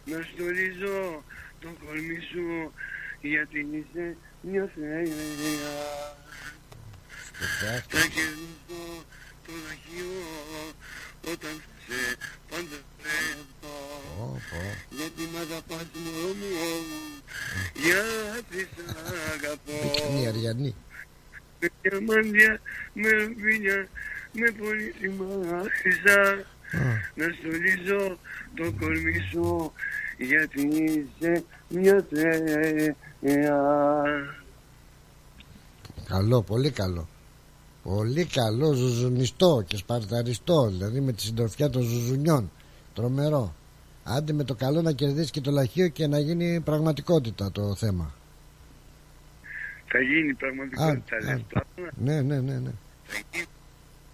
να 0.04 0.22
στολίζω 0.32 1.24
το 1.60 1.68
κορμί 1.84 2.20
σου 2.32 2.72
γιατί 3.20 3.58
είσαι 3.58 4.16
μια 4.42 4.70
θέα. 4.74 5.02
Θα 7.88 8.00
κερδίσω 8.14 9.04
το 9.46 9.52
λαχείο 9.66 10.20
όταν 11.32 11.62
σε 11.86 12.16
παντρεύω 12.48 13.78
γιατί 14.90 15.22
μ' 15.32 15.36
αγαπάς 15.36 15.86
μωρό 15.94 16.32
μου. 16.38 17.22
Γιατί 17.74 18.68
σ' 18.74 18.96
αγαπώ. 19.34 19.90
Πυκνή 19.92 20.26
Αριανή. 20.26 20.74
με 21.60 21.68
διαμάντια, 21.82 22.60
με 22.92 23.08
ρουμπίνια, 23.10 23.88
με 24.32 24.50
πολύτιμα 24.50 25.26
χρυσά 25.80 26.44
να 27.14 27.26
στολίζω 27.38 28.18
το 28.54 28.72
κορμί 28.80 29.28
σου 29.30 29.72
γιατί 30.18 30.60
είσαι 30.60 31.44
μια 31.70 32.06
θέα. 32.10 33.62
Καλό, 36.08 36.42
πολύ 36.42 36.70
καλό. 36.70 37.08
Πολύ 37.82 38.24
καλό, 38.24 38.72
ζουζουνιστό 38.72 39.64
και 39.66 39.76
σπαρταριστό. 39.76 40.68
Δηλαδή 40.68 41.00
με 41.00 41.12
τη 41.12 41.22
συντροφιά 41.22 41.70
των 41.70 41.82
ζουζουνιών. 41.82 42.50
Τρομερό. 42.94 43.54
Άντε 44.04 44.32
με 44.32 44.44
το 44.44 44.54
καλό 44.54 44.82
να 44.82 44.92
κερδίσει 44.92 45.30
και 45.30 45.40
το 45.40 45.50
λαχείο 45.50 45.88
και 45.88 46.06
να 46.06 46.18
γίνει 46.18 46.60
πραγματικότητα 46.60 47.52
το 47.52 47.74
θέμα. 47.74 48.14
Θα 49.86 49.98
γίνει 50.00 50.34
πραγματικότητα, 50.34 51.16
Α, 51.16 51.20
λες, 51.20 51.30
α. 51.30 51.44
Πλάτωνα. 51.48 51.90
Ναι, 51.96 52.20
ναι, 52.20 52.40
ναι, 52.40 52.58
ναι. 52.58 52.70
Θα 53.04 53.22
γίνει. 53.32 53.46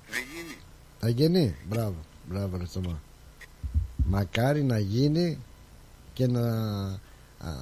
Θα 0.06 0.18
γίνει. 0.18 0.56
Θα 0.98 1.08
γίνει. 1.08 1.56
Μπράβο, 1.68 1.94
μπράβο 2.28 2.56
ρε 2.56 2.64
Θωμά. 2.64 3.00
Μακάρι 3.96 4.62
να 4.62 4.78
γίνει 4.78 5.38
και 6.12 6.26
να 6.26 6.40
α, 6.40 6.98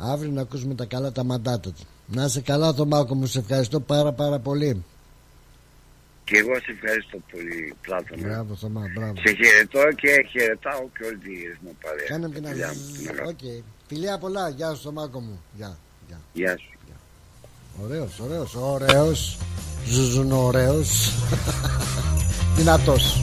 αύριο 0.02 0.30
να 0.32 0.40
ακούσουμε 0.40 0.74
τα 0.74 0.84
καλά 0.84 1.12
τα 1.12 1.24
μαντάτα 1.24 1.70
του. 1.70 1.86
Να 2.06 2.24
είσαι 2.24 2.40
καλά 2.40 2.72
Θωμάκο 2.72 3.14
μου, 3.14 3.26
σε 3.26 3.38
ευχαριστώ 3.38 3.80
πάρα 3.80 4.12
πάρα 4.12 4.38
πολύ. 4.38 4.84
Και 6.24 6.36
εγώ 6.36 6.54
σε 6.54 6.70
ευχαριστώ 6.70 7.18
πολύ, 7.30 7.74
Πλάτωνα. 7.82 8.28
Μπράβο 8.28 8.54
Θωμά, 8.54 8.82
μπράβο. 8.94 9.12
Σε 9.16 9.34
χαιρετώ 9.34 9.92
και 9.96 10.26
χαιρετάω 10.30 10.80
και 10.98 11.04
όλη 11.04 11.16
τη 11.16 11.30
μου 11.60 11.76
παρέα. 11.82 12.06
Κάνε 12.08 12.28
Τα 12.28 12.34
την 12.34 12.46
φιλιά 12.46 12.68
μου, 12.68 12.92
την 12.96 13.08
αγάπη. 13.08 13.20
αγάπη. 13.20 13.46
Οκ. 13.46 13.64
Φιλιά 13.88 14.18
πολλά, 14.18 14.48
γεια 14.48 14.74
σου 14.74 14.82
Θωμάκο 14.82 15.20
μου. 15.20 15.40
Γεια, 15.56 15.76
γεια. 16.08 16.20
Γεια 16.32 16.56
σου. 16.58 16.68
Ωραίος, 17.82 18.20
ωραίος, 18.20 18.54
ωραίος. 18.54 19.38
Ζουζουν 19.86 20.32
ωραίος. 20.32 21.12
Δυνατός. 22.56 23.22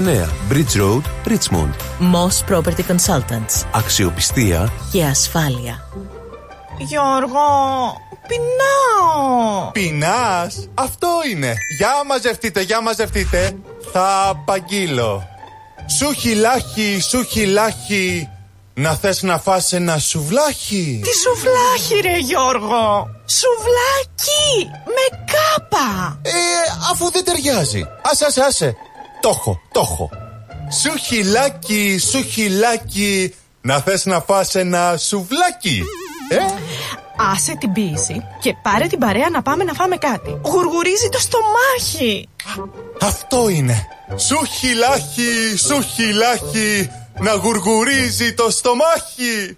Bridge 0.01 0.75
Road, 0.75 1.03
Richmond. 1.27 1.73
Moss 1.99 2.43
Property 2.49 2.83
Consultants. 2.87 3.65
Αξιοπιστία 3.71 4.73
Και 4.91 5.03
ασφάλεια. 5.03 5.87
Γιώργο, 6.77 7.39
πεινάω. 8.27 9.71
Πεινάς, 9.71 10.69
αυτό 10.73 11.07
είναι. 11.31 11.53
Για 11.77 11.89
μαζευτείτε, 12.07 12.61
για 12.61 12.81
μαζευτείτε. 12.81 13.57
Θα 13.91 14.27
απαγγείλω. 14.29 15.23
Σου 15.97 16.13
χιλάχι, 16.13 16.99
σου 17.01 17.23
χιλάχι. 17.23 18.29
Να 18.73 18.95
θες 18.95 19.21
να 19.21 19.37
φας 19.37 19.73
ένα 19.73 19.97
σουβλάκι; 19.97 21.01
Τι 21.03 21.09
σουβλάκι 21.17 22.09
ρε 22.09 22.17
Γιώργο; 22.17 23.07
Σουβλάκι 23.25 24.69
Με 24.85 25.23
κάπα 25.25 26.19
Ε, 26.21 26.31
αφού 26.91 27.11
δεν 27.11 27.23
ταιριάζει. 27.23 27.87
Άσε, 28.11 28.25
άσε, 28.25 28.41
άσε. 28.41 28.75
Το 29.21 29.29
έχω, 29.29 29.61
το 29.71 29.79
έχω. 29.79 30.09
Σουχιλάκι, 30.81 31.97
σουχιλάκι. 31.97 33.35
Να 33.61 33.79
θες 33.79 34.05
να 34.05 34.19
φας 34.21 34.55
ένα 34.55 34.97
σουβλάκι. 34.97 35.83
Ε, 36.29 36.37
Άσε 37.33 37.55
την 37.59 37.71
πίεση 37.71 38.25
και 38.41 38.55
πάρε 38.61 38.87
την 38.87 38.99
παρέα 38.99 39.29
να 39.29 39.41
πάμε 39.41 39.63
να 39.63 39.73
φάμε 39.73 39.95
κάτι 39.95 40.39
Γουργουρίζει 40.43 41.09
το 41.09 41.19
στομάχι 41.19 42.29
αυτό 43.01 43.49
είναι. 43.49 43.87
Σουχιλάκι, 44.15 45.57
σουχιλάκι. 45.57 46.89
Να 47.19 47.33
γουργουρίζει 47.33 48.33
το 48.33 48.49
στομάχι. 48.49 49.57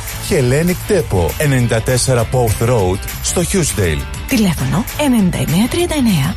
Hellenic 0.31 0.77
Depot, 0.87 1.29
94 1.37 2.25
Pouth 2.31 2.69
Road, 2.69 2.99
στο 3.21 3.41
Hughesdale. 3.41 4.01
Τηλέφωνο 4.27 4.83
9939 4.97 6.35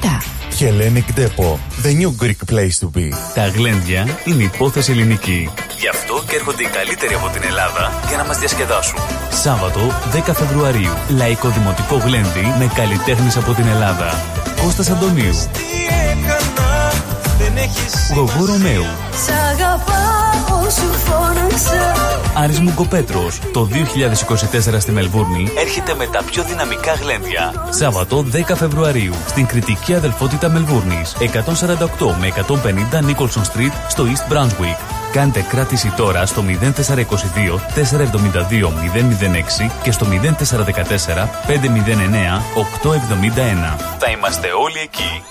1917. 0.00 0.34
Hellenic 0.58 1.20
Depot, 1.20 1.58
the 1.82 1.92
new 2.00 2.12
Greek 2.22 2.54
place 2.54 2.78
to 2.80 2.98
be. 2.98 3.08
Τα 3.34 3.48
γλέντια 3.48 4.18
είναι 4.24 4.42
υπόθεση 4.42 4.92
ελληνική. 4.92 5.50
Γι' 5.78 5.88
αυτό 5.88 6.22
και 6.28 6.36
έρχονται 6.36 6.62
οι 6.62 6.66
καλύτεροι 6.66 7.14
από 7.14 7.28
την 7.28 7.42
Ελλάδα 7.44 8.02
για 8.08 8.16
να 8.16 8.24
μας 8.24 8.38
διασκεδάσουν. 8.38 8.98
Σάββατο 9.42 9.80
10 10.26 10.34
Φεβρουαρίου. 10.34 10.92
Λαϊκό 11.08 11.48
Δημοτικό 11.48 11.96
Γλέντι 11.96 12.54
με 12.58 12.70
καλλιτέχνες 12.74 13.36
από 13.36 13.52
την 13.52 13.66
Ελλάδα. 13.66 14.22
Κώστας 14.62 14.90
Αντωνίου. 14.90 15.34
Γογό 18.14 18.44
Ρωμαίου. 18.44 18.84
Σ' 19.24 19.30
αγαπάω 19.52 20.70
σου 20.70 20.92
φώναξα 20.92 21.94
Άρης 22.34 22.60
Μουγκοπέτρος. 22.60 23.40
Το 23.52 23.68
2024 24.74 24.80
στη 24.80 24.92
Μελβούρνη 24.92 25.48
έρχεται 25.58 25.94
με 25.94 26.06
τα 26.06 26.22
πιο 26.22 26.42
δυναμικά 26.42 26.94
γλέντια. 26.94 27.68
Σάββατο 27.70 28.24
10 28.32 28.54
Φεβρουαρίου 28.56 29.14
στην 29.26 29.46
κριτική 29.46 29.94
αδελφότητα 29.94 30.48
Μελβούρνης. 30.48 31.16
148 31.18 32.14
με 32.20 32.26
150 32.26 33.00
Nicholson 33.00 33.42
Street 33.42 33.72
στο 33.88 34.04
East 34.04 34.32
Brunswick. 34.32 34.78
Κάντε 35.12 35.40
κράτηση 35.48 35.92
τώρα 35.96 36.26
στο 36.26 36.44
0422 36.48 36.50
472 37.74 38.72
006 39.66 39.70
και 39.82 39.92
στο 39.92 40.06
0414 40.06 41.28
509 41.46 41.54
871. 42.54 43.78
Θα 43.98 44.10
είμαστε 44.10 44.48
όλοι 44.64 44.78
εκεί. 44.82 45.22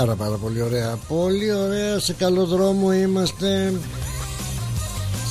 Πάρα 0.00 0.14
πάρα 0.14 0.36
πολύ 0.36 0.62
ωραία. 0.62 0.98
Πολύ 1.08 1.52
ωραία 1.52 1.98
σε 1.98 2.12
καλό 2.12 2.44
δρόμο 2.46 2.92
είμαστε. 2.92 3.72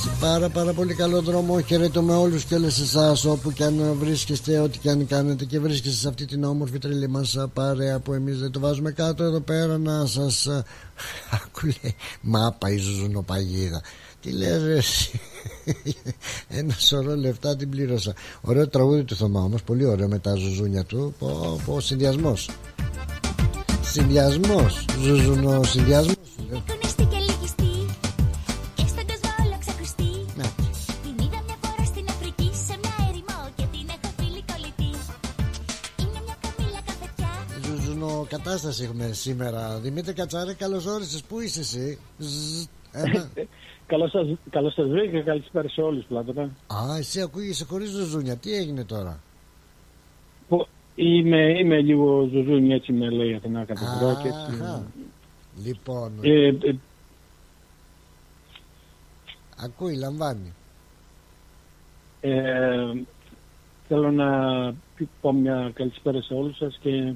Σε 0.02 0.10
πάρα 0.20 0.48
πάρα 0.48 0.72
πολύ 0.72 0.94
καλό 0.94 1.22
δρόμο. 1.22 1.60
Χαιρετούμε 1.60 2.14
όλους 2.14 2.44
και 2.44 2.54
όλες 2.54 2.78
εσάς 2.80 3.24
Όπου 3.24 3.52
και 3.52 3.64
αν 3.64 3.96
βρίσκεστε 3.98 4.58
Ό,τι 4.58 4.78
και 4.78 4.90
αν 4.90 5.06
κάνετε 5.06 5.44
Και 5.44 5.60
βρίσκεστε 5.60 5.98
σε 5.98 6.08
αυτή 6.08 6.24
την 6.24 6.44
όμορφη 6.44 6.78
τρελή 6.78 7.08
μας 7.08 7.36
παρέα 7.52 7.98
Που 7.98 8.12
εμείς 8.12 8.38
δεν 8.38 8.50
το 8.50 8.60
βάζουμε 8.60 8.90
κάτω 8.90 9.24
εδώ 9.24 9.40
πέρα. 9.40 9.78
Να 9.78 10.06
σας 10.06 10.48
Ακούλε 11.30 11.94
Μάπα 12.20 12.70
η 12.70 12.76
ζουζουνοπαγίδα. 12.76 13.82
Τι 14.20 14.30
λες 14.30 14.62
ρε 14.62 14.76
εσύ; 14.76 15.20
Ένα 16.58 16.74
σωρό 16.78 17.16
λεφτά 17.16 17.56
την 17.56 17.70
πλήρωσα. 17.70 18.14
Ωραίο 18.40 18.68
τραγούδι 18.68 19.04
του 19.04 19.16
Θωμά 19.16 19.40
όμως 19.40 19.62
Πολύ 19.62 19.84
ωραίο 19.84 20.08
με 20.08 20.18
τα 20.18 20.34
ζουζούνια 20.34 20.84
του. 20.84 21.14
Πω 21.18 21.60
πω 21.66 21.80
συνδυασμός 21.80 22.48
Συνδυασμός 23.92 24.84
Ζουζουνο 25.02 25.62
συνδυασμός. 25.62 26.16
Κονιστή 26.50 27.04
και 27.12 27.18
λυγιστή 27.26 27.72
Και 28.74 28.86
στον 28.92 29.04
κόσμο 29.10 29.30
όλο 29.44 29.56
ξακουστεί 29.64 30.10
Την 31.02 31.14
είδα 31.24 31.40
μια 31.46 31.56
φορά 31.62 31.84
στην 31.84 32.06
Αφρική 32.08 32.50
Σε 32.66 32.74
μια 32.82 32.94
έρημο 33.08 33.38
και 33.56 33.64
την 33.72 33.86
έχω 33.94 34.08
φίλη 34.18 34.42
κολλητή. 34.50 34.90
Είναι 36.02 36.20
μια 36.26 36.36
καμίλα 36.44 36.80
καφετιά. 36.88 37.32
Ζουζουνο 37.64 38.26
κατάσταση 38.28 38.82
έχουμε 38.84 39.12
σήμερα. 39.12 39.78
Δημήτρη 39.78 40.12
Κατσάρε 40.12 40.54
καλώς 40.54 40.86
όρισες. 40.86 41.22
Πού 41.22 41.40
είσαι 41.40 41.60
εσύ; 41.60 41.98
Ζζ, 42.18 42.64
ένα. 42.92 43.28
Καλώς 43.92 44.10
σας, 44.10 44.26
καλώς 44.50 44.72
σας 44.74 44.88
βρήκα 44.88 45.18
και 45.18 45.22
καλησπέρα 45.22 45.68
σε 45.68 45.80
όλους 45.80 46.04
Πλάτωνα. 46.04 46.42
Α 46.66 46.96
εσύ 46.98 47.20
ακούγεσαι 47.20 47.64
χωρίς 47.64 47.90
ζουζούνια. 47.90 48.36
Τι 48.36 48.54
έγινε 48.54 48.84
τώρα; 48.84 49.20
Που 50.48 50.66
Είμαι, 50.94 51.58
είμαι 51.58 51.80
λίγο 51.80 52.28
ζουζούνι 52.32 52.72
έτσι 52.74 52.92
με 52.92 53.10
λέει 53.10 53.30
η 53.30 53.34
Αθηνά 53.34 53.64
κατεβρό 53.64 54.18
και 54.22 54.28
έτσι. 54.28 54.62
Αχα. 54.62 54.86
Λοιπόν 55.66 56.12
Ε, 56.22 56.46
ε, 56.46 56.74
Ακούει 59.64 59.96
λαμβάνει 59.96 60.52
ε, 62.20 62.92
θέλω 63.88 64.10
να 64.10 64.28
πω 65.20 65.32
μια 65.32 65.70
καλησπέρα 65.74 66.22
σε 66.22 66.34
όλους 66.34 66.56
σας 66.56 66.78
και 66.82 67.14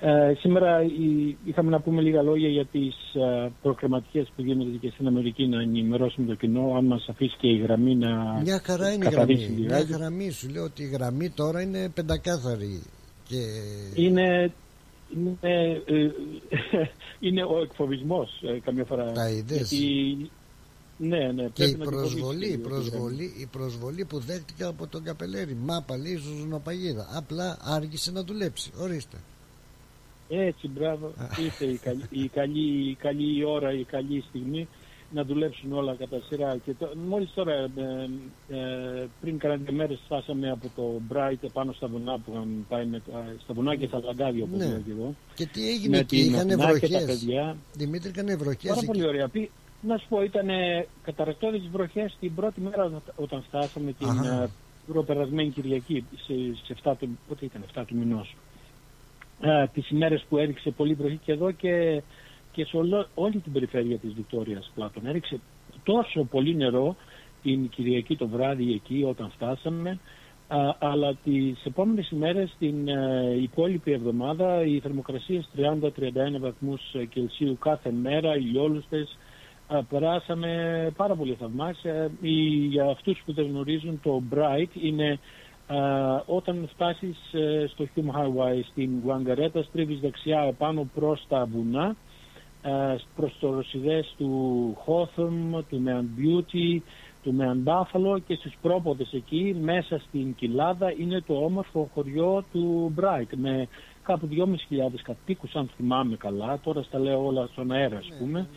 ε, 0.00 0.32
σήμερα 0.38 0.82
η- 0.82 1.36
είχαμε 1.44 1.70
να 1.70 1.80
πούμε 1.80 2.00
λίγα 2.02 2.22
λόγια 2.22 2.48
για 2.48 2.64
τις 2.66 2.94
ε, 3.14 3.50
προκριματικές 3.62 4.32
που 4.36 4.42
γίνονται 4.42 4.76
και 4.76 4.90
στην 4.94 5.06
Αμερική 5.06 5.46
να 5.46 5.60
ενημερώσουμε 5.62 6.26
το 6.26 6.34
κοινό 6.34 6.74
αν 6.76 6.84
μας 6.84 7.06
αφήσει 7.08 7.36
και 7.38 7.48
η 7.48 7.56
γραμμή 7.58 7.94
να 7.94 8.40
Μια 8.42 8.60
χαρά 8.64 8.92
είναι 8.92 9.04
η 9.04 9.08
καθαρίσει 9.08 9.42
γραμμή 9.44 9.60
Μια 9.60 9.76
λιγάκι. 9.76 9.92
γραμμή 9.92 10.30
σου 10.30 10.48
λέω 10.48 10.64
ότι 10.64 10.82
η 10.82 10.86
γραμμή 10.88 11.30
τώρα 11.30 11.60
είναι 11.62 11.88
πεντακάθαρη 11.94 12.82
Και 13.28 13.42
είναι, 13.94 14.52
είναι, 15.16 15.36
ε, 15.40 16.10
είναι 17.26 17.44
ο 17.44 17.60
εκφοβισμός 17.62 18.42
ε, 18.42 18.58
καμιά 18.64 18.84
φορά. 18.84 19.12
Τα 19.12 19.28
είδες; 19.30 19.72
Γιατί- 19.72 20.30
Ναι, 20.98 21.32
ναι. 21.32 21.42
Και 21.44 21.50
πρέπει 21.52 21.70
η 21.70 21.76
να 21.76 21.84
την 21.84 21.90
προσβολή, 21.96 22.20
φοβήσει 22.20 22.52
η 22.52 22.56
λίγο 22.56 22.62
τη 22.68 22.68
γραμμή. 22.68 22.90
προσβολή, 22.90 23.32
η 23.38 23.46
προσβολή 23.46 24.04
που 24.04 24.18
δέχτηκα 24.18 24.68
από 24.68 24.86
τον 24.86 25.02
Καπελέρη. 25.02 25.54
Μάπα 25.54 25.96
λέει 25.96 26.16
ζουζουνοπαγίδα. 26.16 27.08
Απλά 27.14 27.58
άργησε 27.60 28.10
να 28.10 28.22
δουλέψει. 28.24 28.70
Ορίστε. 28.78 29.16
Έτσι, 30.28 30.68
μπράβο. 30.68 31.12
Ήρθε 31.44 31.64
η 31.64 31.76
καλή, 31.76 32.02
η, 32.10 32.28
καλή, 32.28 32.90
η 32.90 32.94
καλή 32.94 33.44
ώρα, 33.44 33.72
η 33.72 33.84
καλή 33.84 34.24
στιγμή 34.28 34.68
να 35.16 35.24
δουλέψουν 35.24 35.72
όλα 35.72 35.94
κατά 35.94 36.18
σειρά. 36.28 36.56
Και 36.64 36.72
το, 36.78 36.86
μόλις 37.08 37.30
τώρα, 37.34 37.52
ε, 37.52 37.68
ε, 38.48 39.06
πριν 39.20 39.38
κάνα 39.38 39.56
δύο 39.56 39.72
μέρες, 39.72 39.98
φτάσαμε 40.04 40.50
από 40.50 40.66
το 40.76 41.00
Bright 41.12 41.48
πάνω 41.52 41.72
στα 41.72 41.86
βουνά 41.86 42.14
που 42.18 42.30
είχαμε 42.32 42.64
πάει 42.68 42.86
με, 42.86 43.02
τα- 43.12 43.34
στα 43.42 43.54
βουνά 43.54 43.76
και 43.76 43.86
στα 43.86 44.00
λαγκάδια, 44.04 44.44
όπως 44.44 44.58
Ναι. 44.58 44.66
λέω 44.66 44.78
και 44.86 44.90
εγώ. 44.90 45.14
Και 45.34 45.46
τι 45.46 45.68
έγινε 45.70 45.96
Με 45.96 45.98
εκεί, 46.02 46.16
την 46.22 46.32
είχαν 46.34 46.50
Αθηνά 46.50 46.78
και 46.78 46.88
τα 46.88 46.88
βροχές. 46.98 47.04
παιδιά. 47.04 47.56
Δημήτρη, 47.72 48.10
είχαν 48.10 48.38
βροχές 48.38 48.68
Πάρα 48.68 48.76
εκεί. 48.82 48.86
πολύ 48.86 49.06
ωραία. 49.06 49.28
Πι- 49.28 49.50
Να 49.80 49.96
σου 49.98 50.06
πω, 50.08 50.22
ήταν 50.22 50.46
καταρακτώδεις 51.02 51.68
βροχές 51.72 52.16
την 52.20 52.34
πρώτη 52.34 52.60
μέρα 52.60 52.84
όταν- 52.84 53.02
όταν 53.16 53.42
φτάσαμε 53.42 53.92
την 53.92 54.08
Αχα. 54.08 54.42
ε, 54.42 54.50
προπερασμένη 54.86 55.50
Κυριακή, 55.50 56.04
σε, 56.26 56.32
σε 56.64 56.72
7 56.72 56.94
του, 56.98 57.18
πότε 57.28 57.44
ήταν, 57.44 57.62
7 57.62 57.84
του 57.84 57.96
μηνός. 57.96 58.36
Ε, 59.40 59.66
τις 59.72 59.90
ημέρες 59.90 60.24
που 60.28 60.38
έριξε 60.38 60.70
πολύ 60.70 60.94
βροχή 60.94 61.20
και 61.24 61.32
εδώ 61.32 61.50
και, 61.50 62.02
και 62.56 62.64
σε 62.64 62.76
όλο- 62.76 63.06
όλη 63.14 63.38
την 63.38 63.52
περιφέρεια 63.52 63.98
της 63.98 64.12
Βικτόριας 64.12 64.70
Πλάτων. 64.74 65.06
Έριξε 65.06 65.40
τόσο 65.82 66.24
πολύ 66.24 66.54
νερό 66.56 66.96
την 67.42 67.68
Κυριακή 67.68 68.16
το 68.16 68.28
βράδυ 68.28 68.72
εκεί 68.72 69.04
όταν 69.08 69.30
φτάσαμε 69.30 69.98
Α, 70.48 70.74
αλλά 70.78 71.14
τις 71.24 71.64
επόμενες 71.64 72.10
ημέρες, 72.10 72.54
την 72.58 72.88
ε, 72.88 73.36
υπόλοιπη 73.42 73.92
εβδομάδα, 73.92 74.64
οι 74.64 74.80
θερμοκρασίες 74.80 75.48
30-31 75.56 76.38
βαθμούς 76.40 76.80
Κελσίου 77.08 77.56
κάθε 77.60 77.90
μέρα, 77.90 78.36
ηλιόλουστες, 78.36 79.18
Α, 79.68 79.82
περάσαμε 79.84 80.50
πάρα 80.96 81.14
πολύ 81.14 81.36
θαυμάσια. 81.40 82.10
Οι, 82.20 82.30
για 82.66 82.84
αυτούς 82.84 83.22
που 83.24 83.32
δεν 83.32 83.46
γνωρίζουν, 83.46 84.00
το 84.02 84.22
Bright 84.34 84.70
είναι 84.82 85.18
α, 85.66 85.76
όταν 86.26 86.68
φτάσεις 86.72 87.16
ε, 87.32 87.66
στο 87.68 87.84
Hume 87.94 88.20
Highway 88.20 88.60
στην 88.70 88.90
Γουαγκαρέτα, 89.04 89.62
στρίβεις 89.62 90.00
δεξιά 90.00 90.40
επάνω 90.40 90.88
προς 90.94 91.24
τα 91.28 91.46
βουνά, 91.52 91.84
α, 91.84 91.96
προς 93.16 93.36
το 93.40 93.54
ρωσιδές 93.54 94.14
του 94.18 94.30
Hawthorne, 94.86 95.62
του 95.68 95.82
Mount 95.86 96.20
Beauty, 96.20 96.80
του 97.22 97.32
Μεαν 97.32 97.58
Μπάφαλο 97.58 98.18
και 98.18 98.34
στους 98.34 98.52
πρόποδες 98.62 99.12
εκεί 99.12 99.56
μέσα 99.60 99.98
στην 99.98 100.34
Κοιλάδα 100.34 100.94
είναι 100.98 101.20
το 101.26 101.34
όμορφο 101.34 101.90
χωριό 101.94 102.44
του 102.52 102.92
Μπράιτ 102.94 103.32
με 103.34 103.68
κάπου 104.02 104.28
2.500 104.32 104.44
κατοίκους 105.02 105.54
αν 105.54 105.70
θυμάμαι 105.76 106.16
καλά. 106.16 106.58
Τώρα 106.64 106.82
στα 106.82 106.98
λέω 106.98 107.26
όλα 107.26 107.46
στον 107.52 107.72
αέρα 107.72 107.96
ας 107.96 108.08
πούμε. 108.18 108.48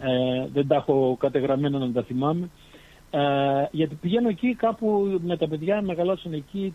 ε, 0.00 0.48
δεν 0.52 0.66
τα 0.66 0.74
έχω 0.74 1.16
κατεγραμμένα 1.20 1.78
να 1.78 1.92
τα 1.92 2.02
θυμάμαι. 2.02 2.50
Ε, 3.10 3.20
γιατί 3.70 3.94
πηγαίνω 3.94 4.28
εκεί 4.28 4.54
κάπου 4.54 5.18
με 5.24 5.36
τα 5.36 5.48
παιδιά 5.48 5.82
μεγαλώσαν 5.82 6.32
εκεί 6.32 6.74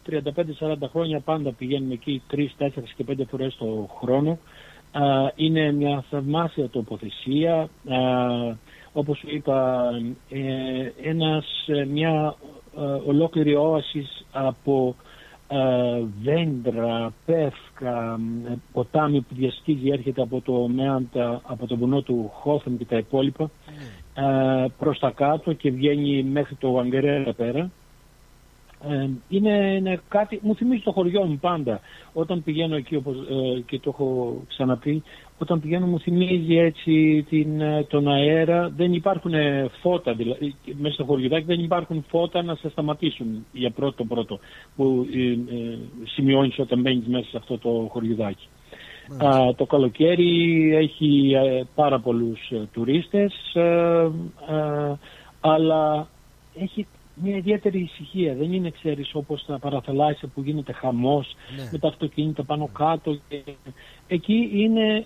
35-40 0.60 0.76
χρόνια 0.92 1.20
πάντα 1.20 1.52
πηγαίνουν 1.52 1.92
εκεί 1.92 2.22
3, 2.32 2.48
4 2.58 2.70
και 2.96 3.06
5 3.10 3.26
φορές 3.30 3.56
το 3.56 3.90
χρόνο. 4.00 4.30
ε, 4.32 4.38
είναι 5.36 5.72
μια 5.72 6.04
θαυμάσια 6.10 6.70
τοποθεσία 6.70 7.70
ε, 7.88 8.56
όπως 8.94 9.18
σου 9.18 9.28
είπα, 9.30 9.90
ε, 10.30 11.10
ένας, 11.10 11.46
ε, 11.68 11.86
μια 11.86 12.36
ε, 12.78 12.82
ολόκληρη 12.82 13.56
όαση 13.56 14.08
από 14.32 14.96
ε, 15.48 15.58
δέντρα, 16.24 17.14
πεύκα, 17.26 18.20
ε, 18.50 18.54
ποτάμι 18.72 19.22
που 19.22 19.36
διαστήγει 19.36 19.92
έρχεται 19.92 20.22
από 20.22 20.42
το 20.42 20.68
Μέαντα, 20.68 21.42
από 21.44 21.68
το 21.68 21.78
βουνό 21.78 22.02
του 22.02 22.32
Χόφεν 22.34 22.78
και 22.78 22.86
τα 22.86 22.98
υπόλοιπα 22.98 23.50
ε, 24.14 24.66
προς 24.78 25.00
τα 25.00 25.12
κάτω 25.12 25.54
και 25.54 25.72
βγαίνει 25.72 26.24
μέχρι 26.24 26.56
το 26.56 26.72
Βαγκερέρα 26.72 27.34
πέρα. 27.34 27.70
Ε, 28.88 29.10
είναι, 29.30 29.76
είναι 29.78 30.00
κάτι, 30.08 30.40
μου 30.44 30.56
θυμίζει 30.56 30.82
το 30.82 30.92
χωριό 30.92 31.24
μου 31.24 31.38
πάντα. 31.42 31.80
Όταν 32.14 32.44
πηγαίνω 32.44 32.76
εκεί, 32.76 32.96
όπως 32.96 33.16
ε, 33.16 33.60
και 33.66 33.80
το 33.80 33.90
έχω 33.90 34.42
ξαναπεί, 34.48 35.04
όταν 35.38 35.60
πηγαίνω 35.60 35.86
μου 35.86 36.00
θυμίζει 36.00 36.58
έτσι 36.58 37.26
την, 37.30 37.62
ε, 37.62 37.84
τον 37.84 38.08
αέρα. 38.08 38.70
Δεν 38.76 38.94
υπάρχουν 38.94 39.34
ε, 39.34 39.70
φώτα, 39.82 40.14
δηλαδή 40.14 40.56
μέσα 40.78 40.94
στο 40.94 41.04
χωριουδάκι 41.04 41.46
δεν 41.46 41.60
υπάρχουν 41.60 42.06
φώτα 42.10 42.44
να 42.44 42.56
σε 42.56 42.70
σταματήσουν 42.70 43.46
για 43.52 43.72
πρώτο 43.72 44.04
πρώτο 44.04 44.40
που 44.76 45.08
ε, 45.14 45.32
ε, 45.32 45.78
σημειώνεις 46.04 46.60
όταν 46.60 46.82
μπαίνεις 46.82 47.08
μέσα 47.08 47.30
σε 47.30 47.38
αυτό 47.38 47.58
το 47.58 47.88
χωριουδάκι. 47.92 48.48
Α, 49.18 49.56
το 49.56 49.66
καλοκαίρι 49.66 50.76
έχει 50.76 51.32
ε, 51.36 51.62
πάρα 51.76 52.00
πολλούς 52.00 52.50
ε, 52.50 52.68
τουρίστες 52.74 53.34
ε, 53.54 53.62
ε, 54.50 54.98
αλλά 55.40 56.08
έχει 56.56 56.88
μια 57.22 57.36
ιδιαίτερη 57.36 57.80
ησυχία. 57.80 58.36
Δεν 58.36 58.54
είναι, 58.54 58.70
ξέρεις, 58.70 59.10
όπως 59.14 59.46
τα 59.46 59.60
παραθαλάσσια 59.60 60.28
που 60.34 60.42
γίνεται 60.42 60.74
χαμός 60.74 61.36
Ναι. 61.56 61.70
με 61.72 61.78
τα 61.78 61.88
αυτοκίνητα 61.88 62.44
πάνω 62.44 62.70
κάτω. 62.74 63.18
Και... 63.28 63.42
Εκεί 64.08 64.50
είναι, 64.54 65.06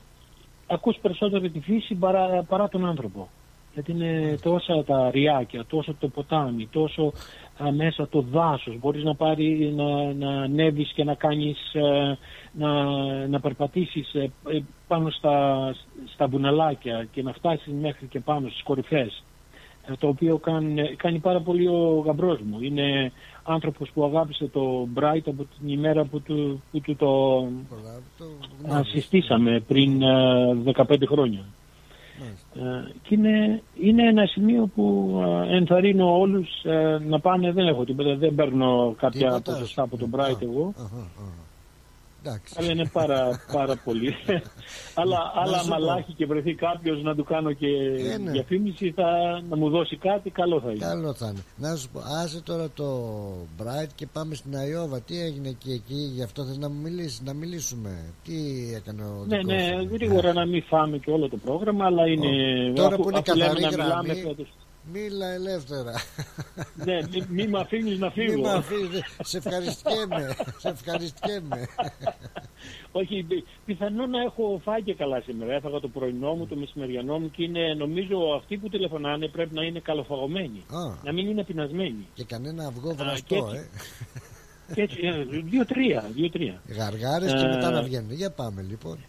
ακούς 0.68 0.98
περισσότερο 1.02 1.49
τη 1.49 1.60
φύση 1.60 1.95
παρά, 1.95 2.44
παρά 2.48 2.69
τον 2.69 2.85
άνθρωπο. 2.85 3.30
Γιατί 3.73 3.91
είναι 3.91 4.38
τόσα 4.41 4.84
τα 4.84 5.11
ριάκια, 5.11 5.65
τόσο 5.65 5.95
το 5.99 6.07
ποτάμι, 6.07 6.68
τόσο 6.68 7.14
α, 7.64 7.72
μέσα 7.72 8.07
το 8.07 8.22
δάσος. 8.22 8.80
Μπορείς 8.80 9.03
να, 9.03 9.15
πάρει, 9.15 9.73
να, 9.76 10.14
να 10.14 10.41
ανέβεις 10.41 10.91
και 10.91 11.03
να 11.03 11.14
κάνεις, 11.14 11.73
ε, 11.73 12.18
να, 12.52 12.84
να 13.27 13.40
περπατήσεις 13.40 14.14
ε, 14.14 14.31
ε, 14.49 14.60
πάνω 14.88 15.10
στα, 15.10 15.76
στα 16.14 16.27
βουναλάκια 16.27 17.07
και 17.11 17.23
να 17.23 17.34
φτάσεις 17.34 17.73
μέχρι 17.81 18.07
και 18.07 18.19
πάνω 18.19 18.49
στις 18.49 18.64
κορυφές 18.64 19.07
ε, 19.07 19.32
το 19.99 20.07
οποίο 20.07 20.38
κάνει, 20.38 20.95
κάνει 20.95 21.19
πάρα 21.19 21.39
πολύ 21.39 21.68
ο 21.68 22.03
γαμπρός 22.05 22.39
μου. 22.41 22.57
Είναι 22.61 23.11
άνθρωπος 23.43 23.89
που 23.93 24.03
αγάπησε 24.03 24.45
το 24.45 24.88
Bright 24.95 25.22
από 25.26 25.47
την 25.57 25.68
ημέρα 25.68 26.03
που 26.03 26.22
του, 26.22 26.64
που 26.72 26.81
του 26.81 26.95
το 26.95 27.38
α, 28.76 28.84
συστήσαμε 28.84 29.60
πριν 29.68 30.01
ε, 30.01 30.57
15 30.76 30.84
χρόνια. 31.07 31.45
Ε, 32.55 32.91
και 33.01 33.15
είναι, 33.15 33.61
είναι 33.80 34.07
ένα 34.07 34.26
σημείο 34.26 34.69
που 34.76 35.18
ε, 35.49 35.55
ενθαρρύνω 35.55 36.19
όλους 36.19 36.64
ε, 36.64 36.97
να 37.07 37.19
πάνε, 37.19 37.51
δεν 37.51 37.68
έχω 37.68 37.84
τίποτα, 37.84 38.15
δεν 38.15 38.35
παίρνω 38.35 38.95
κάποια 38.97 39.27
Τίποτα, 39.27 39.51
ποσοστά 39.51 39.81
από 39.81 39.97
τον 39.97 40.10
Bright 40.15 40.41
εγώ. 40.41 40.73
Αχα, 40.77 40.95
αχα. 40.95 41.43
Εντάξει. 42.26 42.54
Αλλά 42.58 42.72
είναι 42.72 42.90
πάρα, 42.94 43.44
πάρα 43.52 43.76
πολύ. 43.84 44.16
αλλά 45.02 45.18
Να 45.36 45.41
αλλά 45.41 45.58
σου 45.58 45.64
πω. 45.68 45.70
μαλάχει 45.74 46.14
και 46.14 46.26
βρεθεί 46.26 46.54
κάποιος 46.56 47.02
να 47.04 47.16
του 47.16 47.24
κάνω 47.24 47.52
και 47.54 47.68
Ε, 48.14 48.18
ναι. 48.18 48.32
διαφήμιση, 48.32 48.91
θα, 48.95 49.06
να 49.50 49.56
μου 49.56 49.70
δώσει 49.70 49.98
κάτι, 49.98 50.30
καλό 50.30 50.60
θα 50.62 50.70
είναι. 50.70 50.86
Καλό 50.86 51.14
θα 51.14 51.28
είναι. 51.30 51.44
Να 51.58 51.76
σου 51.76 51.90
πω, 51.90 52.00
άσε 52.24 52.41
τώρα 52.41 52.70
το 52.70 52.88
Bright 53.60 53.90
και 53.95 54.08
πάμε 54.14 54.36
στην 54.36 54.56
Αϊόβα. 54.56 55.02
Τι 55.02 55.20
έγινε 55.22 55.50
εκεί, 55.50 55.72
εκεί, 55.72 55.95
γι' 56.16 56.24
αυτό 56.24 56.45
θες 56.45 56.58
να 56.58 56.70
μου 56.70 56.82
μιλήσεις, 56.82 57.22
να 57.22 57.34
μιλήσουμε. 57.34 57.90
Τι 58.24 58.34
έκανε 58.76 59.04
ο 59.04 59.26
Ναι, 59.28 59.38
δικός 59.38 59.54
ναι, 59.54 59.80
σου; 59.82 59.90
γρήγορα 59.94 60.34
να 60.34 60.45
μην 60.45 60.64
φάμε 60.64 60.98
και 60.98 61.12
όλο 61.12 61.30
το 61.30 61.38
πρόγραμμα, 61.38 61.86
αλλά 61.86 62.08
είναι. 62.08 62.28
Τώρα 62.76 62.88
αφού- 62.88 63.02
που 63.04 63.10
είναι 63.10 63.22
αφού 63.28 63.38
λέμε 63.38 63.50
καθαρή 63.50 63.76
να 63.78 63.84
μιλάμε 63.84 64.14
γραμμή, 64.14 64.22
φέτος. 64.22 64.54
Μίλα 64.91 65.27
ελεύθερα. 65.27 65.93
Ναι, 66.85 66.99
μη, 67.11 67.26
μη 67.30 67.47
με 67.47 67.60
αφήνεις 67.60 67.99
να 67.99 68.10
φύγω. 68.11 68.34
Μη 68.35 68.41
με 68.41 68.51
αφήνεις, 68.51 69.01
σε 69.23 69.38
ευχαριστιέμαι. 69.38 70.35
σε 70.57 70.69
ευχαριστιέμαι. 70.69 71.68
Όχι, 72.91 73.23
πι- 73.23 73.45
πιθανόν 73.65 74.10
να 74.10 74.22
έχω 74.22 74.61
φάει 74.64 74.81
και 74.84 74.93
καλά 74.93 75.22
σήμερα. 75.22 75.53
Έφαγα 75.53 75.80
το 75.80 75.88
πρωινό 75.88 76.34
μου, 76.34 76.47
το 76.47 76.55
μεσημεριανό 76.55 77.19
μου 77.19 77.31
και 77.31 77.43
είναι, 77.43 77.73
νομίζω 77.73 78.18
αυτοί 78.38 78.57
που 78.57 78.69
τηλεφωνάνε 78.69 79.27
πρέπει 79.27 79.53
να 79.55 79.64
είναι 79.64 79.80
καλοφαγωμένοι. 79.80 80.60
Α. 80.69 80.97
Να 81.03 81.11
μην 81.14 81.27
είναι 81.30 81.43
πεινασμένοι. 81.43 82.07
και 82.14 82.23
κανένα 82.23 82.68
αυγό 82.68 82.89
και 82.89 83.03
βραστό, 83.03 83.35
έτσι. 83.35 83.57
ε. 83.57 84.73
Και 84.73 84.81
έτσι, 84.81 84.97
ε, 85.03 85.23
δύο-τρία. 85.41 86.10
Δύο-τρία. 86.14 86.61
Γαργάρες 86.68 87.31
και 87.31 87.45
Ε, 87.45 87.47
μετά 87.47 87.69
να 87.69 87.81
βγαίνουν. 87.84 88.11
Για 88.11 88.31
πάμε 88.31 88.61
λοιπόν. 88.61 88.99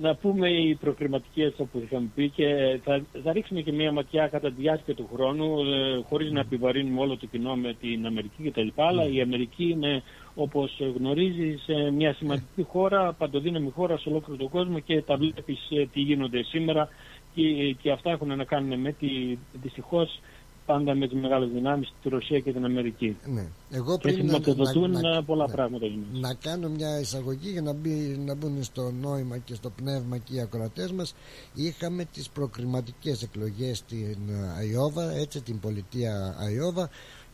Να 0.00 0.14
πούμε 0.14 0.48
οι 0.50 0.74
προκριματικές 0.74 1.54
όπως 1.58 1.82
είχαμε 1.82 2.08
πει 2.14 2.28
και 2.28 2.78
θα, 2.84 3.04
θα 3.22 3.32
ρίξουμε 3.32 3.60
και 3.60 3.72
μια 3.72 3.92
ματιά 3.92 4.28
κατά 4.28 4.48
τη 4.48 4.60
διάρκεια 4.60 4.94
του 4.94 5.08
χρόνου 5.14 5.58
ε, 5.58 6.02
χωρίς 6.08 6.30
να 6.30 6.40
επιβαρύνουμε 6.40 7.00
όλο 7.00 7.16
το 7.16 7.26
κοινό 7.26 7.56
με 7.56 7.74
την 7.80 8.06
Αμερική 8.06 8.50
κτλ. 8.50 8.68
Αλλά 8.74 9.08
η 9.08 9.20
Αμερική 9.20 9.68
είναι 9.68 10.02
όπως 10.34 10.80
γνωρίζεις 10.96 11.68
ε, 11.68 11.90
μια 11.90 12.14
σημαντική 12.14 12.62
χώρα, 12.62 13.12
παντοδύναμη 13.12 13.70
χώρα 13.70 13.98
σε 13.98 14.08
ολόκληρο 14.08 14.38
τον 14.38 14.48
κόσμο 14.48 14.78
και 14.78 15.02
τα 15.02 15.16
βλέπεις 15.16 15.68
ε, 15.70 15.86
τι 15.92 16.00
γίνονται 16.00 16.42
σήμερα 16.42 16.88
και, 17.34 17.72
και 17.82 17.90
αυτά 17.90 18.10
έχουν 18.10 18.36
να 18.36 18.44
κάνουν 18.44 18.80
με 18.80 18.92
τη, 18.92 19.38
δυστυχώς 19.52 20.20
πάντα 20.68 20.94
με 20.94 21.08
τις 21.08 21.20
μεγάλες 21.20 21.48
δυνάμεις, 21.50 21.92
τη 22.02 22.08
Ρωσία 22.08 22.38
και 22.40 22.52
την 22.52 22.64
Αμερική. 22.64 23.16
Ναι. 23.34 23.46
Εγώ 23.70 23.98
Και 23.98 24.12
πριν 24.12 24.26
να, 24.26 24.32
χρηματοδοτούν 24.32 24.90
να- 24.90 25.16
ε, 25.16 25.22
πολλά 25.26 25.46
ναι. 25.46 25.52
πράγματα. 25.52 25.86
γίνονται. 25.86 26.18
να 26.18 26.34
κάνω 26.34 26.68
μια 26.68 27.00
εισαγωγή 27.00 27.50
για 27.50 27.62
να, 27.62 27.72
μπει, 27.72 28.20
να 28.26 28.34
μπουν 28.34 28.62
στο 28.62 28.90
νόημα 29.00 29.38
και 29.38 29.54
στο 29.54 29.70
πνεύμα 29.70 30.16
και 30.18 30.34
οι 30.34 30.40
ακροατές 30.40 30.92
μας 30.92 31.14
είχαμε 31.54 32.04
τις 32.04 32.28
προκριματικές 32.28 33.22
εκλογές 33.22 33.78
στην 33.78 34.18
ε, 34.28 34.52
Αϊόβα 34.58 35.10
έτσι 35.12 35.40
την 35.42 35.60
πολιτεία 35.60 36.36
Αϊόβα 36.38 36.90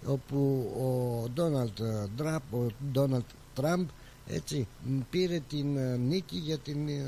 όπου 0.07 0.37
ο 0.79 0.89
Ντόναλτ 1.35 1.79
Τραμπ 2.17 2.43
ο 2.55 2.67
Ντόναλτ 2.93 3.25
Τραμπ 3.55 3.89
έτσι 4.27 4.67
μ, 4.85 4.99
πήρε 5.11 5.41
την 5.49 5.77
ε, 5.77 5.97
νίκη 5.97 6.37
για 6.37 6.59
την, 6.59 6.89
ε, 6.89 7.03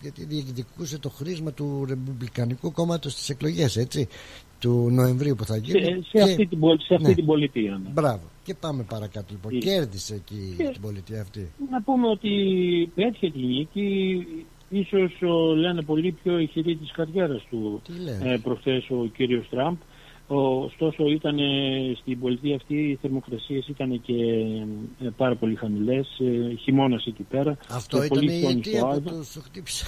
γιατί 0.00 0.24
διεκδικούσε 0.24 0.98
το 0.98 1.08
χρήσμα 1.10 1.52
του 1.52 1.84
Ρεπουμπλικανικού 1.88 2.72
κόμματος 2.72 3.12
στις 3.12 3.28
εκλογές 3.28 3.76
έτσι 3.76 4.08
του 4.64 4.88
Νοεμβρίου 4.90 5.34
που 5.34 5.44
θα 5.44 5.56
γίνουν 5.56 5.82
Σε, 6.02 6.18
σε 6.18 6.22
αυτή, 6.24 6.46
την, 6.46 6.58
πολ- 6.58 6.80
σε 6.82 6.94
αυτή 6.94 7.08
Ναι. 7.08 7.14
την 7.14 7.26
πολιτεία. 7.26 7.80
ναι. 7.84 7.88
Μπράβο. 7.92 8.22
Και 8.44 8.54
πάμε 8.54 8.82
παρακάτω 8.82 9.26
λοιπόν. 9.30 9.52
Και- 9.52 9.58
Κέρδισε 9.58 10.14
εκεί 10.14 10.54
Και- 10.56 10.68
την 10.72 10.80
πολιτεία 10.80 11.20
αυτή. 11.20 11.50
Να 11.70 11.82
πούμε 11.82 12.08
ότι 12.08 12.30
πέτυχε 12.94 13.30
τη 13.30 13.38
νίκη, 13.38 13.88
ίσως 14.68 15.12
ο, 15.22 15.54
λένε 15.54 15.82
πολύ 15.82 16.12
πιο 16.22 16.38
ηχηρή 16.38 16.76
της 16.76 16.90
καριέρας 16.92 17.42
του 17.50 17.82
λένε; 18.04 18.32
ε, 18.32 18.38
προχθές 18.38 18.90
ο 18.90 19.06
κύριος 19.16 19.46
Τραμπ. 19.50 19.76
Ο- 20.26 20.64
Ωστόσο 20.64 21.06
ήταν 21.10 21.38
ε, 21.38 21.94
στην 22.00 22.20
πολιτεία 22.20 22.54
αυτή 22.56 22.74
οι 22.74 22.98
θερμοκρασίες 23.00 23.68
ήταν 23.68 24.00
και 24.02 24.14
ε, 25.04 25.08
πάρα 25.16 25.36
πολύ 25.36 25.54
χαμηλές, 25.54 26.06
ε, 26.18 26.54
χειμώνας 26.56 27.06
εκεί 27.06 27.22
πέρα. 27.22 27.56
Αυτό 27.70 27.98
με 27.98 28.04
ήταν 28.04 28.18
πολύ 28.18 28.32
η 28.32 28.38
χιόνι 28.40 28.54
αιτία 28.58 28.78
στο 28.78 28.86
που 28.86 28.92
Άλβα. 28.92 29.10
τους 29.10 29.36
χτύπησε. 29.44 29.84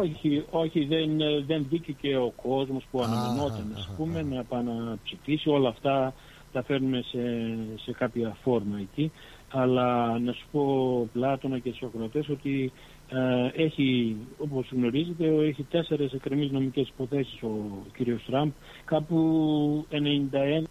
Όχι, 0.00 0.44
όχι 0.50 0.84
δεν, 0.84 1.20
ε, 1.20 1.44
δεν 1.46 1.66
βγήκε 1.68 1.92
και 1.92 2.16
ο 2.16 2.32
κόσμος 2.42 2.84
που 2.90 3.00
Α, 3.00 3.04
αναμενόταν 3.04 3.72
ας, 3.74 3.78
ας 3.78 3.86
α, 3.86 3.96
πούμε 3.96 4.22
να 4.22 4.44
πάει 4.44 4.62
να 4.62 4.98
ψηφίσει 5.04 5.48
όλα 5.48 5.68
αυτά 5.68 6.14
τα 6.52 6.62
φέρνουμε 6.62 7.02
σε, 7.02 7.18
σε 7.82 7.92
κάποια 7.92 8.36
φόρμα 8.42 8.78
εκεί. 8.78 9.12
Αλλά 9.50 10.18
να 10.18 10.32
σου 10.32 10.46
πω 10.52 11.08
Πλάτωνα 11.12 11.58
και 11.58 11.70
στους 11.70 11.88
ακροτές 11.88 12.28
ότι 12.28 12.72
Ε, 13.08 13.62
έχει, 13.62 14.16
όπως 14.38 14.68
γνωρίζετε, 14.72 15.26
έχει 15.26 15.62
τέσσερες 15.62 16.12
εκκρεμείς 16.12 16.50
νομικές 16.50 16.88
υποθέσεις 16.88 17.42
ο 17.42 17.48
κύριος 17.96 18.24
Τραμπ, 18.26 18.50
κάπου 18.84 19.86
91 19.90 20.64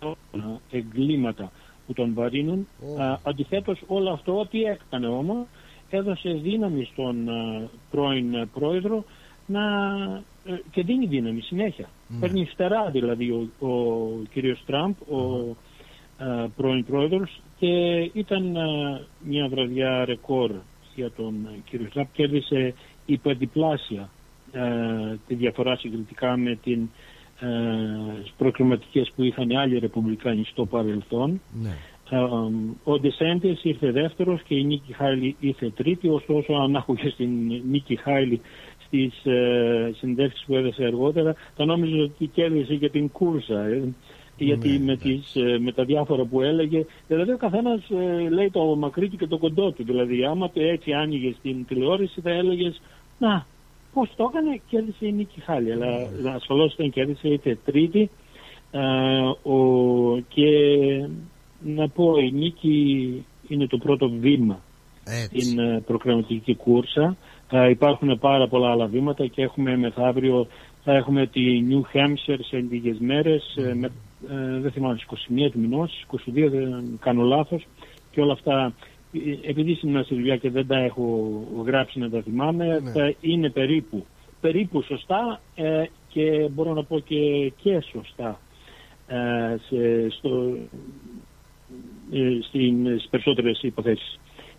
χρόνια 0.00 0.60
εγκλήματα 0.70 1.52
που 1.86 1.92
τον 1.92 2.14
βαρύνουν. 2.14 2.66
Ε, 2.98 3.14
αντιθέτως 3.22 3.82
όλο 3.86 4.10
αυτό 4.10 4.46
τι 4.50 4.62
έκανε 4.62 5.06
όμως, 5.06 5.46
έδωσε 5.96 6.30
δύναμη 6.30 6.84
στον 6.84 7.28
ε, 7.28 7.68
πρώην 7.90 8.48
πρόεδρο 8.54 9.04
να, 9.46 9.60
ε, 10.44 10.54
και 10.70 10.82
δίνει 10.82 11.06
δύναμη 11.06 11.40
συνέχεια. 11.40 11.88
Παίρνει 12.20 12.44
φτερά 12.52 12.90
δηλαδή 12.90 13.30
ο, 13.30 13.66
ο 13.66 14.08
κύριος 14.32 14.62
Τραμπ, 14.66 14.94
ο 15.10 15.56
ε, 16.18 16.46
πρώην 16.56 16.84
πρόεδρος 16.84 17.40
και 17.58 18.00
ήταν 18.12 18.56
ε, 18.56 19.00
μια 19.24 19.48
βραδιά 19.48 20.04
ρεκόρ 20.04 20.50
για 20.94 21.10
τον 21.10 21.48
κύριο 21.64 21.88
Τραμπ. 21.92 22.06
Κέρδισε 22.12 22.74
υπερδιπλάσια 23.06 24.10
ε, 24.52 25.16
τη 25.26 25.34
διαφορά 25.34 25.76
συγκριτικά 25.76 26.36
με 26.36 26.58
την 26.62 26.88
ε, 27.40 27.48
προκληματικές 28.36 29.12
που 29.16 29.22
είχαν 29.22 29.56
άλλοι 29.56 29.78
ρεπουμπλικάνοι 29.78 30.44
στο 30.44 30.66
παρελθόν. 30.66 31.40
Ναι. 31.62 31.76
Ε, 32.10 32.16
ο 32.84 32.98
Ντεσέντες 32.98 33.64
ήρθε 33.64 33.90
δεύτερος 33.90 34.42
και 34.42 34.54
η 34.54 34.64
Νίκη 34.64 34.92
Χάιλι 34.92 35.36
ήρθε 35.40 35.70
τρίτη, 35.70 36.08
ωστόσο 36.08 36.52
αν 36.52 36.76
άκουγες 36.76 37.12
στην 37.12 37.62
Νίκη 37.70 37.96
Χάιλι 37.96 38.40
στις 38.86 39.24
ε, 39.24 39.92
συνδέσεις 39.96 40.44
που 40.46 40.54
έδωσε 40.54 40.84
αργότερα, 40.84 41.34
θα 41.56 41.64
νόμιζες 41.64 42.00
ότι 42.00 42.26
κέρδισε 42.26 42.74
και 42.74 42.88
την 42.88 43.10
κούρσα. 43.10 43.64
ε. 43.64 43.88
Γιατί 44.36 44.78
με, 44.78 44.96
τις, 44.96 45.36
ε, 45.36 45.58
με 45.58 45.72
τα 45.72 45.84
διάφορα 45.84 46.24
που 46.24 46.40
έλεγε, 46.40 46.86
δηλαδή 47.08 47.32
ο 47.32 47.36
καθένας 47.36 47.80
ε, 47.90 48.28
λέει 48.28 48.50
το 48.50 48.76
μακρύ 48.76 49.08
του 49.08 49.16
και 49.16 49.26
το 49.26 49.38
κοντό 49.38 49.70
του. 49.70 49.84
Δηλαδή 49.84 50.24
άμα 50.24 50.50
το 50.50 50.60
έτσι 50.60 50.92
άνοιγες 50.92 51.34
στην 51.38 51.66
τηλεόραση 51.66 52.20
θα 52.20 52.30
έλεγες, 52.30 52.80
να, 53.18 53.46
πώς 53.92 54.10
το 54.16 54.30
έκανε, 54.30 54.60
κέρδισε 54.68 55.06
η 55.06 55.12
Νίκη 55.12 55.40
Χάλη. 55.40 55.72
Αλλά 55.72 56.08
ασφαλώς 56.34 56.74
δεν 56.76 56.90
κέρδισε, 56.90 57.28
ήρθε 57.28 57.58
τρίτη. 57.64 58.10
Ε, 58.70 59.50
ο, 59.50 60.18
και 60.28 60.48
να 61.64 61.88
πω, 61.88 62.16
η 62.18 62.32
Νίκη 62.32 63.24
είναι 63.48 63.66
το 63.66 63.78
πρώτο 63.78 64.08
βήμα 64.08 64.60
στην 65.26 65.58
ε, 65.58 65.82
προκριματική 65.86 66.54
κούρσα. 66.54 67.16
Ε, 67.50 67.68
υπάρχουν 67.68 68.18
πάρα 68.18 68.48
πολλά 68.48 68.70
άλλα 68.70 68.86
βήματα 68.86 69.26
και 69.26 69.42
έχουμε 69.42 69.76
μεθαύριο 69.76 70.46
θα 70.84 70.92
έχουμε 70.92 71.26
τη 71.26 71.40
New 71.68 71.96
Hampshire 71.96 72.38
σε 72.48 72.56
λίγες 72.56 72.98
μέρες, 72.98 73.56
ε, 73.56 73.74
με, 73.74 73.86
ε, 74.30 74.60
δεν 74.60 74.70
θυμάμαι, 74.70 74.98
στις 74.98 75.26
21 75.28 75.50
του 75.50 75.58
μηνός, 75.58 76.06
22 76.10 76.48
δεν 76.50 76.98
κάνω 77.00 77.22
λάθος. 77.22 77.66
Και 78.10 78.20
όλα 78.20 78.32
αυτά 78.32 78.74
ε, 79.12 79.48
επειδή 79.48 79.78
ήμουν 79.82 80.04
στη 80.04 80.14
δουλειά 80.14 80.36
και 80.36 80.50
δεν 80.50 80.66
τα 80.66 80.78
έχω 80.78 81.30
γράψει 81.66 81.98
να 81.98 82.10
τα 82.10 82.22
θυμάμαι, 82.22 82.80
θα 82.94 83.14
είναι 83.20 83.50
περίπου, 83.50 84.06
περίπου 84.40 84.82
σωστά 84.82 85.40
ε, 85.54 85.84
και 86.08 86.48
μπορώ 86.52 86.72
να 86.72 86.84
πω 86.84 86.98
και, 86.98 87.52
και 87.62 87.80
σωστά 87.92 88.40
ε, 89.06 89.56
σε, 89.68 90.10
στο, 90.10 90.28
ε, 90.30 90.68
στην, 90.68 91.11
στις 92.48 93.08
περισσότερες 93.10 93.62
υποθέσεις. 93.62 94.18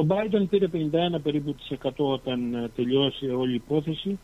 ο 0.00 0.06
Biden 0.08 0.46
πήρε 0.50 0.68
51 0.72 1.20
περίπου 1.22 1.54
της 1.54 1.70
100 1.82 1.90
όταν 1.96 2.54
ε, 2.54 2.68
τελειώσει 2.76 3.28
όλη 3.28 3.52
η 3.52 3.54
υπόθεση. 3.64 4.18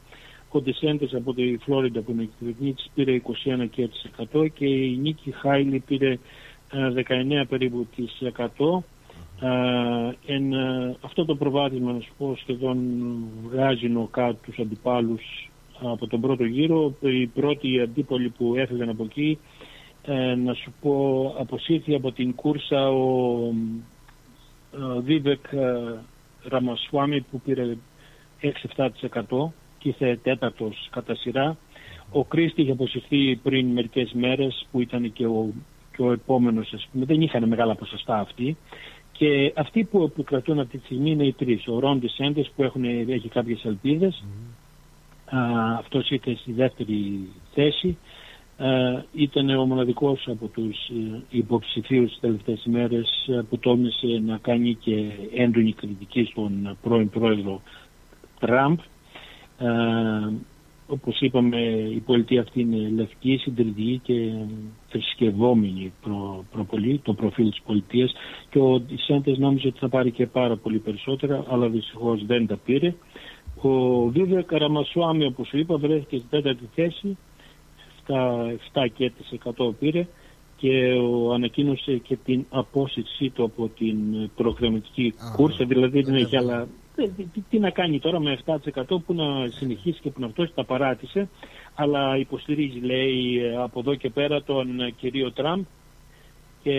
Ο 0.54 0.60
Ντεσέντες 0.60 1.14
από 1.14 1.34
τη 1.34 1.56
Φλόριντα 1.56 2.00
που 2.00 2.10
είναι 2.10 2.28
κυβερνήτης 2.38 2.90
πήρε 2.94 3.20
21 3.64 3.66
και 3.70 3.88
της 3.88 4.10
100 4.32 4.46
και 4.52 4.66
η 4.66 4.96
Νίκη 4.96 5.30
Χάιλι 5.30 5.78
πήρε 5.78 6.18
ε, 6.72 7.02
19 7.42 7.44
περίπου 7.48 7.86
της 7.96 8.22
100. 8.36 8.82
Ε, 9.40 10.34
εν, 10.34 10.52
ε, 10.52 10.96
αυτό 11.00 11.24
το 11.24 11.36
προβάδισμα 11.36 11.92
να 11.92 12.00
σου 12.00 12.12
πω 12.18 12.36
σχεδόν 12.40 12.78
βγάζει 13.42 13.88
νοκάτ 13.88 14.36
τους 14.42 14.58
αντιπάλους 14.58 15.50
από 15.80 16.06
τον 16.06 16.20
πρώτο 16.20 16.44
γύρο. 16.44 16.94
Οι 17.00 17.26
πρώτοι 17.26 17.80
αντίπολοι 17.80 18.28
που 18.28 18.54
έφυγαν 18.56 18.88
από 18.88 19.04
εκεί 19.04 19.38
ε, 20.04 20.34
να 20.34 20.54
σου 20.54 20.72
πω 20.80 21.26
αποσύρθη 21.38 21.94
από 21.94 22.12
την 22.12 22.34
κούρσα 22.34 22.90
ο 22.90 23.38
ε, 24.72 25.00
Βίβεκ 25.00 25.44
ε, 25.50 25.98
Ραμασουάμι 26.48 27.20
που 27.20 27.40
πήρε 27.40 27.76
6-7% 28.76 29.48
και 29.82 29.88
ήρθε 29.88 30.18
τέταρτος 30.22 30.88
κατά 30.90 31.14
σειρά. 31.14 31.56
Ο 32.10 32.24
Κρίστη 32.24 32.62
είχε 32.62 32.70
αποσυρθεί 32.70 33.36
πριν 33.36 33.66
μερικές 33.66 34.12
μέρες 34.12 34.66
που 34.70 34.80
ήταν 34.80 35.12
και 35.12 35.26
ο, 35.26 35.52
και 35.96 36.02
ο 36.02 36.12
επόμενος, 36.12 36.72
ας 36.72 36.88
πούμε. 36.92 37.04
δεν 37.04 37.20
είχαν 37.20 37.48
μεγάλα 37.48 37.74
ποσοστά 37.74 38.18
αυτοί. 38.18 38.56
Και 39.12 39.52
αυτοί 39.56 39.84
που 39.84 40.02
επικρατούν 40.02 40.58
αυτή 40.58 40.78
τη 40.78 40.84
στιγμή 40.84 41.10
είναι 41.10 41.26
οι 41.26 41.32
τρεις. 41.32 41.68
Ο 41.68 41.78
Ρον 41.78 41.98
Ντισέντες 41.98 42.50
που 42.56 42.62
έχουν, 42.62 42.84
έχει 42.84 43.28
κάποιες 43.28 43.64
ελπίδες. 43.64 44.24
Α, 45.24 45.38
αυτός 45.78 46.10
ήρθε 46.10 46.34
στη 46.34 46.52
δεύτερη 46.52 47.28
θέση. 47.54 47.96
Ε, 48.56 49.02
ήταν 49.12 49.48
ο 49.48 49.66
μοναδικός 49.66 50.28
από 50.28 50.46
τους 50.46 50.88
ε, 50.88 51.22
υποψηφίους 51.30 52.10
τις 52.10 52.20
τελευταίες 52.20 52.64
ημέρες 52.64 53.26
ε, 53.28 53.42
που 53.48 53.58
τόλμησε 53.58 54.22
να 54.26 54.36
κάνει 54.36 54.74
και 54.74 55.10
έντονη 55.34 55.72
κριτική 55.72 56.24
στον 56.24 56.76
πρώην 56.82 57.10
πρόεδρο 57.10 57.62
Τραμπ. 58.38 58.78
Ε, 59.62 60.32
όπως 60.86 61.20
είπαμε 61.20 61.56
η 61.94 62.02
πολιτεία 62.06 62.40
αυτή 62.40 62.60
είναι 62.60 62.88
λευκή, 62.88 63.36
συντηρητική 63.36 64.00
και 64.02 64.32
θρησκευόμενη 64.88 65.92
προ, 66.02 66.44
προπολή, 66.52 67.00
το 67.04 67.14
προφίλ 67.14 67.50
της 67.50 67.60
πολιτείας. 67.66 68.12
Και 68.50 68.58
ο 68.58 68.80
Ντισέντες 68.80 69.38
νόμιζε 69.38 69.68
ότι 69.68 69.78
θα 69.78 69.88
πάρει 69.88 70.10
και 70.10 70.26
πάρα 70.26 70.56
πολύ 70.56 70.78
περισσότερα 70.78 71.44
αλλά 71.48 71.68
δυστυχώς 71.68 72.26
δεν 72.26 72.46
τα 72.46 72.56
πήρε. 72.64 72.94
Ο 73.60 74.06
Βίβια 74.08 74.42
Καραμασουάμι 74.42 75.24
όπως 75.24 75.48
σου 75.48 75.58
είπα 75.58 75.76
βρέθηκε 75.76 76.16
στην 76.16 76.28
τέταρτη 76.30 76.68
θέση. 76.74 77.16
Στα 78.02 78.52
7 78.72 78.86
και 78.94 79.10
τις 79.10 79.38
100 79.56 79.74
πήρε 79.78 80.06
και 80.62 80.92
ο, 80.92 81.32
ανακοίνωσε 81.32 81.96
και 81.96 82.16
την 82.16 82.44
απόσυρσή 82.50 83.30
του 83.30 83.44
από 83.44 83.68
την 83.68 83.96
προγραμματική 84.36 85.14
κούρσα, 85.36 85.64
δηλαδή 85.64 86.02
δεν 86.02 86.14
έχει 86.14 86.36
άλλα 86.36 86.68
τι, 86.96 87.08
τι, 87.24 87.40
τι 87.50 87.58
να 87.58 87.70
κάνει 87.70 87.98
τώρα 87.98 88.20
με 88.20 88.38
7% 88.44 88.82
που 89.06 89.14
να 89.14 89.48
συνεχίσει 89.50 90.00
και 90.00 90.10
που 90.10 90.20
να 90.20 90.26
αυτό 90.26 90.50
τα 90.54 90.64
παράτησε. 90.64 91.28
Αλλά 91.74 92.16
υποστηρίζει 92.16 92.78
λέει 92.78 93.40
από 93.56 93.80
εδώ 93.80 93.94
και 93.94 94.10
πέρα 94.10 94.42
τον 94.42 94.94
κυρίο 94.96 95.32
Τραμπ 95.32 95.62
και 96.62 96.78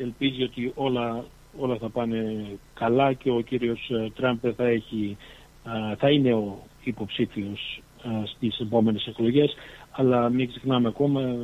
ελπίζει 0.00 0.42
ότι 0.42 0.72
όλα, 0.74 1.24
όλα 1.58 1.76
θα 1.76 1.88
πάνε 1.88 2.46
καλά 2.74 3.12
και 3.12 3.30
ο 3.30 3.40
κύριος 3.40 3.90
Τραμπ 4.14 4.38
θα, 4.56 4.64
έχει, 4.66 5.16
θα 5.96 6.10
είναι 6.10 6.32
ο 6.34 6.58
υποψήφιος 6.84 7.82
στις 8.34 8.58
επόμενες 8.58 9.06
εκλογές 9.06 9.54
αλλά 9.92 10.28
μην 10.28 10.48
ξεχνάμε 10.48 10.88
ακόμα 10.88 11.36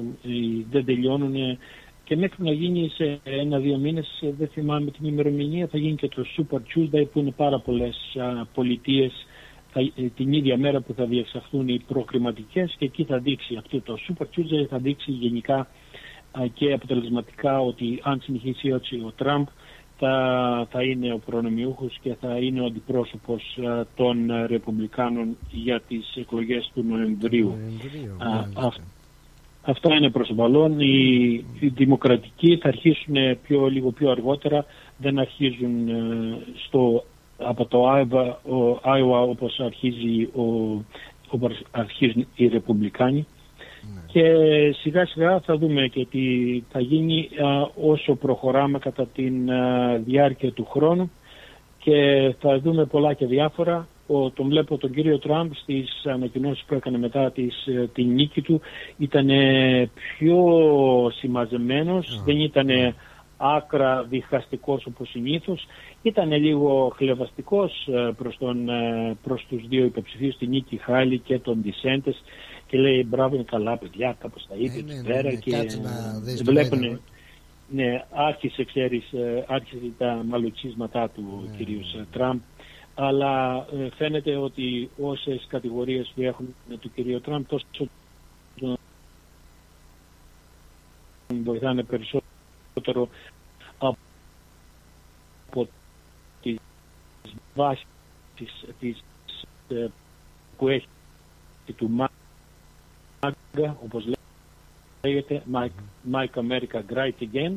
δεν 0.71 0.85
τελειώνουν. 0.85 1.59
Και 2.05 2.17
μέχρι 2.17 2.45
να 2.45 2.53
γίνει 2.53 2.89
σε 2.89 3.21
ένα-δύο 3.25 3.77
μήνες, 3.77 4.23
δεν 4.39 4.49
θυμάμαι 4.49 4.91
την 4.91 5.07
ημερομηνία, 5.07 5.67
θα 5.67 5.79
γίνει 5.79 5.95
και 5.95 6.09
το 6.09 6.25
Super 6.37 6.57
Tuesday 6.57 7.07
που 7.13 7.19
είναι 7.19 7.31
πάρα 7.31 7.59
πολλές 7.59 8.17
πολιτείες. 8.55 9.27
Ε, 9.73 10.03
την 10.17 10.33
ίδια 10.33 10.59
μέρα 10.59 10.81
που 10.81 10.95
θα 10.95 11.05
διεξαχθούν 11.05 11.69
οι 11.69 11.85
προκριματικές 11.89 12.75
και 12.79 12.85
εκεί 12.85 13.05
θα 13.05 13.19
δείξει 13.19 13.57
αυτό 13.57 13.81
το 13.81 13.99
Super 14.09 14.25
Tuesday 14.25 14.67
θα 14.69 14.79
δείξει 14.79 15.11
γενικά 15.11 15.69
και 16.55 16.73
αποτελεσματικά 16.73 17.61
ότι 17.61 18.01
αν 18.03 18.21
συνεχίσει 18.21 18.69
έτσι 18.69 18.95
ο 18.97 19.13
Τραμπ 19.17 19.47
θα, 19.99 20.67
θα 20.71 20.83
είναι 20.83 21.13
ο 21.13 21.19
προνομιούχος 21.19 21.99
και 22.03 22.15
θα 22.21 22.37
είναι 22.37 22.61
ο 22.61 22.65
αντιπρόσωπος 22.65 23.59
των 23.97 24.31
Ρεπουμπλικάνων 24.47 25.37
για 25.51 25.81
τις 25.89 26.17
εκλογές 26.17 26.71
του 26.75 26.85
Νοεμβρίου. 26.89 27.55
αυτά 29.63 29.95
είναι 29.95 30.11
προς 30.11 30.29
το 30.29 30.35
παρόν. 30.35 30.81
Οι, 30.81 31.45
οι 31.61 31.69
δημοκρατικοί 31.69 32.57
θα 32.57 32.69
αρχίσουν 32.69 33.15
πιο, 33.43 33.67
λίγο 33.67 33.91
πιο 33.91 34.11
αργότερα, 34.11 34.65
δεν 34.99 35.19
αρχίζουν 35.19 35.89
ε, 35.89 36.39
στο, 36.67 37.05
από 37.39 37.67
το 37.67 37.89
Άιβα 38.83 39.21
όπως 39.21 39.61
αρχίζει 39.61 40.23
ο, 40.23 40.45
όπως 41.29 41.63
αρχίζουν 41.71 42.27
οι 42.35 42.47
Ρεπουμπλικάνοι. 42.47 43.27
Και 44.07 44.23
σιγά 44.73 45.07
σιγά 45.07 45.41
θα 45.41 45.57
δούμε 45.57 45.87
και 45.87 46.07
τι 46.11 46.21
θα 46.71 46.81
γίνει 46.81 47.29
όσο 47.83 48.15
προχωράμε 48.15 48.79
κατά 48.79 49.07
τη 49.07 49.31
διάρκεια 50.05 50.53
του 50.53 50.67
χρόνου. 50.71 51.11
Και 51.79 52.35
θα 52.41 52.59
δούμε 52.59 52.85
πολλά 52.85 53.13
και 53.13 53.27
διάφορα. 53.27 53.89
Ο, 54.07 54.31
τον 54.31 54.49
βλέπω 54.49 54.79
τον 54.79 54.93
κύριο 54.93 55.19
Τραμπ 55.19 55.51
στις 55.55 56.07
ανακοινώσεις 56.07 56.65
που 56.65 56.75
έκανε 56.75 56.99
μετά 56.99 57.31
της, 57.31 57.67
ε, 57.67 57.89
την 57.95 58.15
νίκη 58.15 58.43
του. 58.43 58.61
Ήταν 58.99 59.29
πιο 59.95 60.37
συμμαζεμένος, 61.15 62.23
δεν 62.25 62.41
ήταν 62.41 62.69
άκρα 63.39 64.03
διχαστικός 64.09 64.87
όπως 64.87 65.09
συνήθως, 65.09 65.67
ήταν 66.03 66.33
λίγο 66.33 66.93
χλεβαστικός 66.97 67.89
ε, 67.93 68.15
προς, 68.19 68.37
τον, 68.39 68.69
ε, 68.69 69.17
προς 69.23 69.47
τους 69.49 69.69
δύο 69.69 69.85
υποψηφίους, 69.85 70.37
την 70.37 70.49
Νίκη 70.49 70.77
Χάλη 70.77 71.19
και 71.19 71.39
τον 71.39 71.61
Ντισέντες 71.61 72.23
και 72.69 72.79
λέει 72.79 73.07
μπράβο 73.09 73.35
είναι 73.35 73.45
καλά 73.45 73.77
παιδιά, 73.77 74.17
κάπως 74.21 74.47
τα 74.49 74.55
είπε 74.55 74.79
εκεί 74.79 75.03
πέρα 75.07 75.35
και 75.35 75.67
βλέπουν 76.43 77.01
ναι, 77.71 78.05
άρχισε, 78.11 78.65
ξέρεις, 78.65 79.13
ε, 79.13 79.45
άρχισε 79.49 79.93
τα 79.99 80.23
μαλουτσίσματά 80.29 81.09
του 81.09 81.49
ναι, 81.51 81.57
κυρίου 81.57 81.81
ναι. 81.97 82.05
Τραμπ. 82.05 82.39
Αλλά 82.95 83.67
ε, 83.73 83.89
φαίνεται 83.97 84.37
ότι 84.37 84.91
όσες 85.03 85.47
κατηγορίες 85.49 86.13
που 86.15 86.23
έχουν 86.23 86.55
του 86.81 86.91
κυρίου 86.95 87.21
Τραμπ 87.21 87.45
τόσο 87.49 87.89
βοηθάνε 91.45 91.83
περισσότερο 91.83 93.09
από 93.79 95.69
τις 96.43 96.59
βάσεις 97.55 97.87
της, 98.37 98.65
της, 98.81 99.03
ε, 99.69 99.87
που 100.57 100.69
έχει 100.69 100.89
του 101.77 101.91
Μάγκα, 103.21 103.77
όπως 103.85 104.05
λέγεται, 105.03 105.43
Mike 106.13 106.35
America 106.35 106.81
Great 106.93 107.13
Again, 107.21 107.53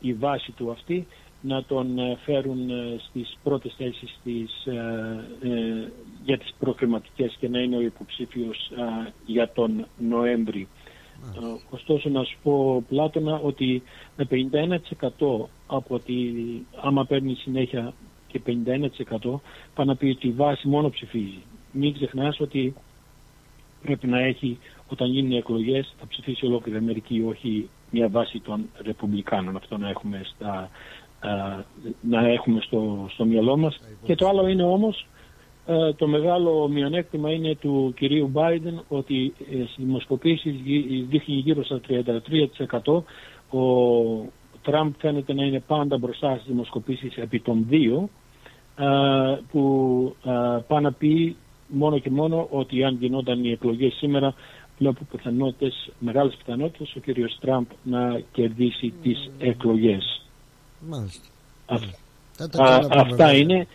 η 0.00 0.12
βάση 0.14 0.52
του 0.52 0.70
αυτή, 0.70 1.06
να 1.40 1.64
τον 1.64 1.98
ε, 1.98 2.16
φέρουν 2.24 2.70
ε, 2.70 2.96
στις 2.98 3.38
πρώτες 3.42 3.74
θέσεις 3.76 4.18
της, 4.24 4.66
ε, 4.66 5.92
για 6.24 6.38
τις 6.38 6.54
προχρηματικές 6.58 7.36
και 7.40 7.48
να 7.48 7.58
είναι 7.58 7.76
ο 7.76 7.80
υποψήφιος 7.80 8.72
για 9.26 9.52
τον 9.52 9.86
Νοέμβρη. 9.98 10.68
Ωστόσο 11.70 12.08
να 12.08 12.24
σου 12.24 12.36
πω 12.42 12.84
Πλάτωνα 12.88 13.40
ότι 13.40 13.82
με 14.16 14.26
51% 14.30 15.46
από 15.66 15.94
ότι 15.94 16.34
άμα 16.80 17.04
παίρνει 17.04 17.34
συνέχεια 17.34 17.94
και 18.26 18.40
51% 18.46 19.40
πάει 19.74 19.86
να 19.86 19.96
πει 19.96 20.06
ότι 20.06 20.26
η 20.26 20.30
βάση 20.32 20.68
μόνο 20.68 20.90
ψηφίζει. 20.90 21.42
Μην 21.72 21.94
ξεχνάς 21.94 22.40
ότι 22.40 22.74
πρέπει 23.82 24.06
να 24.06 24.18
έχει 24.18 24.58
όταν 24.88 25.08
γίνουν 25.10 25.30
οι 25.30 25.36
εκλογές 25.36 25.94
θα 26.00 26.06
ψηφίσει 26.06 26.46
ολόκληρη 26.46 26.78
Αμερική 26.78 27.24
όχι 27.28 27.68
μια 27.90 28.08
βάση 28.08 28.40
των 28.40 28.68
Ρεπουμπλικάνων. 28.84 29.56
Αυτό 29.56 29.78
να 29.78 29.88
έχουμε, 29.88 30.20
στα, 30.24 30.70
να 32.00 32.28
έχουμε 32.28 32.60
στο, 32.60 33.08
στο 33.12 33.24
μυαλό 33.24 33.56
μας. 33.56 33.80
Και 34.04 34.14
το 34.14 34.28
άλλο 34.28 34.48
είναι 34.48 34.64
όμως 34.64 35.06
το 35.96 36.06
μεγάλο 36.06 36.68
μειονέκτημα 36.68 37.30
είναι 37.32 37.54
του 37.54 37.92
κυρίου 37.96 38.26
Μπάιντεν 38.28 38.82
ότι 38.88 39.34
ε, 39.50 39.54
στις 39.54 39.74
δημοσκοπήσεις 39.76 40.54
δείχνει 41.08 41.34
γύρω 41.34 41.64
στα 41.64 41.80
33% 42.84 43.02
ο 43.50 43.62
Τραμπ 44.62 44.92
φαίνεται 44.98 45.34
να 45.34 45.44
είναι 45.44 45.60
πάντα 45.60 45.98
μπροστά 45.98 46.34
στις 46.34 46.46
δημοσκοπήσεις 46.46 47.16
επί 47.16 47.40
των 47.40 47.64
δύο 47.68 48.08
που 49.50 50.14
πάνε 50.66 50.80
να 50.88 50.92
πει 50.92 51.36
μόνο 51.66 51.98
και 51.98 52.10
μόνο 52.10 52.48
ότι 52.50 52.84
αν 52.84 52.96
γινόταν 53.00 53.44
οι 53.44 53.50
εκλογές 53.50 53.92
σήμερα 53.92 54.34
βλέπω 54.78 55.00
πιθανότητες, 55.10 55.90
μεγάλες 55.98 56.34
πιθανότητες 56.34 56.94
ο 56.96 57.00
κύριος 57.00 57.38
Τραμπ 57.40 57.64
να 57.82 58.20
κερδίσει 58.32 58.92
τις 59.02 59.30
εκλογές. 59.38 60.24
Μάλιστα. 60.88 61.28
αυτά 62.90 63.32
είναι 63.32 63.66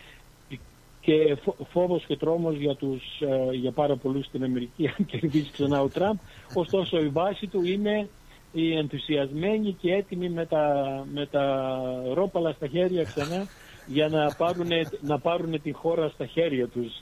και 1.02 1.38
φόβος 1.72 2.04
και 2.08 2.18
τρόμος 2.18 2.56
για, 2.56 2.76
τους, 2.76 3.04
ε, 3.20 3.56
για 3.56 3.72
πάρα 3.72 3.96
πολλούς 3.96 4.26
στην 4.26 4.44
Αμερική 4.44 4.88
αν 4.98 5.06
κερδίσει 5.06 5.52
ξανά 5.52 5.82
ο 5.82 5.88
Τραμπ. 5.88 6.18
Ωστόσο 6.54 6.98
η 6.98 7.08
βάση 7.08 7.48
του 7.48 7.64
είναι 7.64 8.08
οι 8.52 8.78
ενθουσιασμένοι 8.78 9.76
και 9.82 9.94
έτοιμοι 9.94 10.30
με 10.30 10.46
τα, 10.46 10.86
με 11.14 11.26
τα 11.26 11.78
ρόπαλα 12.14 12.52
στα 12.52 12.68
χέρια 12.68 13.04
ξανά 13.04 13.48
για 13.88 14.08
να 14.08 14.36
πάρουν, 14.38 14.70
να 15.02 15.20
πάρουν 15.20 15.62
τη 15.62 15.72
χώρα 15.72 16.10
στα 16.10 16.26
χέρια 16.26 16.68
τους. 16.68 17.02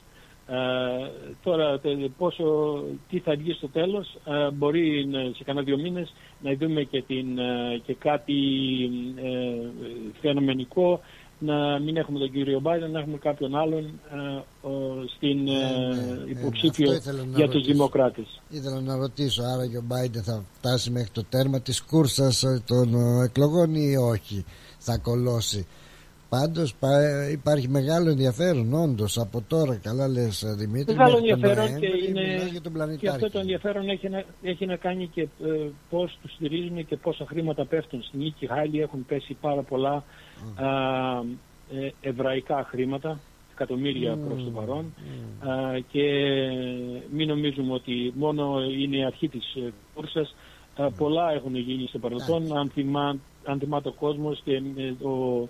Ε, 0.52 1.10
τώρα 1.42 1.80
πόσο, 2.18 2.44
τι 3.08 3.18
θα 3.18 3.36
βγει 3.36 3.52
στο 3.52 3.68
τέλος 3.68 4.18
ε, 4.24 4.50
μπορεί 4.50 5.08
σε 5.36 5.44
κανένα 5.44 5.64
δύο 5.64 5.78
μήνες 5.78 6.14
να 6.42 6.54
δούμε 6.54 6.82
και, 6.82 7.02
την, 7.02 7.38
ε, 7.38 7.80
και 7.86 7.94
κάτι 7.94 8.34
ε, 9.16 9.68
φαινομενικό 10.20 11.00
να 11.38 11.78
μην 11.78 11.96
έχουμε 11.96 12.18
τον 12.18 12.30
κύριο 12.30 12.60
Μπάιντεν, 12.60 12.90
να 12.90 12.98
έχουμε 12.98 13.16
κάποιον 13.18 13.56
άλλον 13.56 13.84
ε, 13.84 14.42
στην 15.16 15.42
ναι, 15.42 15.52
ναι, 15.52 16.30
υποψήφιο 16.30 17.00
για 17.34 17.48
τους 17.48 17.66
Δημοκράτες. 17.66 18.40
Ήθελα 18.48 18.80
να 18.80 18.96
ρωτήσω, 18.96 19.42
άρα 19.42 19.66
και 19.66 19.76
ο 19.76 19.82
Μπάιντεν 19.84 20.22
θα 20.22 20.44
φτάσει 20.58 20.90
μέχρι 20.90 21.10
το 21.10 21.24
τέρμα 21.24 21.60
της 21.60 21.82
κούρσας 21.82 22.44
των 22.66 22.94
εκλογών 23.24 23.74
ή 23.74 23.96
όχι, 23.96 24.44
θα 24.78 24.98
κολώσει. 24.98 25.66
Πάντως 26.30 26.74
υπάρχει 27.32 27.68
μεγάλο 27.68 28.10
ενδιαφέρον 28.10 28.74
όντως 28.74 29.18
από 29.18 29.42
τώρα 29.48 29.76
καλά 29.76 30.08
λες 30.08 30.44
Δημήτρη 30.56 30.94
Μεγάλο 30.94 31.16
ενδιαφέρον 31.16 31.78
και, 31.78 31.86
είναι, 32.08 32.48
για 32.50 32.60
τον 32.60 32.96
και 32.98 33.08
αυτό 33.08 33.30
το 33.30 33.38
ενδιαφέρον 33.38 33.88
έχει 33.88 34.08
να, 34.08 34.24
έχει 34.42 34.66
να 34.66 34.76
κάνει 34.76 35.06
και 35.06 35.22
ε, 35.22 35.68
πώς 35.90 36.18
τους 36.22 36.32
στηρίζουν 36.32 36.86
και 36.86 36.96
πόσα 36.96 37.26
χρήματα 37.28 37.66
πέφτουν. 37.66 38.02
Στην 38.02 38.20
Νίκη 38.20 38.46
Χάλη 38.46 38.80
έχουν 38.80 39.06
πέσει 39.06 39.36
πάρα 39.40 39.62
πολλά 39.62 40.04
mm. 40.04 40.62
α, 40.62 40.68
ε, 41.78 41.92
εβραϊκά 42.00 42.66
χρήματα 42.70 43.20
εκατομμύρια 43.52 44.14
mm. 44.14 44.28
προς 44.28 44.44
το 44.44 44.50
παρόν. 44.50 44.94
Mm. 44.96 45.80
και 45.90 46.02
μην 47.12 47.28
νομίζουμε 47.28 47.72
ότι 47.72 48.12
μόνο 48.16 48.60
είναι 48.62 48.96
η 48.96 49.04
αρχή 49.04 49.28
της 49.28 49.54
ε, 49.54 49.72
κούρσας. 49.94 50.34
Πολλά 50.96 51.32
έχουν 51.32 51.56
γίνει 51.56 51.86
στο 51.88 51.98
παρελθόν. 51.98 52.56
Αν, 52.56 52.70
θυμά, 52.70 53.16
αν 53.44 53.58
θυμάται 53.58 53.88
ο 53.88 53.92
κόσμος 53.92 54.42
και 54.44 54.62
ο 55.06 55.48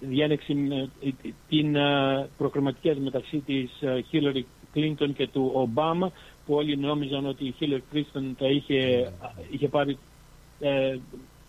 διένεξη 0.00 0.56
ε, 1.02 1.10
την 1.48 1.76
ε, 1.76 2.28
προκριματικές 2.38 2.98
μεταξύ 2.98 3.38
της 3.38 3.70
Χίλαρη 4.08 4.46
Κλίντον 4.72 5.14
και 5.14 5.28
του 5.28 5.50
Ομπάμα 5.54 6.12
που 6.46 6.54
όλοι 6.54 6.76
νόμιζαν 6.76 7.26
ότι 7.26 7.44
η 7.46 7.54
Χίλαρη 7.56 7.82
Κλίντον 7.90 8.36
θα 8.38 8.46
είχε, 8.46 9.12
είχε 9.50 9.68
πάρει 9.68 9.98
ε, 10.60 10.98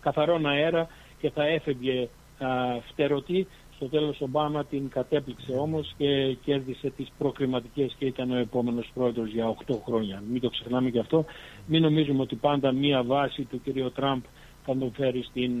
καθαρόν 0.00 0.46
αέρα 0.46 0.88
και 1.20 1.30
θα 1.30 1.46
έφευγε 1.46 2.08
ε, 2.38 2.46
φτερωτή. 2.90 3.46
Στο 3.76 3.88
τέλος 3.88 4.20
ο 4.20 4.24
Ομπάμα 4.24 4.64
την 4.64 4.88
κατέπληξε 4.88 5.52
όμως 5.52 5.94
και 5.98 6.36
κέρδισε 6.44 6.90
τις 6.90 7.08
προκριματικές 7.18 7.94
και 7.98 8.04
ήταν 8.04 8.30
ο 8.30 8.36
επόμενος 8.36 8.90
πρόεδρος 8.94 9.30
για 9.30 9.54
8 9.66 9.74
χρόνια. 9.86 10.22
Μην 10.30 10.40
το 10.40 10.50
ξεχνάμε 10.50 10.90
και 10.90 10.98
αυτό. 10.98 11.24
Μην 11.66 11.82
νομίζουμε 11.82 12.22
ότι 12.22 12.34
πάντα 12.36 12.72
μία 12.72 13.02
βάση 13.02 13.42
του 13.42 13.60
κ. 13.64 13.92
Τραμπ 13.94 14.22
θα 14.64 14.76
τον 14.78 14.92
φέρει 14.96 15.22
στην, 15.22 15.60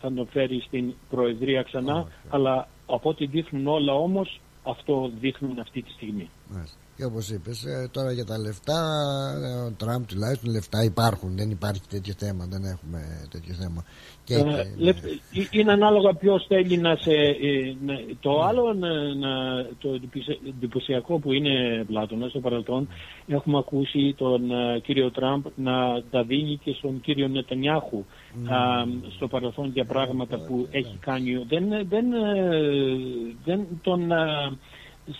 θα 0.00 0.12
τον 0.12 0.28
φέρει 0.30 0.60
στην 0.66 0.94
Προεδρία 1.10 1.62
ξανά, 1.62 2.06
αλλά 2.28 2.68
από 2.86 3.08
ό,τι 3.08 3.26
δείχνουν 3.26 3.66
όλα 3.66 3.92
όμως 3.94 4.40
αυτό 4.62 5.10
δείχνουν 5.20 5.58
αυτή 5.58 5.82
τη 5.82 5.90
στιγμή. 5.90 6.30
Μάλιστα. 6.48 6.76
Και 6.96 7.04
όπως 7.04 7.28
είπες 7.30 7.64
ε, 7.64 7.88
τώρα 7.92 8.12
για 8.12 8.24
τα 8.24 8.38
λεφτά 8.38 8.80
ε, 9.44 9.66
ο 9.66 9.72
Τραμπ 9.78 10.02
τουλάχιστον 10.04 10.52
λεφτά 10.52 10.84
υπάρχουν 10.84 11.36
δεν 11.36 11.50
υπάρχει 11.50 11.80
τέτοιο 11.88 12.14
θέμα 12.16 12.46
δεν 12.50 12.64
έχουμε 12.64 13.00
τέτοιο 13.30 13.54
θέμα 13.54 13.84
και, 14.24 14.34
Ε, 14.34 14.38
και- 14.42 14.68
λεφ- 14.84 15.04
ε, 15.04 15.10
είναι 15.50 15.72
ανάλογα 15.72 16.14
ποιος 16.14 16.44
θέλει 16.48 16.76
να 16.78 16.96
σε. 16.96 17.10
ε, 17.12 17.76
να- 17.86 18.00
το 18.20 18.40
άλλο, 18.42 18.72
να, 18.72 19.14
να- 19.14 19.64
το 19.78 19.88
εντυπωσια- 19.94 20.38
εντυπωσιακό 20.48 21.18
που 21.18 21.32
είναι 21.32 21.84
Πλάτωνας 21.86 22.30
στο 22.30 22.40
παρελθόν, 22.40 22.88
έχουμε 23.26 23.58
ακούσει 23.58 24.14
τον 24.18 24.50
ε, 24.50 24.78
κύριο 24.80 25.10
Τραμπ 25.10 25.44
να 25.54 26.02
τα 26.10 26.22
δίνει 26.24 26.60
και 26.64 26.72
στον 26.72 27.00
κύριο 27.00 27.28
Νετανιάχου 27.28 28.04
α, 28.48 28.84
στο 29.16 29.28
παρελθόν 29.28 29.70
για 29.74 29.84
πράγματα 29.84 30.38
που 30.38 30.68
έχει 30.70 30.96
κάνει. 31.00 31.44
Δεν, 31.48 31.64
δεν, 31.88 32.12
ε, 32.12 32.48
δεν 33.44 33.66
τον 33.82 34.12
ε, 34.12 34.52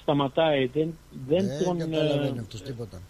σταματάει, 0.03 0.67
δεν, 0.67 0.95
δεν 1.29 1.47
δεν 1.47 1.65
τον. 1.65 1.79
καταλαβαίνει 1.79 2.37
ε, 2.37 2.41
αυτός 2.41 2.63
τίποτα. 2.63 3.01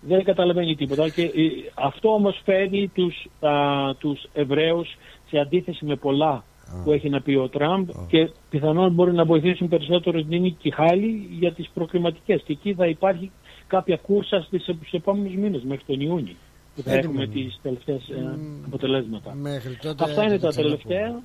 δεν 0.00 0.24
καταλαβαίνει 0.24 0.74
τίποτα. 0.74 1.08
Και 1.08 1.22
ε, 1.22 1.30
αυτό 1.74 2.12
όμως 2.12 2.40
φέρνει 2.44 2.88
τους, 2.88 3.26
α, 3.40 3.50
τους 3.98 4.26
Εβραίους 4.32 4.96
σε 5.28 5.38
αντίθεση 5.38 5.84
με 5.84 5.96
πολλά 5.96 6.44
που 6.84 6.92
έχει 6.92 7.08
να 7.08 7.20
πει 7.20 7.34
ο 7.34 7.48
Τραμπ 7.48 7.88
και 8.08 8.30
πιθανόν 8.50 8.92
μπορεί 8.92 9.12
να 9.12 9.24
βοηθήσουν 9.24 9.68
περισσότερο 9.68 10.22
την 10.22 10.40
νίκη 10.40 10.70
Χάλη 10.70 11.28
για 11.38 11.52
τις 11.52 11.70
προκληματικές 11.74 12.42
και 12.42 12.52
εκεί 12.52 12.74
θα 12.74 12.86
υπάρχει 12.86 13.30
κάποια 13.66 13.96
κούρσα 13.96 14.42
στις, 14.42 14.62
στους 14.62 14.92
επόμενους 14.92 15.34
μήνες 15.34 15.62
μέχρι 15.62 15.84
τον 15.86 16.00
Ιούνιο 16.00 16.34
που 16.76 16.82
θα 16.82 16.92
Έτοιμο. 16.92 17.12
έχουμε 17.20 17.26
τις 17.34 17.58
τελευταίες 17.62 18.08
ε, 18.08 18.38
αποτελέσματα. 18.66 19.34
μέχρι 19.34 19.76
τότε 19.76 20.04
Αυτά 20.04 20.22
είναι 20.22 20.32
θα 20.32 20.38
τα 20.38 20.48
ξαναπούμε. 20.48 20.76
τελευταία. 20.84 21.22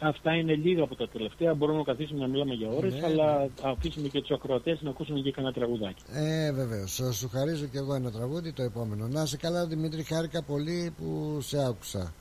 Αυτά 0.00 0.34
είναι 0.34 0.54
λίγα 0.54 0.82
από 0.82 0.94
τα 0.94 1.08
τελευταία. 1.08 1.54
Μπορούμε 1.54 1.78
να 1.78 1.84
καθίσουμε 1.84 2.20
να 2.20 2.26
μιλάμε 2.26 2.54
για 2.54 2.68
ώρες, 2.68 2.94
Ναι, 2.94 3.04
αλλά 3.06 3.48
θα 3.54 3.68
αφήσουμε 3.68 4.08
και 4.08 4.20
τους 4.20 4.30
ακροατές 4.30 4.78
να 4.82 4.90
ακούσουν 4.90 5.22
και 5.22 5.30
κανένα 5.32 5.52
τραγουδάκι. 5.54 6.02
Ε, 6.12 6.52
βεβαίως. 6.52 7.00
Σου 7.12 7.28
χαρίζω 7.28 7.64
και 7.66 7.78
εγώ 7.78 7.94
ένα 7.94 8.10
τραγούδι 8.10 8.52
το 8.52 8.62
επόμενο. 8.62 9.06
Να 9.08 9.26
σε 9.26 9.36
καλά, 9.36 9.66
Δημήτρη, 9.66 10.02
χάρηκα 10.02 10.42
πολύ 10.42 10.92
που 10.98 11.38
σε 11.40 11.64
άκουσα. 11.66 12.12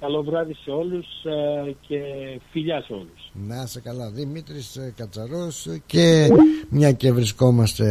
Καλό 0.00 0.22
βράδυ 0.22 0.54
σε 0.54 0.70
όλους 0.70 1.06
ε, 1.24 1.74
και 1.86 1.98
φιλιά 2.50 2.82
σε 2.82 2.92
όλους. 2.92 3.32
Να 3.48 3.66
σε 3.66 3.80
καλά, 3.80 4.10
Δημήτρης 4.10 4.76
ε, 4.76 4.92
Κατσαρός 4.96 5.66
και 5.86 6.28
μια 6.70 6.92
και 6.92 7.12
βρισκόμαστε 7.12 7.86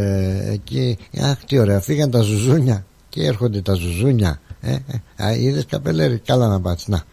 εκεί. 0.51 0.97
Αχ, 1.21 1.43
τι 1.45 1.59
ωραία, 1.59 1.79
φύγαν 1.79 2.11
τα 2.11 2.21
ζουζούνια 2.21 2.85
και 3.09 3.25
έρχονται 3.25 3.61
τα 3.61 3.73
ζουζούνια. 3.73 4.39
Ε, 4.61 4.71
ε, 4.71 5.23
α, 5.23 5.35
είδες 5.35 5.65
καπελέρι, 5.65 6.17
καλά 6.25 6.47
να 6.47 6.61
πάτεις. 6.61 6.87
Να, 6.87 7.03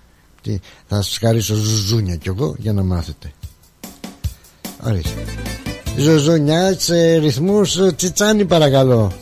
τι, 0.42 0.58
θα 0.86 1.02
σας 1.02 1.18
χαρίσω 1.18 1.54
ζουζούνια 1.54 2.16
κι 2.16 2.28
εγώ 2.28 2.54
για 2.58 2.72
να 2.72 2.82
μάθετε. 2.82 3.32
Ορίστε. 4.86 5.24
Ζουζούνια 5.98 6.78
σε 6.78 7.16
ρυθμούς 7.16 7.76
ε, 7.76 7.92
τσιτσάνι 7.92 8.44
παρακαλώ. 8.44 9.12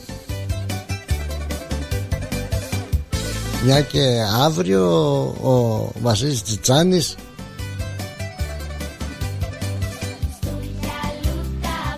Μια 3.65 3.81
και 3.81 4.23
αύριο 4.43 4.87
ο 5.43 5.89
Βασίλης 6.03 6.43
Τσιτσάνης 6.43 7.17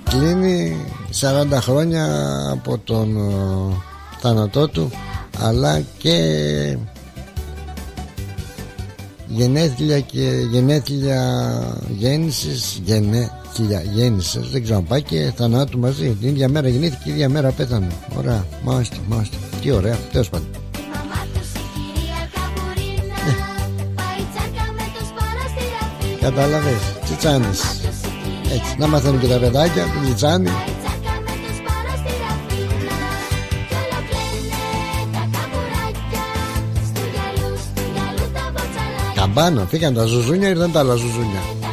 κλείνει 0.05 0.85
40 1.21 1.59
χρόνια 1.61 2.07
από 2.51 2.79
τον 2.79 3.17
ε, 3.17 3.96
θάνατό 4.21 4.69
του 4.69 4.91
αλλά 5.39 5.81
και 5.99 6.17
γενέθλια 9.27 10.01
και 10.01 10.47
γενέθλια 10.51 11.21
γέννησης 11.99 12.81
γενέθλια 12.85 13.83
γέννησης 13.95 14.51
δεν 14.51 14.63
ξέρω 14.63 14.79
αν 14.79 14.85
πάει 14.85 15.03
και 15.03 15.33
θανάτου 15.37 15.79
μαζί. 15.79 16.17
Την 16.21 16.29
ίδια 16.29 16.49
μέρα 16.49 16.69
γεννήθηκε 16.69 17.09
η 17.09 17.13
ίδια 17.13 17.29
μέρα 17.29 17.51
πέθανε. 17.51 17.89
Ωραία 18.17 18.47
μάλιστα 18.63 18.97
μάλιστα. 19.09 19.37
Τι 19.63 19.71
ωραία 19.71 19.99
τέλος 20.13 20.29
πάντων. 20.29 20.49
Κατάλαβες, 26.21 26.81
τσιτσάνης 27.05 27.61
Έτσι, 28.53 28.77
να 28.79 28.87
μαθαίνουν 28.87 29.21
και 29.21 29.27
τα 29.27 29.39
παιδάκια 29.39 29.83
του 29.83 30.09
τσιτσάνι 39.37 39.57
Καμπάνα, 39.57 39.67
φύγαν 39.67 39.95
τα 39.95 40.05
ζουζούνια, 40.05 40.49
ήρθαν 40.49 40.73
τα 40.73 40.79
άλλα 40.79 40.95
ζουζούνια 40.95 41.66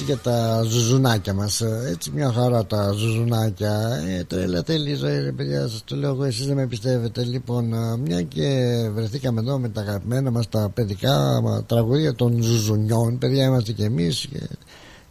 έτσι 0.00 0.12
για 0.12 0.32
τα 0.32 0.62
ζουζουνάκια 0.62 1.34
μας. 1.34 1.60
Ε, 1.60 1.88
Έτσι 1.90 2.10
μια 2.10 2.32
χαρά 2.32 2.66
τα 2.66 2.92
ζουζουνάκια. 2.92 4.02
Ε, 4.08 4.24
Τρέλα 4.24 4.62
θέλει 4.62 4.90
η 4.90 4.94
ζωή 4.94 5.20
ρε 5.20 5.32
παιδιά 5.32 5.68
Σας 5.68 5.82
το 5.84 5.96
λέω 5.96 6.10
εγώ 6.10 6.24
εσείς 6.24 6.46
δεν 6.46 6.56
με 6.56 6.66
πιστεύετε. 6.66 7.24
Λοιπόν 7.24 7.72
ε, 7.72 7.96
μια 7.96 8.22
και 8.22 8.72
βρεθήκαμε 8.94 9.40
εδώ 9.40 9.58
με 9.58 9.68
τα 9.68 9.80
αγαπημένα 9.80 10.30
μας 10.30 10.48
Τα 10.48 10.70
παιδικά 10.74 11.40
μα, 11.42 11.64
τραγουδία 11.64 12.14
των 12.14 12.42
ζουζουνιών 12.42 13.18
Παιδιά 13.18 13.44
είμαστε 13.44 13.72
κι 13.72 13.82
εμείς 13.82 14.26
και 14.30 14.40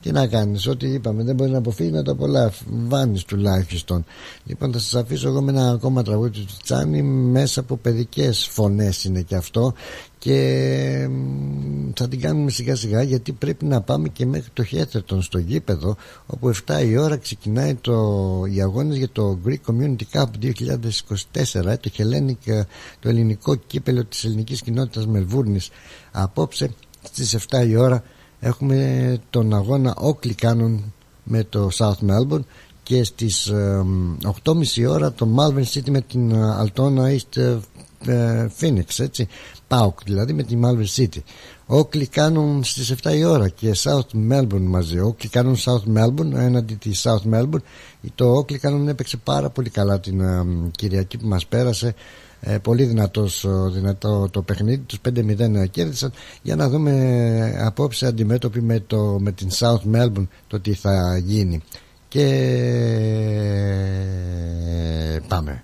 τι 0.02 0.12
να 0.12 0.28
κάνεις, 0.28 0.68
ό,τι 0.68 0.88
είπαμε 0.88 1.24
δεν 1.24 1.36
μπορεί 1.36 1.52
να 1.52 1.58
αποφύγει 1.58 1.92
να 1.92 2.04
το 2.04 2.12
απολαμβάνεις 2.12 3.24
τουλάχιστον. 3.24 4.06
Λοιπόν 4.46 4.72
θα 4.72 4.80
σας 4.80 4.96
αφήσω 4.96 5.28
εγώ 5.28 5.42
με 5.42 5.52
ένα 5.52 5.72
ακόμα 5.72 6.04
τραγούδι 6.04 6.30
του 6.30 6.46
Τσιτσάνη 6.46 7.02
Μέσα 7.02 7.60
από 7.60 7.78
παιδικές 7.78 8.48
φωνές 8.52 9.04
είναι 9.04 9.22
και 9.22 9.36
αυτό 9.36 9.74
Και 10.18 11.08
μ, 11.10 11.90
θα 11.96 12.08
την 12.08 12.22
κάνουμε 12.22 12.52
σιγά 12.52 12.76
σιγά 12.76 13.02
γιατί 13.02 13.32
πρέπει 13.32 13.66
να 13.66 13.82
πάμε 13.82 14.08
και 14.08 14.26
μέχρι 14.26 14.50
το 14.54 14.64
Χέθερτον 14.64 15.22
στο 15.22 15.38
γήπεδο 15.38 15.96
Όπου 16.26 16.52
7 16.68 16.86
η 16.86 16.98
ώρα 16.98 17.18
ξεκινάει 17.18 17.76
το, 17.76 17.98
οι 18.54 18.62
αγώνες 18.62 18.98
για 18.98 19.10
το 19.12 19.40
Greek 19.46 19.72
Community 19.72 20.04
Cup 20.14 20.26
2024 20.42 20.54
ε, 21.32 21.78
Το 21.78 21.92
Hellenic, 21.98 22.62
το 23.00 23.10
ελληνικό 23.10 23.56
κύπελο 23.56 24.06
της 24.06 24.24
ελληνικής 24.24 24.62
κοινότητας 24.62 25.08
Μελβούρνης. 25.08 25.70
Απόψε 26.12 26.70
στις 27.04 27.38
7 27.50 27.68
η 27.68 27.76
ώρα 27.76 28.04
έχουμε 28.40 29.18
τον 29.30 29.54
αγώνα 29.54 29.96
Oakley 30.02 30.34
Cannon 30.42 30.80
με 31.24 31.44
το 31.44 31.70
South 31.74 32.10
Melbourne 32.10 32.44
και 32.84 33.04
στις 33.04 33.48
ε, 33.48 33.86
8.30 34.44 34.90
ώρα 34.90 35.12
το 35.14 35.28
Malvern 35.38 35.66
City 35.74 35.90
με 35.90 36.02
την 36.02 36.32
ε, 36.32 36.38
Altona 36.64 37.18
East 37.18 37.38
ε, 37.38 37.58
ε, 38.06 38.50
Phoenix 38.60 39.00
έτσι. 39.00 39.28
Πάοκ 39.68 40.00
δηλαδή 40.04 40.34
με 40.34 40.44
τη 40.44 40.60
Malvern 40.64 41.02
City. 41.02 41.22
Όκλι 41.66 42.08
κάνουν 42.08 42.64
στις 42.64 42.96
7 43.04 43.14
η 43.16 43.24
ώρα 43.24 43.50
και 43.50 43.76
South 43.76 44.32
Melbourne 44.32 44.62
μαζί. 44.62 45.00
Όκλι 45.00 45.30
κάνουν 45.30 45.56
South 45.58 45.98
Melbourne 45.98 46.32
έναντι 46.34 46.74
τη 46.74 46.92
South 47.04 47.34
Melbourne. 47.34 47.62
Το 48.16 48.26
Όκλι 48.32 48.58
κάνουν 48.58 48.88
έπαιξε 48.88 49.18
πάρα 49.18 49.50
πολύ 49.50 49.70
καλά 49.70 50.00
την 50.00 50.22
ε, 50.22 50.46
Κυριακή 50.72 51.18
που 51.18 51.28
μας 51.28 51.46
πέρασε 51.46 51.96
ε, 52.42 52.58
πολύ 52.58 52.84
δυνατός, 52.84 53.46
δυνατό 53.74 54.30
το 54.32 54.42
παιχνίδι 54.42 54.78
τους 54.78 55.00
5-0 55.10 55.70
κέρδισαν. 55.70 56.12
Για 56.42 56.56
να 56.56 56.70
δούμε 56.70 56.92
ε, 56.92 57.64
απόψε 57.66 58.08
αντιμέτωποι 58.08 58.62
με, 58.62 58.80
το, 58.80 59.18
με 59.20 59.32
την 59.32 59.50
South 59.52 59.96
Melbourne 59.96 60.28
το 60.48 60.60
τι 60.60 60.74
θα 60.74 61.18
γίνει. 61.18 61.62
Και 62.08 62.26
πάμε 65.28 65.64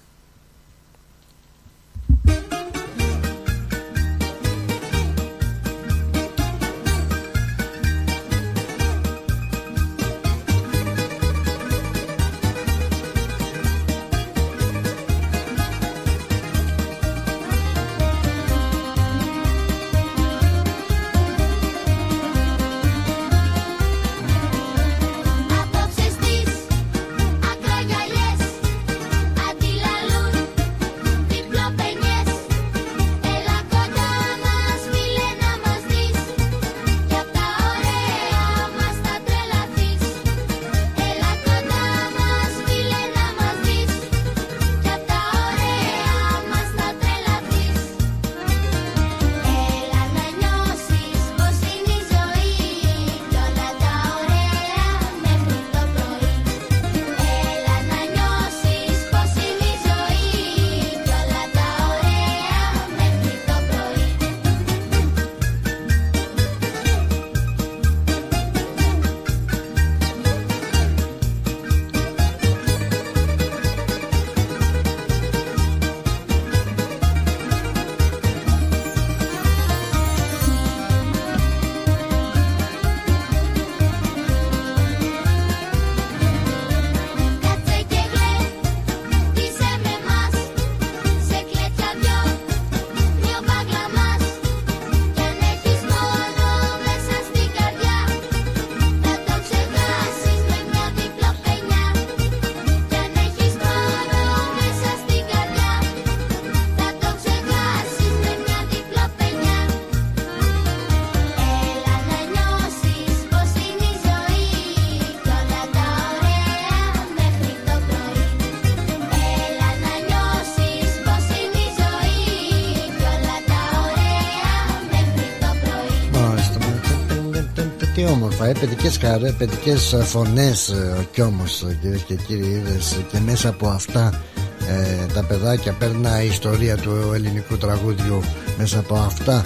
μάλιστα. 128.05 128.15
Τι 128.17 128.21
όμορφα, 128.21 128.45
ε, 128.45 128.51
παιδικές 128.59 128.97
χαρέ, 128.97 129.31
παιδικές 129.31 129.93
ε, 129.93 130.03
φωνές 130.03 130.69
ε, 130.69 131.07
κι 131.11 131.21
όμως 131.21 131.61
ε, 131.61 131.77
κυρίες 131.81 132.01
και 132.01 132.15
κύριοι 132.15 132.45
είδες 132.45 132.91
ε, 132.91 133.05
και 133.11 133.19
μέσα 133.19 133.49
από 133.49 133.67
αυτά 133.67 134.21
ε, 134.67 135.13
τα 135.13 135.23
παιδάκια 135.23 135.73
περνάει 135.73 136.25
η 136.25 136.29
ιστορία 136.29 136.77
του 136.77 137.11
ελληνικού 137.13 137.57
τραγούδιου. 137.57 138.21
Μέσα 138.57 138.79
από 138.79 138.95
αυτά 138.95 139.43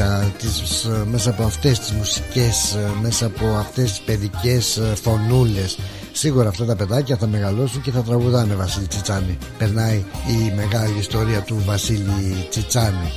τα, 0.00 0.32
τις, 0.38 0.84
ε, 0.84 1.04
μέσα 1.10 1.30
από 1.30 1.42
αυτές 1.42 1.78
τις 1.78 1.90
μουσικές 1.90 2.74
ε, 2.74 2.90
μέσα 3.02 3.26
από 3.26 3.46
αυτές 3.46 3.90
τις 3.90 4.00
παιδικές 4.00 4.76
ε, 4.76 4.94
φωνούλες. 5.02 5.78
Σίγουρα 6.12 6.48
αυτά 6.48 6.64
τα 6.64 6.76
παιδάκια 6.76 7.16
θα 7.16 7.26
μεγαλώσουν 7.26 7.82
και 7.82 7.90
θα 7.90 8.02
τραγουδάνε 8.02 8.54
Βασίλη 8.54 8.86
Τσιτσάνη. 8.86 9.38
Περνάει 9.58 10.04
η 10.28 10.52
μεγάλη 10.56 10.98
ιστορία 10.98 11.40
του 11.40 11.62
Βασίλη 11.66 12.46
Τσιτσάνη 12.50 13.12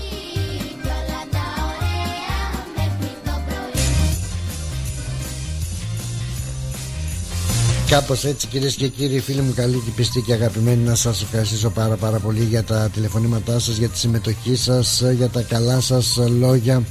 Κάπως 7.93 8.25
έτσι 8.25 8.47
κυρίες 8.47 8.75
και 8.75 8.87
κύριοι 8.87 9.19
φίλοι 9.19 9.41
μου 9.41 9.53
καλή 9.55 9.81
και 9.85 9.91
πιστή 9.95 10.21
και 10.21 10.33
αγαπημένοι 10.33 10.83
να 10.83 10.95
σας 10.95 11.21
ευχαριστήσω 11.21 11.69
πάρα 11.69 11.95
πάρα 11.95 12.19
πολύ 12.19 12.43
για 12.43 12.63
τα 12.63 12.89
τηλεφωνήματά 12.93 13.59
σας, 13.59 13.77
για 13.77 13.89
τη 13.89 13.97
συμμετοχή 13.97 14.55
σας, 14.55 15.03
για 15.15 15.29
τα 15.29 15.41
καλά 15.41 15.79
σας 15.79 16.19
λόγια 16.39 16.83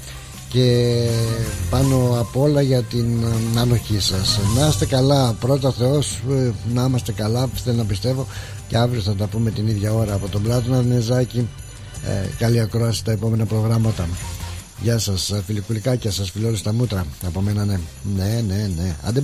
και 0.48 0.96
πάνω 1.70 2.16
απ' 2.20 2.36
όλα 2.36 2.60
για 2.62 2.82
την 2.82 3.22
ε, 3.56 3.60
ανοχή 3.60 4.00
σας. 4.00 4.38
Να 4.56 4.66
είστε 4.66 4.86
καλά 4.86 5.32
πρώτα 5.32 5.72
Θεός, 5.72 6.20
ε, 6.30 6.50
να 6.72 6.84
είμαστε 6.84 7.12
καλά 7.12 7.48
θέλω 7.64 7.76
να 7.76 7.84
πιστεύω 7.84 8.26
και 8.68 8.76
αύριο 8.76 9.00
θα 9.00 9.14
τα 9.14 9.26
πούμε 9.26 9.50
την 9.50 9.68
ίδια 9.68 9.92
ώρα 9.92 10.14
από 10.14 10.28
τον 10.28 10.42
Πλάτωνα 10.42 10.82
Νεζάκη. 10.82 11.48
Ε, 12.06 12.26
καλή 12.38 12.60
ακρόαση 12.60 12.98
στα 12.98 13.12
επόμενα 13.12 13.44
προγράμματα. 13.44 14.08
Γεια 14.82 14.98
σας 14.98 15.30
ε, 15.30 15.42
φιλικουλικάκια 15.46 16.10
σας 16.10 16.30
φιλόλους 16.30 16.58
στα 16.58 16.72
μούτρα 16.72 17.06
Από 17.26 17.40
μένα 17.40 17.64
ναι 17.64 17.78
Ναι 18.16 18.42
ναι 18.46 18.70
ναι 18.76 18.96
Άντε 19.02 19.20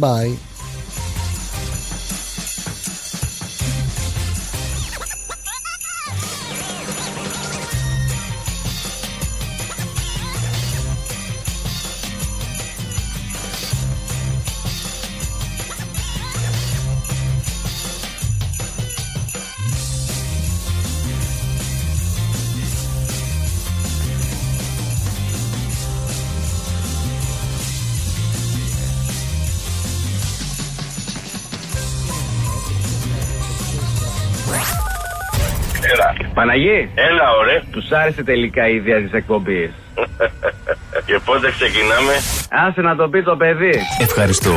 bye 36.58 36.68
Έλα. 36.70 36.78
Παναγί. 36.78 36.90
Έλα, 36.94 37.30
ωραία. 37.40 37.62
Τους 37.70 37.90
άρεσε 37.90 38.22
τελικά 38.22 38.68
η 38.68 38.74
ιδέα 38.74 39.00
της 39.00 39.12
εκπομπής. 39.12 39.70
Και 41.06 41.18
πότε 41.24 41.50
ξεκινάμε; 41.50 42.12
Άσε 42.50 42.80
να 42.80 42.96
το 42.96 43.08
πει 43.08 43.22
το 43.22 43.36
παιδί. 43.36 43.80
Ευχαριστώ. 44.00 44.56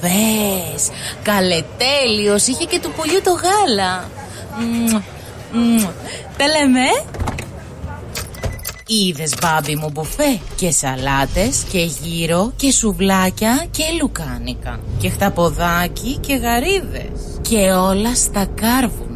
Μπουβές 0.00 0.88
Καλετέλειος. 1.22 2.46
Είχε 2.46 2.64
και 2.64 2.80
του 2.80 2.92
πουλιού 2.96 3.20
το 3.24 3.30
γάλα. 3.30 4.10
Μμμ, 4.58 5.02
μμμ. 5.52 5.86
Τα 6.36 6.46
λέμε. 6.46 6.84
Είδες 8.86 9.34
μπάμπι 9.40 9.76
μου 9.76 9.90
μπουφέ. 9.92 10.38
Και 10.56 10.70
σαλάτες 10.70 11.64
και 11.72 11.78
γύρο 11.78 12.52
και 12.56 12.72
σουβλάκια 12.72 13.66
και 13.70 13.84
λουκάνικα. 14.00 14.80
Και 15.00 15.08
χταποδάκι 15.08 16.16
και 16.16 16.34
γαρίδες. 16.34 17.40
Και 17.48 17.72
όλα 17.72 18.14
στα 18.14 18.46
κάρβουνα. 18.54 19.15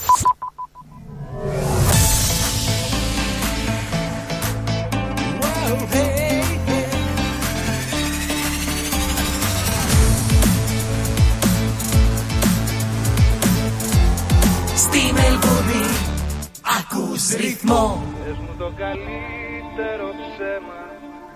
Ακούς 17.73 17.93
ρυθμό 17.93 18.03
Πες 18.25 18.37
μου 18.39 18.55
το 18.59 18.73
καλύτερο 18.83 20.07
ψέμα 20.23 20.81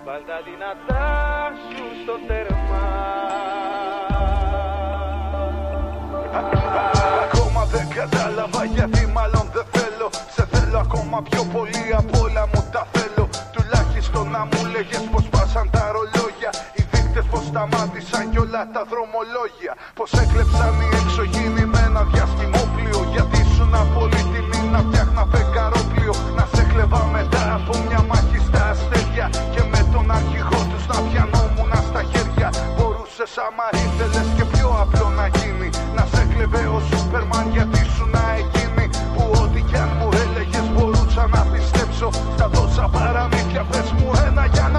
Βάλ 0.05 0.21
τα 0.31 0.39
δυνατά 0.47 1.05
σου 1.69 1.85
στο 2.01 2.15
τέρμα. 2.27 2.83
Ακόμα 7.25 7.61
δεν 7.73 7.87
κατάλαβα 7.99 8.63
γιατί 8.75 9.01
μάλλον 9.17 9.45
δεν 9.55 9.65
θέλω. 9.75 10.07
Σε 10.35 10.43
θέλω 10.51 10.77
ακόμα 10.85 11.17
πιο 11.29 11.43
πολύ 11.55 11.85
απ' 12.01 12.15
όλα 12.23 12.43
μου 12.51 12.61
τα 12.73 12.83
θέλω. 12.93 13.25
Τουλάχιστον 13.55 14.25
να 14.35 14.41
μου 14.49 14.61
λέγες 14.73 15.03
πως 15.11 15.25
πάσαν 15.33 15.69
τα 15.75 15.83
ρολόγια. 15.95 16.51
Οι 16.77 16.81
δείκτες 16.91 17.25
πως 17.31 17.43
σταμάτησαν 17.49 18.23
κι 18.31 18.39
όλα 18.45 18.61
τα 18.73 18.81
δρομολόγια. 18.91 19.73
Πως 19.97 20.09
έκλεψαν 20.21 20.73
οι 20.83 20.87
εξωγήινοι 21.01 21.65
με 21.73 21.79
ένα 21.89 22.01
διαστημόπλιο 22.11 22.99
Γιατί 23.13 23.37
ήσουν 23.45 23.73
πολύτιμη 23.95 24.59
να 24.73 24.79
φτιάχνα 24.85 25.23
φεγγαρόπλιο 26.07 26.35
Να 26.35 26.45
σε 26.53 26.63
κλεβά 26.71 27.03
μετά 27.11 27.43
από 27.57 27.73
μια 27.87 28.01
μάχη 28.09 28.39
στα 28.47 28.61
αστέρια 28.71 29.27
Και 29.53 29.61
με 29.71 29.81
τον 29.93 30.11
αρχηγό 30.11 30.59
τους 30.71 30.83
να 30.91 30.97
πιανόμουν 31.07 31.71
στα 31.89 32.01
χέρια. 32.11 32.49
Μπορούσες 32.75 33.33
άμα 33.45 33.67
ήθελες 33.83 34.27
και 34.37 34.45
πιο 34.53 34.67
απλό 34.83 35.07
να 35.19 35.27
γίνει. 35.37 35.69
Να 35.95 36.03
σε 36.11 36.21
κλεβε 36.31 36.63
ο 36.75 36.79
Σούπερμαν 36.89 37.45
γιατί 37.55 37.81
σου 37.93 38.05
να 38.15 38.23
εκείνη 38.41 38.85
Που 39.13 39.23
ό,τι 39.41 39.61
κι 39.69 39.77
αν 39.83 39.89
μου 39.97 40.09
έλεγες 40.23 40.67
μπορούσα 40.73 41.23
να 41.33 41.41
πιστέψω. 41.51 42.07
Στα 42.35 42.47
τόσα 42.55 42.85
παραμύθια 42.95 43.63
πες 43.71 43.89
μου 43.97 44.09
ένα 44.27 44.43
για 44.53 44.67
να 44.75 44.76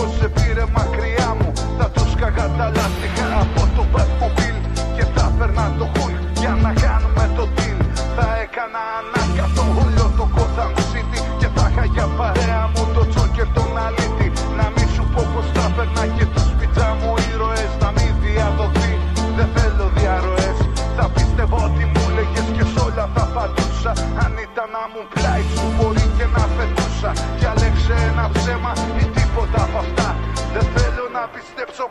πως 0.00 0.10
σε 0.18 0.28
πήρε 0.28 0.64
μακριά 0.76 1.36
μου. 1.38 1.52
Θα 1.78 1.90
τους 1.90 2.10
σκαγα 2.10 2.46
τα 2.58 2.66
λάστιχα 2.76 3.19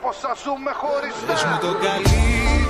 πως 0.02 0.18
θα 0.18 0.36
ζούμε 0.44 0.72
χωριστά 0.72 1.26
Πες 1.28 1.44
μου 1.44 1.58
το 1.62 1.72
καλύτερο 1.84 2.69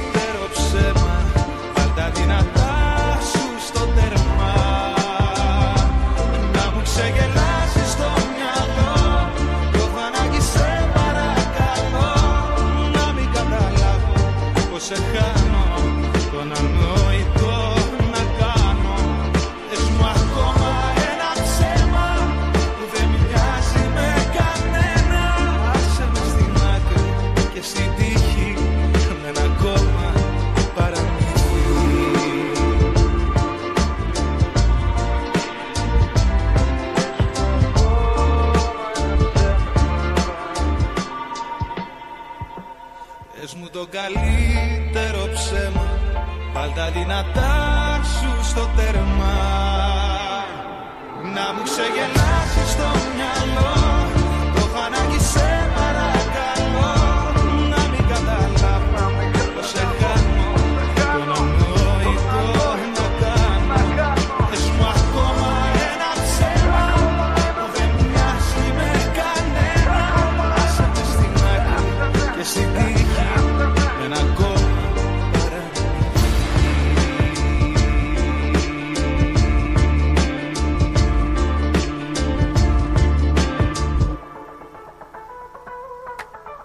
τα 46.79 46.89
δυνατά 46.91 47.99
σου 48.03 48.49
στο 48.49 48.69
τέρμα. 48.75 49.37
Να 51.33 51.53
μου 51.53 51.63
ξεγελάσεις 51.63 52.18